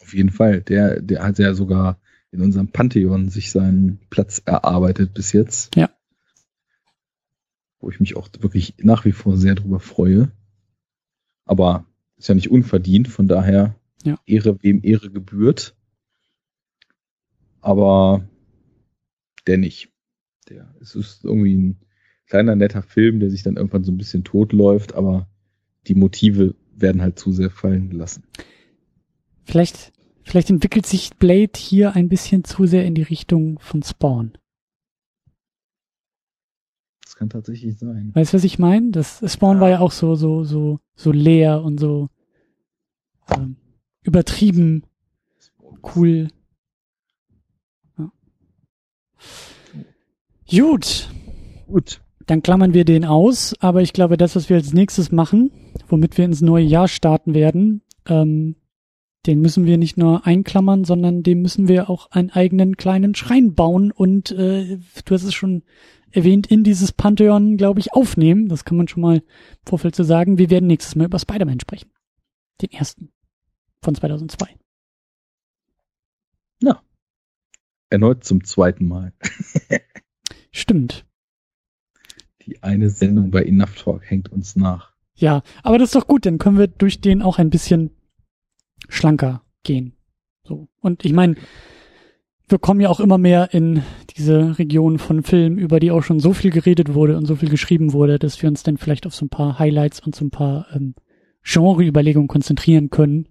Auf 0.00 0.14
jeden 0.14 0.30
Fall. 0.30 0.60
Der, 0.62 1.00
der 1.00 1.24
hat 1.24 1.38
ja 1.38 1.54
sogar 1.54 1.98
in 2.34 2.42
unserem 2.42 2.68
Pantheon 2.68 3.28
sich 3.28 3.52
seinen 3.52 4.00
Platz 4.10 4.42
erarbeitet 4.44 5.14
bis 5.14 5.32
jetzt. 5.32 5.74
Ja. 5.76 5.88
Wo 7.78 7.90
ich 7.90 8.00
mich 8.00 8.16
auch 8.16 8.28
wirklich 8.40 8.74
nach 8.78 9.04
wie 9.04 9.12
vor 9.12 9.36
sehr 9.36 9.54
drüber 9.54 9.78
freue. 9.78 10.32
Aber 11.44 11.86
ist 12.16 12.28
ja 12.28 12.34
nicht 12.34 12.50
unverdient, 12.50 13.06
von 13.06 13.28
daher 13.28 13.76
ja. 14.02 14.18
Ehre, 14.26 14.60
wem 14.62 14.80
Ehre 14.82 15.10
gebührt. 15.10 15.76
Aber 17.60 18.28
der 19.46 19.58
nicht. 19.58 19.92
Der, 20.48 20.74
es 20.80 20.96
ist 20.96 21.24
irgendwie 21.24 21.54
ein 21.54 21.80
kleiner, 22.26 22.56
netter 22.56 22.82
Film, 22.82 23.20
der 23.20 23.30
sich 23.30 23.44
dann 23.44 23.56
irgendwann 23.56 23.84
so 23.84 23.92
ein 23.92 23.98
bisschen 23.98 24.24
totläuft, 24.24 24.94
aber 24.94 25.28
die 25.86 25.94
Motive 25.94 26.56
werden 26.74 27.00
halt 27.00 27.18
zu 27.18 27.32
sehr 27.32 27.50
fallen 27.50 27.90
gelassen. 27.90 28.24
Vielleicht 29.44 29.92
Vielleicht 30.24 30.50
entwickelt 30.50 30.86
sich 30.86 31.14
Blade 31.16 31.52
hier 31.56 31.94
ein 31.94 32.08
bisschen 32.08 32.44
zu 32.44 32.66
sehr 32.66 32.84
in 32.84 32.94
die 32.94 33.02
Richtung 33.02 33.58
von 33.60 33.82
Spawn. 33.82 34.32
Das 37.04 37.14
kann 37.14 37.28
tatsächlich 37.28 37.78
sein. 37.78 38.10
Weißt 38.14 38.32
du, 38.32 38.38
was 38.38 38.44
ich 38.44 38.58
meine? 38.58 38.90
Das 38.90 39.22
Spawn 39.32 39.58
ja. 39.58 39.60
war 39.60 39.70
ja 39.70 39.80
auch 39.80 39.92
so, 39.92 40.14
so, 40.14 40.44
so, 40.44 40.80
so 40.96 41.12
leer 41.12 41.62
und 41.62 41.78
so 41.78 42.08
ähm, 43.30 43.56
übertrieben 44.02 44.84
cool. 45.94 46.28
Ja. 47.98 48.10
Gut. 50.48 51.10
Gut. 51.66 52.00
Dann 52.26 52.42
klammern 52.42 52.72
wir 52.72 52.84
den 52.84 53.04
aus, 53.04 53.54
aber 53.60 53.82
ich 53.82 53.92
glaube, 53.92 54.16
das, 54.16 54.34
was 54.34 54.48
wir 54.48 54.56
als 54.56 54.72
nächstes 54.72 55.12
machen, 55.12 55.50
womit 55.88 56.16
wir 56.16 56.24
ins 56.24 56.40
neue 56.40 56.64
Jahr 56.64 56.88
starten 56.88 57.34
werden, 57.34 57.82
ähm, 58.06 58.56
den 59.26 59.40
müssen 59.40 59.64
wir 59.64 59.78
nicht 59.78 59.96
nur 59.96 60.26
einklammern, 60.26 60.84
sondern 60.84 61.22
dem 61.22 61.40
müssen 61.40 61.68
wir 61.68 61.88
auch 61.88 62.10
einen 62.10 62.30
eigenen 62.30 62.76
kleinen 62.76 63.14
Schrein 63.14 63.54
bauen 63.54 63.90
und 63.90 64.30
äh, 64.32 64.78
du 65.04 65.14
hast 65.14 65.24
es 65.24 65.34
schon 65.34 65.62
erwähnt, 66.10 66.46
in 66.46 66.62
dieses 66.62 66.92
Pantheon, 66.92 67.56
glaube 67.56 67.80
ich, 67.80 67.92
aufnehmen. 67.92 68.48
Das 68.48 68.64
kann 68.64 68.76
man 68.76 68.88
schon 68.88 69.02
mal 69.02 69.16
im 69.16 69.22
Vorfeld 69.66 69.94
zu 69.94 70.04
so 70.04 70.08
sagen. 70.08 70.38
Wir 70.38 70.50
werden 70.50 70.66
nächstes 70.66 70.94
Mal 70.94 71.06
über 71.06 71.18
Spider-Man 71.18 71.60
sprechen. 71.60 71.90
Den 72.60 72.70
ersten 72.70 73.10
von 73.82 73.94
2002. 73.94 74.56
Ja. 76.62 76.82
Erneut 77.90 78.24
zum 78.24 78.44
zweiten 78.44 78.86
Mal. 78.86 79.12
Stimmt. 80.52 81.04
Die 82.42 82.62
eine 82.62 82.90
Sendung 82.90 83.30
bei 83.30 83.42
Enough 83.42 83.74
Talk 83.74 84.08
hängt 84.08 84.30
uns 84.30 84.54
nach. 84.54 84.92
Ja, 85.14 85.42
aber 85.62 85.78
das 85.78 85.88
ist 85.88 85.94
doch 85.96 86.06
gut, 86.06 86.26
dann 86.26 86.38
können 86.38 86.58
wir 86.58 86.66
durch 86.66 87.00
den 87.00 87.22
auch 87.22 87.38
ein 87.38 87.50
bisschen 87.50 87.90
schlanker 88.88 89.42
gehen. 89.62 89.94
So. 90.42 90.68
Und 90.80 91.04
ich 91.04 91.12
meine, 91.12 91.36
wir 92.48 92.58
kommen 92.58 92.80
ja 92.80 92.90
auch 92.90 93.00
immer 93.00 93.18
mehr 93.18 93.54
in 93.54 93.82
diese 94.16 94.58
Region 94.58 94.98
von 94.98 95.22
Filmen, 95.22 95.58
über 95.58 95.80
die 95.80 95.90
auch 95.90 96.02
schon 96.02 96.20
so 96.20 96.32
viel 96.32 96.50
geredet 96.50 96.92
wurde 96.94 97.16
und 97.16 97.26
so 97.26 97.36
viel 97.36 97.48
geschrieben 97.48 97.92
wurde, 97.92 98.18
dass 98.18 98.40
wir 98.42 98.48
uns 98.48 98.62
dann 98.62 98.76
vielleicht 98.76 99.06
auf 99.06 99.14
so 99.14 99.24
ein 99.24 99.30
paar 99.30 99.58
Highlights 99.58 100.00
und 100.00 100.14
so 100.14 100.24
ein 100.24 100.30
paar 100.30 100.66
ähm, 100.74 100.94
Genre-Überlegungen 101.42 102.28
konzentrieren 102.28 102.90
können, 102.90 103.28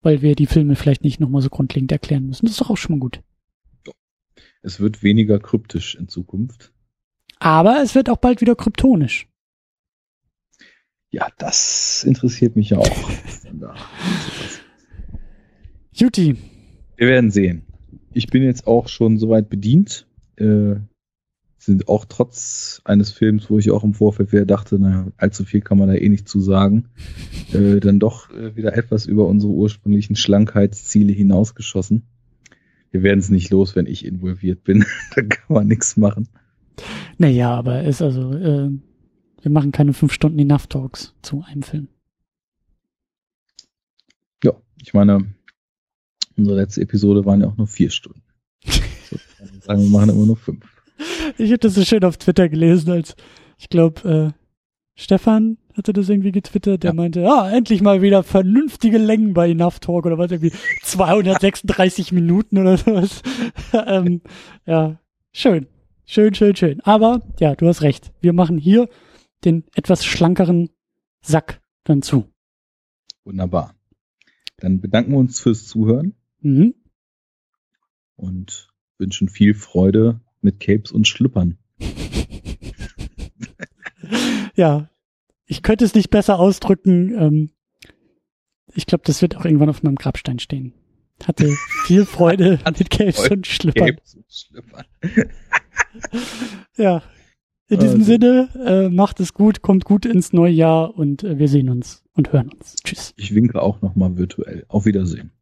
weil 0.00 0.22
wir 0.22 0.34
die 0.34 0.46
Filme 0.46 0.76
vielleicht 0.76 1.04
nicht 1.04 1.20
nochmal 1.20 1.42
so 1.42 1.50
grundlegend 1.50 1.92
erklären 1.92 2.26
müssen. 2.26 2.46
Das 2.46 2.52
ist 2.52 2.60
doch 2.60 2.70
auch 2.70 2.76
schon 2.76 2.96
mal 2.96 3.00
gut. 3.00 3.20
Es 4.62 4.80
wird 4.80 5.02
weniger 5.02 5.38
kryptisch 5.38 5.94
in 5.94 6.08
Zukunft. 6.08 6.72
Aber 7.38 7.82
es 7.82 7.94
wird 7.94 8.10
auch 8.10 8.16
bald 8.16 8.40
wieder 8.40 8.56
kryptonisch. 8.56 9.28
Ja, 11.10 11.28
das 11.38 12.04
interessiert 12.04 12.56
mich 12.56 12.70
ja 12.70 12.78
auch. 12.78 13.10
Juti. 15.98 16.36
Wir 16.96 17.08
werden 17.08 17.30
sehen. 17.30 17.62
Ich 18.12 18.28
bin 18.28 18.44
jetzt 18.44 18.68
auch 18.68 18.88
schon 18.88 19.18
soweit 19.18 19.48
bedient. 19.50 20.06
Äh, 20.36 20.76
sind 21.58 21.88
auch 21.88 22.04
trotz 22.04 22.80
eines 22.84 23.10
Films, 23.10 23.50
wo 23.50 23.58
ich 23.58 23.72
auch 23.72 23.82
im 23.82 23.94
Vorfeld 23.94 24.30
wieder 24.30 24.46
dachte, 24.46 24.78
naja, 24.78 25.08
allzu 25.16 25.44
viel 25.44 25.60
kann 25.60 25.76
man 25.76 25.88
da 25.88 25.94
eh 25.94 26.08
nicht 26.08 26.28
zu 26.28 26.40
sagen, 26.40 26.88
äh, 27.52 27.80
dann 27.80 27.98
doch 27.98 28.30
äh, 28.30 28.54
wieder 28.54 28.76
etwas 28.76 29.06
über 29.06 29.26
unsere 29.26 29.52
ursprünglichen 29.52 30.14
Schlankheitsziele 30.14 31.12
hinausgeschossen. 31.12 32.04
Wir 32.92 33.02
werden 33.02 33.18
es 33.18 33.28
nicht 33.28 33.50
los, 33.50 33.74
wenn 33.74 33.86
ich 33.86 34.04
involviert 34.04 34.62
bin. 34.62 34.84
da 35.16 35.22
kann 35.22 35.54
man 35.54 35.66
nichts 35.66 35.96
machen. 35.96 36.28
Naja, 37.18 37.50
aber 37.50 37.82
ist 37.82 38.02
also, 38.02 38.32
äh, 38.34 38.70
wir 39.42 39.50
machen 39.50 39.72
keine 39.72 39.92
fünf 39.92 40.12
Stunden 40.12 40.38
Enough 40.38 40.68
Talks 40.68 41.14
zu 41.22 41.42
einem 41.42 41.62
Film. 41.62 41.88
Ja, 44.44 44.52
ich 44.80 44.94
meine, 44.94 45.34
Unsere 46.38 46.56
letzte 46.56 46.80
Episode 46.80 47.26
waren 47.26 47.40
ja 47.40 47.48
auch 47.48 47.56
nur 47.56 47.66
vier 47.66 47.90
Stunden. 47.90 48.22
So, 49.40 49.46
sagen 49.60 49.82
wir 49.82 49.88
machen 49.88 50.10
immer 50.10 50.26
nur 50.26 50.36
fünf. 50.36 50.66
Ich 51.38 51.50
hätte 51.50 51.68
das 51.68 51.74
so 51.74 51.84
schön 51.84 52.04
auf 52.04 52.16
Twitter 52.16 52.48
gelesen, 52.48 52.90
als 52.90 53.14
ich 53.56 53.68
glaube, 53.68 54.34
äh, 54.34 54.38
Stefan 55.00 55.58
hatte 55.74 55.92
das 55.92 56.08
irgendwie 56.08 56.32
getwittert, 56.32 56.82
der 56.82 56.90
ja. 56.90 56.94
meinte, 56.94 57.20
ja, 57.20 57.48
endlich 57.48 57.80
mal 57.80 58.02
wieder 58.02 58.24
vernünftige 58.24 58.98
Längen 58.98 59.32
bei 59.32 59.50
Enough 59.50 59.78
Talk 59.78 60.06
oder 60.06 60.18
was, 60.18 60.32
irgendwie 60.32 60.52
236 60.82 62.10
Minuten 62.10 62.58
oder 62.58 62.76
sowas. 62.76 63.22
ähm, 63.86 64.22
ja, 64.66 64.98
schön. 65.32 65.68
Schön, 66.04 66.34
schön, 66.34 66.56
schön. 66.56 66.80
Aber, 66.80 67.22
ja, 67.38 67.54
du 67.54 67.68
hast 67.68 67.82
recht. 67.82 68.12
Wir 68.20 68.32
machen 68.32 68.58
hier 68.58 68.88
den 69.44 69.64
etwas 69.74 70.04
schlankeren 70.04 70.70
Sack 71.20 71.60
dann 71.84 72.02
zu. 72.02 72.26
Wunderbar. 73.24 73.74
Dann 74.56 74.80
bedanken 74.80 75.12
wir 75.12 75.18
uns 75.18 75.38
fürs 75.38 75.66
Zuhören. 75.66 76.14
Mhm. 76.40 76.74
Und 78.16 78.68
wünschen 78.98 79.28
viel 79.28 79.54
Freude 79.54 80.20
mit 80.40 80.60
Capes 80.60 80.92
und 80.92 81.06
Schlüppern. 81.06 81.58
ja, 84.54 84.90
ich 85.46 85.62
könnte 85.62 85.84
es 85.84 85.94
nicht 85.94 86.10
besser 86.10 86.38
ausdrücken. 86.38 87.14
Ähm, 87.16 87.50
ich 88.74 88.86
glaube, 88.86 89.04
das 89.06 89.22
wird 89.22 89.36
auch 89.36 89.44
irgendwann 89.44 89.70
auf 89.70 89.82
meinem 89.82 89.96
Grabstein 89.96 90.38
stehen. 90.38 90.74
Hatte 91.24 91.52
viel 91.84 92.04
Freude 92.04 92.60
mit 92.78 92.90
Capes 92.90 93.30
und 93.30 93.46
Schlüppern. 93.46 93.96
Capes 93.96 94.14
und 94.16 94.26
Schlüppern. 94.28 94.84
ja, 96.76 97.02
in 97.68 97.80
diesem 97.80 98.00
also. 98.00 98.12
Sinne, 98.12 98.48
äh, 98.64 98.88
macht 98.88 99.20
es 99.20 99.34
gut, 99.34 99.62
kommt 99.62 99.84
gut 99.84 100.06
ins 100.06 100.32
neue 100.32 100.52
Jahr 100.52 100.96
und 100.96 101.22
äh, 101.22 101.38
wir 101.38 101.48
sehen 101.48 101.68
uns 101.68 102.04
und 102.14 102.32
hören 102.32 102.50
uns. 102.50 102.76
Tschüss. 102.82 103.12
Ich 103.16 103.34
winke 103.34 103.60
auch 103.60 103.82
nochmal 103.82 104.16
virtuell. 104.16 104.64
Auf 104.68 104.86
Wiedersehen. 104.86 105.32